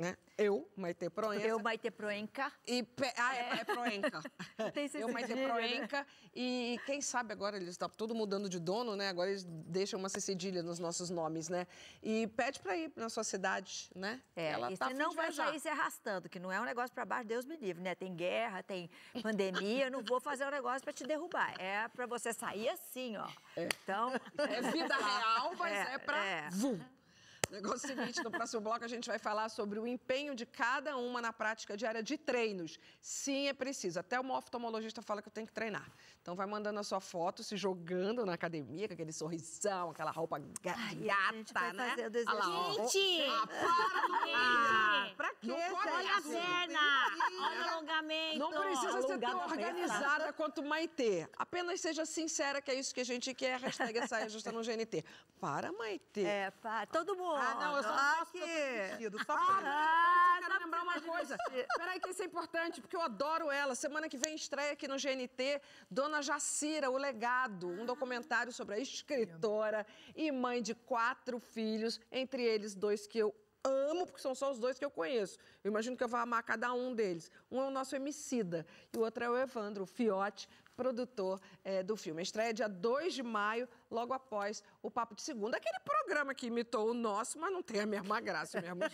né? 0.00 0.16
Eu, 0.38 0.66
Maite 0.74 1.10
Proença. 1.10 1.46
Eu, 1.46 1.58
Maite 1.58 1.90
Proenca. 1.90 2.50
E 2.66 2.82
pe- 2.82 3.12
Ah, 3.18 3.36
é, 3.36 3.60
é 3.60 3.64
Proenca. 3.64 4.22
Tem 4.72 4.86
esse 4.86 4.98
eu, 4.98 5.12
Maite 5.12 5.34
né? 5.34 5.46
Proenca. 5.46 6.06
E 6.34 6.80
quem 6.86 7.02
sabe 7.02 7.34
agora 7.34 7.58
eles 7.58 7.68
estão 7.68 7.86
tudo 7.90 8.14
mudando 8.14 8.48
de 8.48 8.58
dono, 8.58 8.96
né? 8.96 9.10
Agora 9.10 9.28
eles 9.28 9.44
deixam 9.44 10.00
uma 10.00 10.08
cedilha 10.08 10.62
nos 10.62 10.78
nossos 10.78 11.10
nomes, 11.10 11.50
né? 11.50 11.66
E 12.02 12.26
pede 12.28 12.60
para 12.60 12.74
ir 12.78 12.90
na 12.96 13.10
sua 13.10 13.22
cidade, 13.22 13.90
né? 13.94 14.22
É, 14.34 14.52
Ela 14.52 14.72
e 14.72 14.78
tá 14.78 14.88
você 14.88 14.94
não 14.94 15.12
vai 15.12 15.26
viajar. 15.26 15.48
sair 15.48 15.60
se 15.60 15.68
arrastando, 15.68 16.30
que 16.30 16.38
não 16.38 16.50
é 16.50 16.58
um 16.58 16.64
negócio 16.64 16.94
para 16.94 17.04
baixo, 17.04 17.26
Deus 17.28 17.44
me 17.44 17.56
livre, 17.56 17.82
né? 17.82 17.94
Tem 17.94 18.14
guerra, 18.16 18.62
tem 18.62 18.88
pandemia, 19.22 19.84
eu 19.88 19.90
não 19.90 20.02
vou 20.02 20.18
fazer 20.18 20.46
um 20.46 20.50
negócio 20.50 20.80
para 20.82 20.94
te 20.94 21.04
derrubar. 21.04 21.60
É 21.60 21.86
para 21.88 22.06
você 22.06 22.32
sair 22.32 22.70
assim, 22.70 23.18
ó. 23.18 23.28
Então... 23.54 24.12
É 24.38 24.62
vida 24.72 24.96
real, 24.96 25.54
mas 25.58 25.76
é, 25.76 25.98
pra 25.98 26.24
é. 26.24 26.48
vum. 26.50 26.80
Negócio 27.50 27.88
seguinte, 27.88 28.22
no 28.22 28.30
próximo 28.30 28.60
bloco 28.60 28.84
a 28.84 28.88
gente 28.88 29.08
vai 29.08 29.18
falar 29.18 29.48
sobre 29.48 29.78
o 29.80 29.86
empenho 29.86 30.34
de 30.36 30.46
cada 30.46 30.96
uma 30.96 31.20
na 31.20 31.32
prática 31.32 31.76
diária 31.76 32.02
de 32.02 32.16
treinos. 32.16 32.78
Sim, 33.00 33.48
é 33.48 33.52
preciso. 33.52 33.98
Até 33.98 34.20
uma 34.20 34.36
oftalmologista 34.38 35.02
fala 35.02 35.20
que 35.20 35.28
eu 35.28 35.32
tenho 35.32 35.46
que 35.46 35.52
treinar. 35.52 35.90
Então 36.22 36.36
vai 36.36 36.46
mandando 36.46 36.78
a 36.78 36.82
sua 36.84 37.00
foto, 37.00 37.42
se 37.42 37.56
jogando 37.56 38.24
na 38.24 38.34
academia, 38.34 38.86
com 38.86 38.94
aquele 38.94 39.12
sorrisão, 39.12 39.90
aquela 39.90 40.12
roupa 40.12 40.38
ga- 40.38 40.76
gata, 40.94 41.72
né? 41.72 41.90
fazer 41.90 42.28
o 42.28 42.34
lá. 42.34 42.72
Gente! 42.74 43.22
Ah, 43.28 43.46
para, 43.46 45.04
Gente! 45.04 45.16
Pra 45.16 45.34
quê? 45.34 45.50
Olha 45.50 46.16
a 46.16 46.22
perna! 46.22 46.80
Olha 47.42 47.60
o 47.66 47.68
alongamento! 47.72 48.38
Não 48.38 48.50
precisa 48.50 49.02
ser 49.02 49.18
tão 49.18 49.18
perna. 49.18 49.44
organizada 49.46 50.32
quanto 50.32 50.62
Maitê. 50.62 51.28
Apenas 51.36 51.80
seja 51.80 52.04
sincera, 52.06 52.62
que 52.62 52.70
é 52.70 52.74
isso 52.74 52.94
que 52.94 53.00
a 53.00 53.04
gente 53.04 53.34
quer. 53.34 53.58
Hashtag 53.58 54.06
saia 54.06 54.28
justa 54.28 54.52
no 54.52 54.62
GNT. 54.62 55.04
Para, 55.40 55.72
Maitê. 55.72 56.22
É, 56.22 56.50
para. 56.52 56.86
Todo 56.86 57.16
mundo. 57.16 57.39
Ah, 57.40 57.54
não, 57.54 57.76
eu 57.76 57.82
só 57.82 57.96
não 57.96 58.16
posso 58.18 58.32
tô 58.32 58.38
vestido, 58.38 59.18
só 59.24 59.36
porque... 59.36 59.64
Ah, 59.66 60.36
eu 60.36 60.48
quero 60.48 60.64
lembrar 60.64 60.82
uma 60.82 61.00
coisa. 61.00 61.36
Peraí 61.76 62.00
que 62.00 62.10
isso 62.10 62.22
é 62.22 62.26
importante, 62.26 62.80
porque 62.80 62.96
eu 62.96 63.00
adoro 63.00 63.50
ela. 63.50 63.74
Semana 63.74 64.08
que 64.08 64.16
vem 64.16 64.34
estreia 64.34 64.72
aqui 64.72 64.86
no 64.86 64.96
GNT 64.96 65.60
Dona 65.90 66.22
Jacira, 66.22 66.90
O 66.90 66.96
Legado, 66.96 67.68
um 67.68 67.86
documentário 67.86 68.52
sobre 68.52 68.74
a 68.74 68.78
escritora 68.78 69.86
e 70.14 70.30
mãe 70.30 70.62
de 70.62 70.74
quatro 70.74 71.38
filhos, 71.38 72.00
entre 72.10 72.42
eles 72.42 72.74
dois 72.74 73.06
que 73.06 73.18
eu 73.18 73.34
amo, 73.64 74.06
porque 74.06 74.22
são 74.22 74.34
só 74.34 74.50
os 74.50 74.58
dois 74.58 74.78
que 74.78 74.84
eu 74.84 74.90
conheço. 74.90 75.38
Eu 75.62 75.70
imagino 75.70 75.96
que 75.96 76.02
eu 76.02 76.08
vou 76.08 76.18
amar 76.18 76.42
cada 76.42 76.72
um 76.72 76.94
deles. 76.94 77.30
Um 77.50 77.60
é 77.60 77.66
o 77.66 77.70
nosso 77.70 77.94
Emicida 77.94 78.66
e 78.92 78.96
o 78.96 79.00
outro 79.00 79.24
é 79.24 79.30
o 79.30 79.36
Evandro, 79.36 79.84
o 79.84 79.86
Fiote, 79.86 80.48
produtor 80.80 81.38
eh, 81.62 81.82
do 81.82 81.94
filme. 81.94 82.22
Estreia 82.22 82.48
é 82.48 82.52
dia 82.54 82.68
2 82.68 83.12
de 83.12 83.22
maio, 83.22 83.68
logo 83.90 84.14
após 84.14 84.62
o 84.82 84.90
Papo 84.90 85.14
de 85.14 85.20
Segunda. 85.20 85.58
Aquele 85.58 85.78
programa 85.80 86.34
que 86.34 86.46
imitou 86.46 86.90
o 86.90 86.94
nosso, 86.94 87.38
mas 87.38 87.52
não 87.52 87.62
tem 87.62 87.80
a 87.80 87.86
mesma 87.86 88.18
graça, 88.18 88.58
o 88.58 88.62
mesmo. 88.74 88.80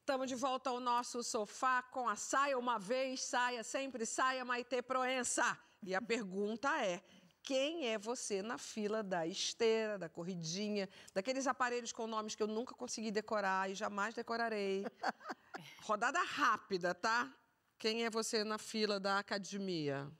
Estamos 0.00 0.28
de 0.28 0.36
volta 0.36 0.70
ao 0.70 0.80
nosso 0.80 1.22
sofá 1.22 1.82
com 1.82 2.08
a 2.08 2.16
saia 2.16 2.56
uma 2.56 2.78
vez, 2.78 3.24
saia 3.24 3.62
sempre, 3.62 4.06
saia 4.06 4.42
Maitê 4.42 4.80
Proença. 4.80 5.58
E 5.82 5.94
a 5.94 6.00
pergunta 6.00 6.68
é: 6.82 7.02
quem 7.46 7.86
é 7.86 7.96
você 7.96 8.42
na 8.42 8.58
fila 8.58 9.04
da 9.04 9.24
esteira, 9.24 9.96
da 9.96 10.08
corridinha, 10.08 10.88
daqueles 11.14 11.46
aparelhos 11.46 11.92
com 11.92 12.08
nomes 12.08 12.34
que 12.34 12.42
eu 12.42 12.48
nunca 12.48 12.74
consegui 12.74 13.12
decorar 13.12 13.70
e 13.70 13.74
jamais 13.76 14.12
decorarei? 14.14 14.84
Rodada 15.82 16.18
rápida, 16.18 16.92
tá? 16.92 17.32
Quem 17.78 18.04
é 18.04 18.10
você 18.10 18.42
na 18.42 18.58
fila 18.58 18.98
da 18.98 19.20
academia? 19.20 20.10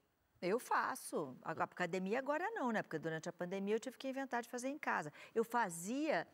Eu 0.41 0.61
faço. 0.61 1.37
A 1.43 1.51
academia 1.51 2.21
agora 2.21 2.49
não, 2.53 2.71
né? 2.71 2.81
Porque 2.81 2.99
durante 2.99 3.29
a 3.29 3.33
pandemia 3.33 3.75
eu 3.75 3.81
tive 3.81 3.97
que 3.99 4.07
inventar 4.07 4.41
de 4.41 4.49
fazer 4.49 4.69
em 4.69 4.79
casa. 4.79 5.13
Eu 5.35 5.43
fazia 5.43 6.29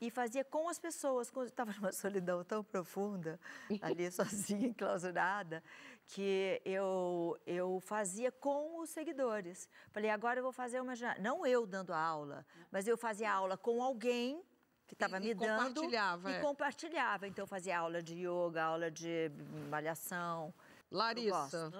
e 0.00 0.10
fazia 0.10 0.44
com 0.44 0.66
as 0.68 0.78
pessoas. 0.78 1.30
Quando 1.30 1.46
eu 1.46 1.50
estava 1.50 1.72
numa 1.72 1.92
solidão 1.92 2.42
tão 2.42 2.64
profunda, 2.64 3.38
ali 3.82 4.10
sozinha, 4.10 4.68
enclausurada, 4.68 5.62
que 6.08 6.60
eu, 6.64 7.38
eu 7.46 7.80
fazia 7.80 8.32
com 8.32 8.80
os 8.80 8.88
seguidores. 8.90 9.68
Falei, 9.90 10.08
agora 10.10 10.40
eu 10.40 10.42
vou 10.42 10.52
fazer 10.52 10.80
uma... 10.80 10.94
Não 11.20 11.46
eu 11.46 11.66
dando 11.66 11.92
a 11.92 11.98
aula, 12.00 12.46
mas 12.70 12.88
eu 12.88 12.96
fazia 12.96 13.30
aula 13.30 13.56
com 13.56 13.82
alguém 13.82 14.42
que 14.86 14.94
estava 14.94 15.20
me 15.20 15.34
dando. 15.34 15.58
compartilhava, 15.74 16.30
E 16.30 16.34
é. 16.34 16.40
compartilhava. 16.40 17.28
Então, 17.28 17.42
eu 17.42 17.46
fazia 17.46 17.78
aula 17.78 18.02
de 18.02 18.14
yoga, 18.14 18.62
aula 18.62 18.90
de 18.90 19.30
malhação. 19.68 20.52
Larissa. 20.90 21.70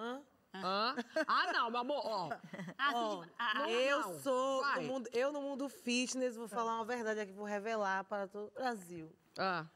Hã? 0.54 0.94
Ah, 1.26 1.52
não, 1.52 1.70
meu 1.70 1.80
amor, 1.80 2.02
ó. 2.04 2.28
Ó, 2.94 3.24
Não, 3.54 3.66
eu 3.68 4.00
não. 4.00 4.18
sou 4.20 4.64
mundo, 4.82 5.08
eu 5.12 5.30
no 5.32 5.40
mundo 5.40 5.68
fitness 5.68 6.36
vou 6.36 6.48
falar 6.48 6.74
uma 6.76 6.84
verdade 6.84 7.20
aqui, 7.20 7.32
vou 7.32 7.44
revelar 7.44 8.04
para 8.04 8.26
todo 8.26 8.48
o 8.48 8.50
Brasil. 8.50 9.10
Ah. 9.38 9.66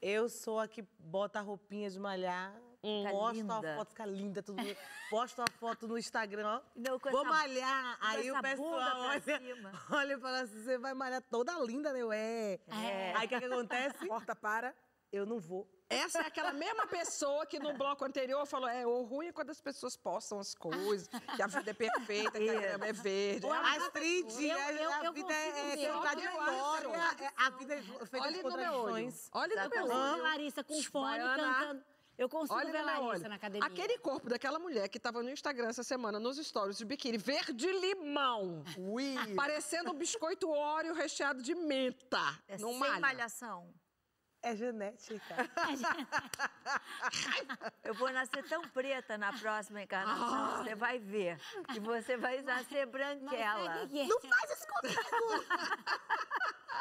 Eu 0.00 0.28
sou 0.28 0.60
a 0.60 0.68
que 0.68 0.82
bota 0.98 1.38
a 1.40 1.42
roupinha 1.42 1.90
de 1.90 1.98
malhar, 1.98 2.54
Fica 2.80 3.10
posto 3.10 3.28
a 3.28 3.32
linda. 3.32 3.76
foto, 3.76 3.88
fica 3.90 4.06
linda, 4.06 4.42
tudo. 4.42 4.62
posto 5.10 5.42
a 5.42 5.44
foto 5.58 5.88
no 5.88 5.98
Instagram, 5.98 6.46
ó. 6.46 6.60
Não, 6.76 6.98
com 7.00 7.10
vou 7.10 7.22
essa- 7.22 7.30
malhar. 7.30 7.98
com 7.98 8.06
Aí 8.06 8.28
essa 8.28 8.38
o 8.38 8.42
pessoal 8.42 9.00
olha, 9.00 9.20
cima. 9.20 9.72
olha 9.90 10.12
e 10.14 10.20
fala 10.20 10.40
assim, 10.42 10.62
você 10.62 10.78
vai 10.78 10.94
malhar 10.94 11.22
toda 11.22 11.52
linda, 11.60 11.92
né? 11.92 12.00
Eu, 12.00 12.12
é. 12.12 12.58
Aí 13.16 13.26
o 13.26 13.28
que, 13.28 13.38
que 13.38 13.44
acontece? 13.44 14.06
Porta 14.06 14.36
para. 14.36 14.74
Eu 15.10 15.24
não 15.24 15.40
vou. 15.40 15.66
Essa 15.88 16.18
é 16.18 16.26
aquela 16.26 16.52
mesma 16.52 16.86
pessoa 16.86 17.46
que 17.46 17.58
no 17.58 17.72
bloco 17.72 18.04
anterior 18.04 18.44
falou: 18.44 18.68
é, 18.68 18.86
o 18.86 19.04
ruim 19.04 19.28
é 19.28 19.32
quando 19.32 19.48
as 19.48 19.58
pessoas 19.58 19.96
postam 19.96 20.38
as 20.38 20.54
coisas, 20.54 21.08
que 21.34 21.40
a 21.42 21.46
vida 21.46 21.70
é 21.70 21.74
perfeita, 21.74 22.32
que 22.38 22.50
a 22.50 22.60
grama 22.60 22.86
é 22.86 22.92
verde. 22.92 23.46
Ô, 23.46 23.48
uma 23.48 23.74
Astrid, 23.74 24.22
coisa- 24.24 24.52
a, 24.54 25.10
vida 25.10 25.32
é, 25.32 25.84
é 25.86 25.92
contar 25.92 26.14
de 26.14 26.22
é- 26.26 27.32
a 27.38 27.50
vida 27.50 27.74
é 27.74 27.82
feita 28.06 28.26
Olha 28.26 28.36
de 28.36 28.42
no 28.42 28.56
meu 28.56 28.72
olho. 28.72 28.82
contradições. 28.82 29.30
Olha 29.32 29.64
no 29.64 29.70
meu 29.70 29.84
olho. 29.86 30.22
Larissa 30.22 30.62
com 30.62 30.82
fone 30.82 31.04
Baiana. 31.18 31.54
cantando. 31.54 31.84
Eu 32.18 32.28
consigo 32.28 32.58
Olha 32.58 32.72
ver 32.72 32.82
Larissa 32.82 33.04
olho. 33.04 33.28
na 33.28 33.36
academia. 33.36 33.66
Aquele 33.66 33.96
corpo 33.98 34.28
daquela 34.28 34.58
mulher 34.58 34.88
que 34.88 34.98
tava 34.98 35.22
no 35.22 35.30
Instagram 35.30 35.68
essa 35.68 35.84
semana, 35.84 36.18
nos 36.18 36.36
stories 36.36 36.76
de 36.76 36.84
biquíni, 36.84 37.16
verde 37.16 37.70
limão. 37.70 38.64
Ui. 38.76 39.14
Parecendo 39.36 39.92
um 39.92 39.94
biscoito 39.94 40.50
óleo 40.50 40.94
recheado 40.94 41.40
de 41.40 41.54
menta. 41.54 42.20
É 42.48 42.58
sem 42.58 42.78
malha. 42.78 43.00
malhação. 43.00 43.72
É 44.42 44.54
genética. 44.54 45.34
Eu 47.82 47.94
vou 47.94 48.10
nascer 48.12 48.44
tão 48.48 48.62
preta 48.68 49.16
na 49.18 49.32
próxima 49.32 49.82
encarnação, 49.82 50.44
Ah. 50.44 50.58
você 50.62 50.74
vai 50.74 50.98
ver. 50.98 51.40
E 51.74 51.80
você 51.80 52.16
vai 52.16 52.40
nascer 52.42 52.86
branquela. 52.86 53.86
Não 53.86 54.20
faz 54.20 54.50
isso 54.52 54.66
comigo! 54.68 55.00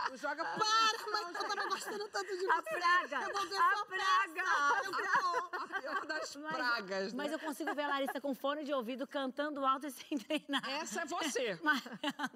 Não 0.09 0.17
joga 0.27 0.43
para, 0.45 0.65
mas 1.11 1.35
eu 1.35 1.43
tava 1.47 1.69
gostando 1.69 2.07
tanto 2.09 2.37
de 2.37 2.49
A 2.49 2.55
você. 2.61 2.69
praga, 2.79 3.21
Eu 3.27 3.33
vou 3.33 3.47
ver 3.47 3.57
a 3.57 3.75
sua 3.75 3.85
praga. 3.85 4.43
Eu 4.83 4.91
vou. 4.91 5.49
A 5.53 5.67
pior 5.81 6.05
das 6.05 6.35
pragas, 6.35 7.13
Mas 7.13 7.29
né? 7.29 7.35
eu 7.35 7.39
consigo 7.39 7.73
ver 7.73 7.83
a 7.83 7.87
Larissa 7.87 8.21
com 8.21 8.33
fone 8.35 8.63
de 8.63 8.73
ouvido 8.73 9.07
cantando 9.07 9.65
alto 9.65 9.87
e 9.87 9.91
sem 9.91 10.17
treinar. 10.17 10.67
Essa 10.69 11.01
é 11.01 11.05
você. 11.05 11.59
Mas- 11.63 11.83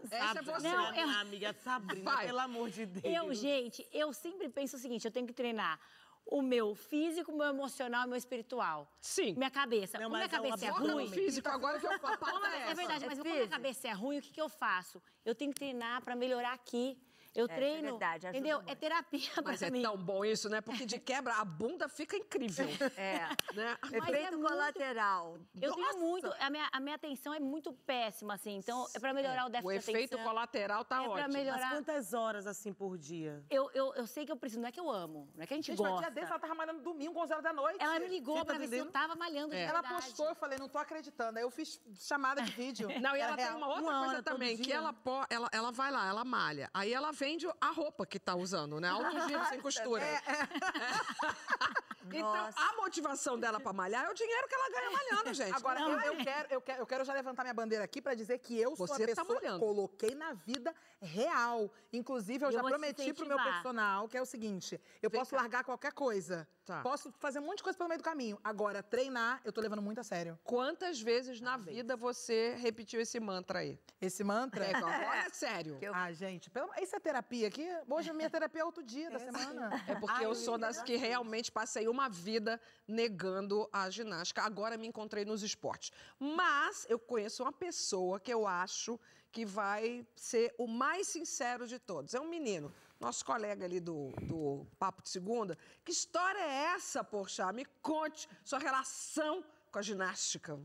Essa 0.09 0.39
é 0.39 0.41
você. 0.41 0.67
Não, 0.67 0.95
eu... 0.95 1.09
Amiga 1.19 1.53
Sabrina, 1.63 2.11
Vai. 2.11 2.25
pelo 2.25 2.39
amor 2.39 2.69
de 2.69 2.85
Deus. 2.85 3.15
Eu, 3.15 3.33
gente, 3.33 3.87
eu 3.91 4.11
sempre 4.13 4.49
penso 4.49 4.75
o 4.75 4.79
seguinte: 4.79 5.07
eu 5.11 5.13
tenho 5.13 5.27
que 5.27 5.33
treinar 5.33 5.77
o 6.25 6.41
meu 6.41 6.73
físico, 6.75 7.31
o 7.31 7.37
meu 7.37 7.47
emocional 7.47 8.03
e 8.03 8.05
o 8.05 8.09
meu 8.09 8.17
espiritual. 8.17 8.89
Sim. 9.01 9.33
Minha 9.35 9.51
cabeça. 9.51 9.97
Não, 9.97 10.05
Como 10.05 10.15
minha 10.15 10.25
é 10.25 10.29
uma 10.29 10.37
cabeça 10.37 10.65
é 10.65 10.69
ruim. 10.69 11.07
físico, 11.11 11.49
agora 11.49 11.79
que 11.79 11.85
eu 11.85 11.99
falo. 11.99 12.17
Como- 12.17 12.45
é 12.45 12.73
verdade, 12.73 13.05
mas 13.05 13.19
como 13.19 13.29
minha 13.33 13.47
cabeça 13.47 13.87
é 13.87 13.91
ruim, 13.91 14.19
o 14.19 14.21
que, 14.21 14.31
que 14.31 14.41
eu 14.41 14.47
faço? 14.47 15.01
Eu 15.25 15.35
tenho 15.35 15.51
que 15.51 15.57
treinar 15.59 16.01
pra 16.01 16.15
melhorar 16.15 16.53
aqui. 16.53 16.97
Eu 17.33 17.45
É, 17.45 17.47
treino. 17.47 17.87
é 17.87 17.91
verdade, 17.91 18.27
ajuda 18.27 18.37
entendeu? 18.37 18.57
muito. 18.57 18.71
É 18.71 18.75
terapia 18.75 19.29
Mas 19.43 19.59
pra 19.59 19.67
é 19.67 19.71
mim. 19.71 19.81
tão 19.81 19.97
bom 19.97 20.23
isso, 20.25 20.49
né? 20.49 20.59
Porque 20.61 20.85
de 20.85 20.99
quebra 20.99 21.33
a 21.35 21.45
bunda 21.45 21.87
fica 21.89 22.15
incrível. 22.17 22.67
É. 22.97 23.27
Né? 23.53 23.77
Efeito 23.91 24.37
muito- 24.37 24.47
colateral. 24.49 25.37
Eu 25.61 25.73
tenho 25.73 25.97
muito. 25.99 26.31
A 26.39 26.49
minha, 26.49 26.67
a 26.71 26.79
minha 26.79 26.95
atenção 26.95 27.33
é 27.33 27.39
muito 27.39 27.71
péssima, 27.73 28.33
assim. 28.35 28.57
Então, 28.57 28.85
é 28.93 28.99
pra 28.99 29.13
melhorar 29.13 29.45
o 29.45 29.49
déficit 29.49 29.67
O 29.67 29.71
de 29.71 29.77
efeito 29.77 30.13
atenção. 30.15 30.29
colateral 30.29 30.85
tá 30.85 30.97
é 30.97 31.03
pra 31.03 31.11
ótimo. 31.11 31.33
melhorar. 31.33 31.59
Mas 31.59 31.69
quantas 31.71 32.13
horas 32.13 32.47
assim 32.47 32.73
por 32.73 32.97
dia? 32.97 33.43
Eu, 33.49 33.69
eu, 33.73 33.93
eu 33.95 34.05
sei 34.07 34.25
que 34.25 34.31
eu 34.31 34.35
preciso, 34.37 34.61
não 34.61 34.67
é 34.69 34.71
que 34.71 34.79
eu 34.79 34.89
amo, 34.89 35.29
não 35.35 35.43
é 35.43 35.47
que 35.47 35.53
a 35.53 35.57
gente, 35.57 35.67
Gente, 35.67 35.81
mas 35.81 35.91
gosta. 35.91 36.01
dia 36.11 36.11
desse 36.11 36.31
ela 36.31 36.39
tava 36.39 36.55
malhando 36.55 36.81
domingo, 36.81 37.19
11 37.19 37.31
horas 37.33 37.43
da 37.43 37.53
noite. 37.53 37.77
Ela 37.81 37.99
me 37.99 38.07
ligou 38.07 38.35
Você 38.35 38.39
tá 38.41 38.45
pra 38.45 38.57
ver 38.57 38.67
se 38.67 38.73
eu 38.75 38.77
entendendo? 38.85 38.91
tava 38.93 39.15
malhando 39.15 39.49
de 39.55 39.61
Ela 39.61 39.83
postou, 39.83 40.27
eu 40.27 40.35
falei, 40.35 40.57
não 40.57 40.67
tô 40.69 40.77
acreditando. 40.77 41.37
Aí 41.37 41.43
eu 41.43 41.49
fiz 41.51 41.79
chamada 41.95 42.41
de 42.41 42.51
vídeo. 42.51 42.87
Não, 42.99 43.15
e 43.15 43.19
ela 43.19 43.35
tem 43.35 43.49
uma 43.51 43.67
outra 43.67 43.81
Uma 43.83 44.05
coisa 44.05 44.23
também, 44.23 44.57
que 44.57 44.71
ela, 44.71 44.93
ela, 45.29 45.49
ela 45.51 45.71
vai 45.71 45.91
lá, 45.91 46.07
ela 46.07 46.23
malha. 46.25 46.69
Aí 46.73 46.93
ela 46.93 47.11
vende 47.21 47.47
a 47.61 47.71
roupa 47.71 48.03
que 48.03 48.19
tá 48.19 48.33
usando, 48.33 48.79
né? 48.79 48.89
Alto 48.89 49.27
giro 49.27 49.45
sem 49.45 49.61
costura. 49.61 50.03
É, 50.03 50.21
Então, 52.13 52.49
a 52.55 52.75
motivação 52.77 53.39
dela 53.39 53.59
pra 53.59 53.71
malhar 53.71 54.05
é 54.05 54.09
o 54.09 54.13
dinheiro 54.13 54.47
que 54.47 54.55
ela 54.55 54.69
ganha 54.69 54.91
malhando, 54.91 55.33
gente. 55.33 55.55
Agora, 55.55 55.79
Não 55.79 55.91
eu, 55.91 55.99
é? 55.99 56.07
eu 56.09 56.17
quero, 56.17 56.47
eu, 56.53 56.61
quero, 56.61 56.81
eu 56.81 56.85
quero 56.85 57.05
já 57.05 57.13
levantar 57.13 57.43
minha 57.43 57.53
bandeira 57.53 57.83
aqui 57.83 58.01
pra 58.01 58.13
dizer 58.13 58.39
que 58.39 58.59
eu 58.59 58.75
sou 58.75 58.87
Você 58.87 59.03
a 59.03 59.07
tá 59.07 59.21
pessoa 59.23 59.39
que 59.39 59.45
malhando. 59.45 59.59
coloquei 59.59 60.15
na 60.15 60.33
vida 60.33 60.73
real. 60.99 61.71
Inclusive, 61.93 62.45
eu 62.45 62.51
já 62.51 62.59
eu 62.59 62.65
te 62.65 62.69
prometi 62.69 63.13
pro 63.13 63.25
meu 63.27 63.37
personal 63.37 64.07
que 64.07 64.17
é 64.17 64.21
o 64.21 64.25
seguinte: 64.25 64.79
eu 65.01 65.09
posso 65.09 65.35
largar 65.35 65.63
qualquer 65.63 65.93
coisa. 65.93 66.47
Tá. 66.65 66.81
Posso 66.81 67.11
fazer 67.13 67.39
um 67.39 67.43
monte 67.43 67.57
de 67.57 67.63
coisa 67.63 67.77
pelo 67.77 67.89
meio 67.89 67.99
do 67.99 68.03
caminho. 68.03 68.39
Agora, 68.43 68.83
treinar, 68.83 69.41
eu 69.43 69.51
tô 69.51 69.61
levando 69.61 69.81
muito 69.81 69.99
a 69.99 70.03
sério. 70.03 70.39
Quantas 70.43 71.01
vezes 71.01 71.41
na 71.41 71.57
vida 71.57 71.95
você 71.95 72.55
repetiu 72.59 73.01
esse 73.01 73.19
mantra 73.19 73.59
aí? 73.59 73.79
Esse 73.99 74.23
mantra? 74.23 74.65
É, 74.65 74.75
agora 74.75 75.17
é 75.25 75.29
sério. 75.29 75.79
Ah, 75.93 76.11
gente, 76.11 76.49
pelo... 76.49 76.69
isso 76.79 76.95
é 76.95 76.99
terapia 77.11 77.47
aqui? 77.49 77.67
Hoje 77.89 78.09
a 78.09 78.13
minha 78.13 78.29
terapia 78.35 78.61
é 78.61 78.65
outro 78.65 78.83
dia 78.83 79.11
da 79.11 79.19
semana. 79.19 79.69
É 79.85 79.95
porque 79.95 80.25
eu 80.25 80.33
sou 80.33 80.57
das 80.57 80.81
que 80.81 80.95
realmente 80.95 81.51
passei 81.51 81.87
uma 81.87 82.07
vida 82.07 82.59
negando 82.87 83.69
a 83.71 83.89
ginástica. 83.89 84.41
Agora 84.43 84.77
me 84.77 84.87
encontrei 84.87 85.25
nos 85.25 85.43
esportes. 85.43 85.91
Mas 86.17 86.85
eu 86.89 86.97
conheço 86.97 87.43
uma 87.43 87.51
pessoa 87.51 88.19
que 88.19 88.33
eu 88.33 88.47
acho 88.47 88.97
que 89.31 89.45
vai 89.45 90.05
ser 90.15 90.53
o 90.57 90.67
mais 90.67 91.07
sincero 91.07 91.67
de 91.67 91.79
todos. 91.79 92.13
É 92.13 92.19
um 92.19 92.29
menino, 92.29 92.73
nosso 92.99 93.25
colega 93.25 93.65
ali 93.65 93.79
do, 93.79 94.11
do 94.23 94.65
Papo 94.79 95.01
de 95.01 95.09
Segunda. 95.09 95.57
Que 95.83 95.91
história 95.91 96.39
é 96.39 96.75
essa, 96.75 97.03
poxa? 97.03 97.51
Me 97.51 97.65
conte 97.81 98.27
sua 98.43 98.59
relação 98.59 99.43
com 99.69 99.79
a 99.79 99.81
ginástica. 99.81 100.59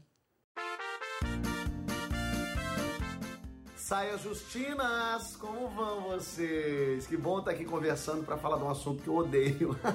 Saias 3.86 4.22
Justinas, 4.22 5.36
como 5.36 5.68
vão 5.68 6.08
vocês? 6.08 7.06
Que 7.06 7.16
bom 7.16 7.38
estar 7.38 7.52
aqui 7.52 7.64
conversando 7.64 8.24
para 8.24 8.36
falar 8.36 8.56
de 8.56 8.64
um 8.64 8.68
assunto 8.68 9.00
que 9.00 9.08
eu 9.08 9.14
odeio. 9.14 9.78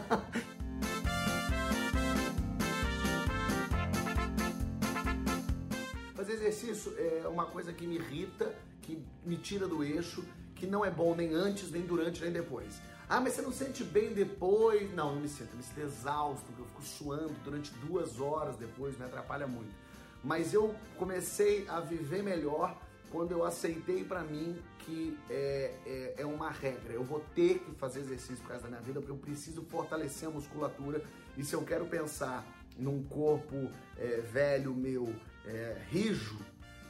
Fazer 6.16 6.34
exercício 6.36 6.96
é 6.98 7.28
uma 7.28 7.46
coisa 7.46 7.74
que 7.74 7.86
me 7.86 7.96
irrita, 7.96 8.56
que 8.82 9.06
me 9.26 9.36
tira 9.36 9.68
do 9.68 9.84
eixo, 9.84 10.24
que 10.56 10.66
não 10.66 10.86
é 10.86 10.90
bom 10.90 11.14
nem 11.14 11.34
antes, 11.34 11.70
nem 11.70 11.82
durante, 11.82 12.22
nem 12.22 12.32
depois. 12.32 12.82
Ah, 13.10 13.20
mas 13.20 13.34
você 13.34 13.42
não 13.42 13.52
sente 13.52 13.84
bem 13.84 14.14
depois? 14.14 14.90
Não, 14.96 15.16
não 15.16 15.22
me 15.22 15.28
sinto. 15.28 15.50
Eu 15.52 15.58
me 15.58 15.64
sinto 15.64 15.82
exausto, 15.82 16.46
eu 16.58 16.64
fico 16.64 16.82
suando 16.82 17.36
durante 17.44 17.74
duas 17.86 18.22
horas 18.22 18.56
depois, 18.56 18.98
me 18.98 19.04
atrapalha 19.04 19.48
muito. 19.48 19.76
Mas 20.24 20.54
eu 20.54 20.74
comecei 20.98 21.68
a 21.68 21.82
viver 21.82 22.24
melhor 22.24 22.80
quando 23.12 23.32
eu 23.32 23.44
aceitei 23.44 24.04
pra 24.04 24.22
mim 24.22 24.58
que 24.80 25.18
é, 25.30 25.74
é, 25.86 26.16
é 26.20 26.26
uma 26.26 26.50
regra. 26.50 26.94
Eu 26.94 27.04
vou 27.04 27.20
ter 27.36 27.60
que 27.60 27.72
fazer 27.76 28.00
exercício 28.00 28.38
por 28.38 28.50
causa 28.50 28.64
da 28.64 28.70
minha 28.70 28.82
vida, 28.82 29.00
porque 29.00 29.12
eu 29.12 29.18
preciso 29.18 29.62
fortalecer 29.64 30.28
a 30.28 30.32
musculatura. 30.32 31.04
E 31.38 31.44
se 31.44 31.54
eu 31.54 31.64
quero 31.64 31.86
pensar 31.86 32.46
num 32.78 33.04
corpo 33.04 33.70
é, 33.98 34.22
velho 34.22 34.74
meu, 34.74 35.14
é, 35.46 35.82
rijo, 35.90 36.40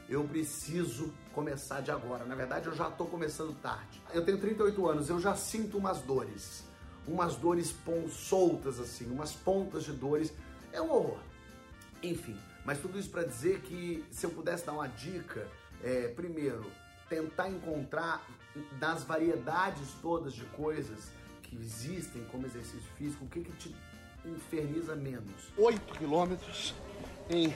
eu 0.08 0.24
preciso 0.24 1.12
começar 1.32 1.80
de 1.80 1.90
agora. 1.90 2.24
Na 2.24 2.34
verdade, 2.34 2.66
eu 2.66 2.74
já 2.74 2.88
estou 2.88 3.06
começando 3.06 3.54
tarde. 3.60 4.00
Eu 4.14 4.24
tenho 4.24 4.38
38 4.38 4.88
anos, 4.88 5.10
eu 5.10 5.20
já 5.20 5.34
sinto 5.34 5.76
umas 5.76 6.00
dores. 6.02 6.64
Umas 7.06 7.34
dores 7.34 7.74
soltas, 8.10 8.78
assim, 8.78 9.10
umas 9.10 9.32
pontas 9.32 9.84
de 9.84 9.92
dores. 9.92 10.32
É 10.72 10.80
um 10.80 10.90
horror. 10.90 11.18
Enfim, 12.02 12.38
mas 12.64 12.78
tudo 12.78 12.98
isso 12.98 13.10
para 13.10 13.24
dizer 13.24 13.60
que 13.60 14.04
se 14.10 14.24
eu 14.24 14.30
pudesse 14.30 14.64
dar 14.64 14.72
uma 14.72 14.86
dica, 14.86 15.48
é, 15.82 16.08
primeiro, 16.08 16.70
tentar 17.08 17.48
encontrar 17.48 18.26
das 18.78 19.04
variedades 19.04 19.88
todas 20.00 20.32
de 20.34 20.44
coisas 20.46 21.10
que 21.42 21.56
existem 21.56 22.24
como 22.24 22.46
exercício 22.46 22.88
físico, 22.96 23.24
o 23.24 23.28
que, 23.28 23.40
que 23.40 23.52
te 23.52 23.74
inferniza 24.24 24.94
menos. 24.94 25.52
8 25.56 25.98
quilômetros 25.98 26.74
em 27.28 27.52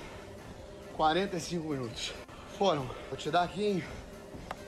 45 0.96 1.68
minutos. 1.68 2.14
Foram, 2.58 2.86
vou 3.08 3.16
te 3.16 3.30
dar 3.30 3.44
aqui 3.44 3.64
em 3.64 3.84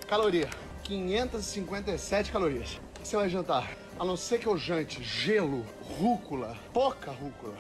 caloria, 0.07 0.49
557 0.85 2.31
calorias. 2.31 2.81
O 2.97 3.01
que 3.01 3.09
você 3.09 3.17
vai 3.17 3.29
jantar? 3.29 3.71
A 3.99 4.05
não 4.05 4.17
ser 4.17 4.39
que 4.39 4.47
eu 4.47 4.57
jante 4.57 5.03
gelo, 5.03 5.67
rúcula, 5.99 6.57
pouca 6.73 7.11
rúcula, 7.11 7.57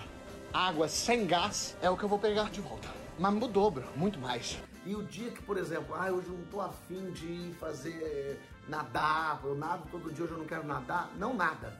água 0.52 0.88
sem 0.88 1.26
gás, 1.26 1.76
é 1.82 1.90
o 1.90 1.96
que 1.96 2.04
eu 2.04 2.08
vou 2.08 2.18
pegar 2.18 2.50
de 2.50 2.60
volta. 2.60 2.88
Mas 3.18 3.34
no 3.34 3.48
dobro, 3.48 3.84
muito 3.96 4.18
mais. 4.18 4.58
E 4.88 4.96
o 4.96 5.02
dia 5.02 5.30
que, 5.30 5.42
por 5.42 5.58
exemplo, 5.58 5.94
ah, 5.94 6.10
hoje 6.10 6.28
eu 6.28 6.32
não 6.32 6.46
tô 6.46 6.62
afim 6.62 7.10
de 7.10 7.52
fazer 7.60 7.92
eh, 8.02 8.40
nadar, 8.66 9.38
eu 9.44 9.54
nado 9.54 9.86
todo 9.90 10.10
dia, 10.10 10.24
hoje 10.24 10.32
eu 10.32 10.38
não 10.38 10.46
quero 10.46 10.66
nadar, 10.66 11.14
não 11.18 11.34
nada. 11.34 11.78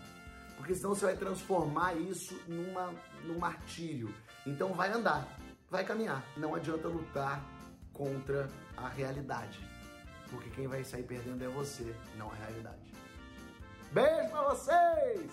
Porque 0.59 0.74
senão 0.74 0.94
você 0.94 1.06
vai 1.06 1.16
transformar 1.16 1.94
isso 1.94 2.38
numa, 2.46 2.92
num 3.24 3.38
martírio. 3.38 4.14
Então 4.46 4.74
vai 4.74 4.92
andar, 4.92 5.26
vai 5.70 5.86
caminhar. 5.86 6.22
Não 6.36 6.54
adianta 6.54 6.86
lutar 6.86 7.42
contra 7.94 8.46
a 8.76 8.88
realidade. 8.88 9.59
Porque 10.28 10.50
quem 10.50 10.68
vai 10.68 10.84
sair 10.84 11.04
perdendo 11.04 11.42
é 11.42 11.48
você, 11.48 11.96
não 12.18 12.30
a 12.30 12.34
realidade. 12.34 12.92
Beijo 13.90 14.28
pra 14.28 14.42
vocês! 14.50 15.32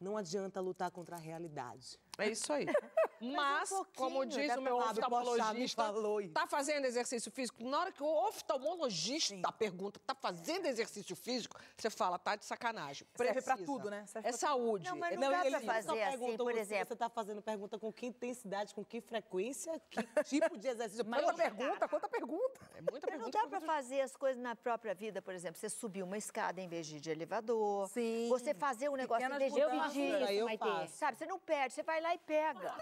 Não 0.00 0.16
adianta 0.16 0.60
lutar 0.60 0.90
contra 0.90 1.14
a 1.14 1.20
realidade. 1.20 1.96
É 2.18 2.28
isso 2.28 2.52
aí. 2.52 2.66
Mas, 3.22 3.70
um 3.70 3.84
como 3.96 4.26
diz 4.26 4.48
né, 4.48 4.56
o 4.56 4.62
meu 4.62 4.80
Fábio 4.80 5.02
Pochá 5.02 5.08
me 5.08 5.16
oftalmologista, 5.22 5.82
falou 5.84 6.20
isso. 6.20 6.32
tá 6.34 6.46
fazendo 6.46 6.84
exercício 6.86 7.30
físico? 7.30 7.62
Na 7.64 7.78
hora 7.80 7.92
que 7.92 8.02
o 8.02 8.06
oftalmologista 8.28 9.52
pergunta, 9.52 10.00
tá 10.04 10.14
fazendo 10.14 10.66
exercício 10.66 11.14
físico? 11.14 11.56
Você 11.76 11.88
fala, 11.90 12.18
tá 12.18 12.34
de 12.36 12.44
sacanagem. 12.44 13.06
Serve 13.14 13.42
pra 13.42 13.54
Precisa. 13.54 13.64
tudo, 13.66 13.90
né? 13.90 14.04
Serve 14.06 14.28
é 14.28 14.30
pra 14.30 14.38
saúde. 14.38 14.88
Não, 14.88 14.96
mas 14.96 15.12
É 15.14 15.16
não 15.16 15.30
dá 15.30 15.46
ele 15.46 15.50
pra 15.60 15.60
fazer 15.74 15.88
só 15.88 15.92
assim, 15.94 16.10
pergunta 16.18 16.38
por 16.44 16.56
exemplo. 16.56 16.88
Você 16.88 16.96
tá 16.96 17.08
fazendo 17.08 17.42
pergunta 17.42 17.78
com 17.78 17.92
que 17.92 18.06
intensidade, 18.06 18.74
com 18.74 18.84
que 18.84 19.00
frequência, 19.00 19.80
que 19.90 20.02
tipo 20.24 20.56
de 20.58 20.68
exercício. 20.68 21.04
Mas 21.06 21.20
Quanta 21.22 21.32
não 21.32 21.38
dá. 21.38 21.44
pergunta, 21.44 21.88
quanta 21.88 22.08
pergunta. 22.08 22.60
É 22.74 22.90
muita 22.90 23.06
Mas 23.10 23.20
não 23.20 23.30
dá 23.30 23.46
pra 23.46 23.60
fazer 23.60 24.00
as 24.00 24.16
coisas 24.16 24.42
na 24.42 24.56
própria 24.56 24.94
vida, 24.94 25.22
por 25.22 25.34
exemplo, 25.34 25.60
você 25.60 25.68
subir 25.68 26.02
uma 26.02 26.16
escada 26.18 26.60
em 26.60 26.68
vez 26.68 26.86
de 26.86 26.96
ir 26.96 27.00
de 27.00 27.10
elevador. 27.10 27.88
Sim. 27.88 28.28
Você 28.28 28.54
fazer 28.54 28.88
um 28.88 28.96
negócio 28.96 29.24
em 29.26 29.38
vez 29.38 29.52
de 29.52 29.60
eu 29.60 30.46
Maitê. 30.46 30.64
faço. 30.64 30.94
Sabe, 30.96 31.18
você 31.18 31.26
não 31.26 31.38
perde, 31.38 31.74
você 31.74 31.82
vai 31.82 32.00
lá 32.00 32.14
e 32.14 32.18
pega. 32.18 32.74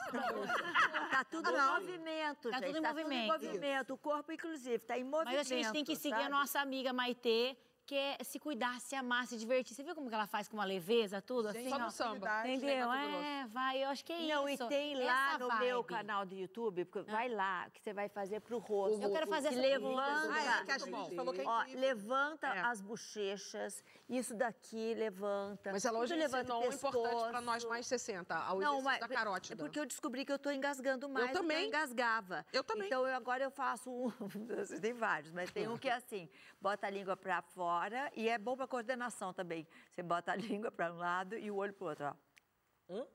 Tá 1.11 1.25
tudo 1.25 1.51
em 1.51 1.61
movimento, 1.61 2.51
Tá 2.51 2.59
gente. 2.59 2.67
tudo 2.69 2.79
em 2.79 2.83
tá 2.83 2.89
tudo 2.91 3.01
em 3.01 3.05
movimento. 3.05 3.33
movimento. 3.33 3.95
O 3.95 3.99
corpo, 3.99 4.33
inclusive, 4.33 4.79
tá 4.79 4.99
em 4.99 5.05
movimento. 5.05 5.37
Mas 5.37 5.51
a 5.53 5.55
gente 5.55 5.73
tem 5.73 5.85
que 5.85 5.97
seguir 5.97 6.15
sabe? 6.17 6.25
a 6.27 6.29
nossa 6.31 6.61
amiga 6.61 6.93
Maitê, 6.93 7.57
que 7.91 7.97
é 7.97 8.17
se 8.23 8.39
cuidar, 8.39 8.81
se 8.81 8.95
amar, 8.95 9.27
se 9.27 9.37
divertir. 9.37 9.75
Você 9.75 9.83
viu 9.83 9.97
como 9.97 10.09
que 10.09 10.15
ela 10.15 10.29
faz 10.29 10.47
com 10.47 10.57
uma 10.57 10.65
leveza, 10.65 11.21
tudo? 11.21 11.51
Gente, 11.53 11.63
assim, 11.63 11.71
só 11.71 11.79
no 11.81 11.87
ó? 11.87 11.91
samba. 11.91 12.49
Entendeu? 12.49 12.93
É, 12.93 13.47
vai, 13.49 13.83
eu 13.83 13.89
acho 13.89 14.05
que 14.05 14.13
é 14.13 14.29
Não, 14.33 14.49
isso. 14.49 14.63
e 14.63 14.69
tem 14.69 14.95
lá 15.05 15.31
Essa 15.31 15.39
no 15.39 15.49
vibe. 15.49 15.65
meu 15.65 15.83
canal 15.83 16.25
do 16.25 16.33
YouTube, 16.33 16.85
porque 16.85 17.11
vai 17.11 17.29
lá, 17.29 17.69
que 17.71 17.81
você 17.83 17.93
vai 17.93 18.09
fazer 18.09 18.39
pro 18.43 18.59
rosto. 18.59 19.03
Eu 19.03 19.11
quero 19.11 19.27
fazer 19.27 19.49
essa 19.49 19.59
levanta. 19.61 20.03
Ah, 20.33 20.61
é, 20.61 20.65
que 20.67 20.71
a 20.71 20.79
gente 20.79 21.17
falou 21.17 21.35
que 21.35 21.41
é 21.41 21.45
Ó, 21.45 21.65
levanta 21.75 22.47
É. 22.47 22.61
as 22.61 22.81
bochechas, 22.81 23.83
isso 24.09 24.35
daqui 24.37 24.95
levanta. 24.95 25.73
Mas 25.73 25.85
ela 25.85 25.99
hoje 25.99 26.15
levanta 26.15 26.55
um 26.55 26.63
importante 26.63 26.93
para 26.93 27.09
pescoço. 27.11 27.41
nós 27.41 27.65
mais 27.65 27.89
60, 27.89 28.37
ao 28.37 28.61
Não, 28.61 28.81
mas 28.83 29.01
da 29.01 29.09
carótida. 29.09 29.55
é 29.55 29.67
porque 29.67 29.81
eu 29.81 29.85
descobri 29.87 30.25
que 30.25 30.31
eu 30.31 30.39
tô 30.39 30.53
engasgando 30.53 31.09
mais 31.09 31.27
do 31.27 31.33
que 31.33 31.39
também. 31.41 31.63
eu 31.63 31.67
engasgava. 31.67 32.47
Eu 32.53 32.63
também. 32.63 32.87
Então 32.87 33.05
eu, 33.05 33.17
agora 33.17 33.43
eu 33.43 33.51
faço 33.51 33.91
um, 33.91 34.11
tem 34.81 34.93
vários, 34.93 35.33
mas 35.33 35.51
tem 35.51 35.67
um 35.67 35.77
que 35.77 35.89
é 35.89 35.95
assim, 35.95 36.29
bota 36.61 36.87
a 36.87 36.91
língua 36.91 37.17
para 37.17 37.43
fora 37.43 37.80
e 38.15 38.29
é 38.29 38.39
bom 38.39 38.57
para 38.57 38.67
coordenação 38.67 39.33
também. 39.33 39.67
Você 39.91 40.03
bota 40.03 40.33
a 40.33 40.37
língua 40.37 40.71
para 40.71 40.93
um 40.93 40.97
lado 40.99 41.37
e 41.37 41.51
o 41.51 41.57
olho 41.57 41.73
pro 41.73 41.89
outro, 41.89 42.07
ó. 42.07 43.07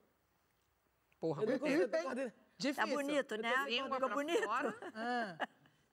Porra, 1.19 1.43
Eu 1.43 1.49
não 1.51 1.59
consigo 1.59 1.89
coordenar. 1.89 2.33
Difícil. 2.57 2.85
Tá 2.85 2.87
bonito, 2.87 3.37
né? 3.37 3.53
Ficou 3.65 4.09
bonito. 4.09 4.43
fora. 4.43 4.77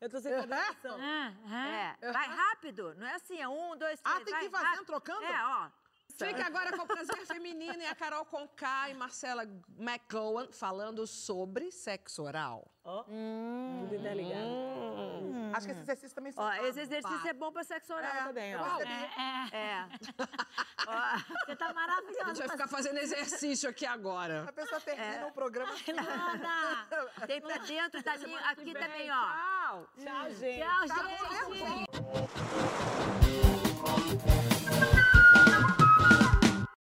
Eu 0.01 0.09
tô 0.11 0.21
sem 0.21 0.33
coordenação. 0.33 0.99
É, 2.03 2.13
vai 2.13 2.27
rápido, 2.29 2.95
não 2.97 3.07
é 3.07 3.15
assim, 3.15 3.41
é 3.41 3.49
um, 3.49 3.77
dois, 3.77 4.01
três, 4.01 4.17
Ah, 4.17 4.21
tem 4.25 4.33
vai 4.33 4.41
que 4.41 4.47
ir 4.47 4.51
fazendo, 4.51 4.69
rápido. 4.69 4.87
trocando? 4.87 5.25
É, 5.25 5.45
ó. 5.45 5.71
Fica 6.15 6.45
agora 6.47 6.77
com 6.77 6.83
o 6.83 6.87
Prazer 6.87 7.27
Feminino 7.27 7.81
e 7.81 7.87
a 7.87 7.95
Carol 7.95 8.25
Conká 8.27 8.91
e 8.91 8.95
Marcela 8.95 9.45
McGowan 9.79 10.53
falando 10.53 11.07
sobre 11.07 11.71
sexo 11.71 12.23
oral. 12.23 12.71
Hum. 13.09 13.81
Tudo 13.85 13.95
interligado. 13.95 14.45
Acho 15.57 15.67
que 15.67 15.73
esse 15.73 15.81
exercício 15.83 16.15
também 16.15 16.33
Ó, 16.37 16.43
funciona. 16.51 16.69
esse 16.69 16.81
exercício 16.81 17.29
é 17.29 17.33
bom 17.33 17.53
para 17.53 17.65
sexo 17.65 17.95
oral 17.95 18.11
É, 18.13 18.25
também, 18.25 18.57
ó. 18.57 18.81
É. 18.81 19.57
é. 19.57 19.87
Ó, 20.87 21.19
você 21.47 21.57
tá 21.57 21.73
maravilhosa. 21.73 22.23
A 22.25 22.29
gente 22.29 22.39
vai 22.39 22.49
ficar 22.49 22.69
fazendo 22.69 22.99
exercício 22.99 23.69
aqui 23.71 23.87
agora. 23.87 24.45
A 24.49 24.53
pessoa 24.53 24.81
termina 24.81 25.27
o 25.27 25.33
programa. 25.33 25.73
Nada. 25.95 27.11
Tem 27.27 27.41
pra 27.41 27.59
dentro 27.59 28.03
da 28.03 28.17
linha. 28.17 28.41
Aqui 28.41 28.73
também, 28.73 29.11
ó. 29.11 29.15
Tchau. 29.15 29.89
Tchau, 29.99 30.31
gente. 30.35 30.61
Tchau, 30.61 30.89
Tá 30.89 30.95
gente. 31.55 33.22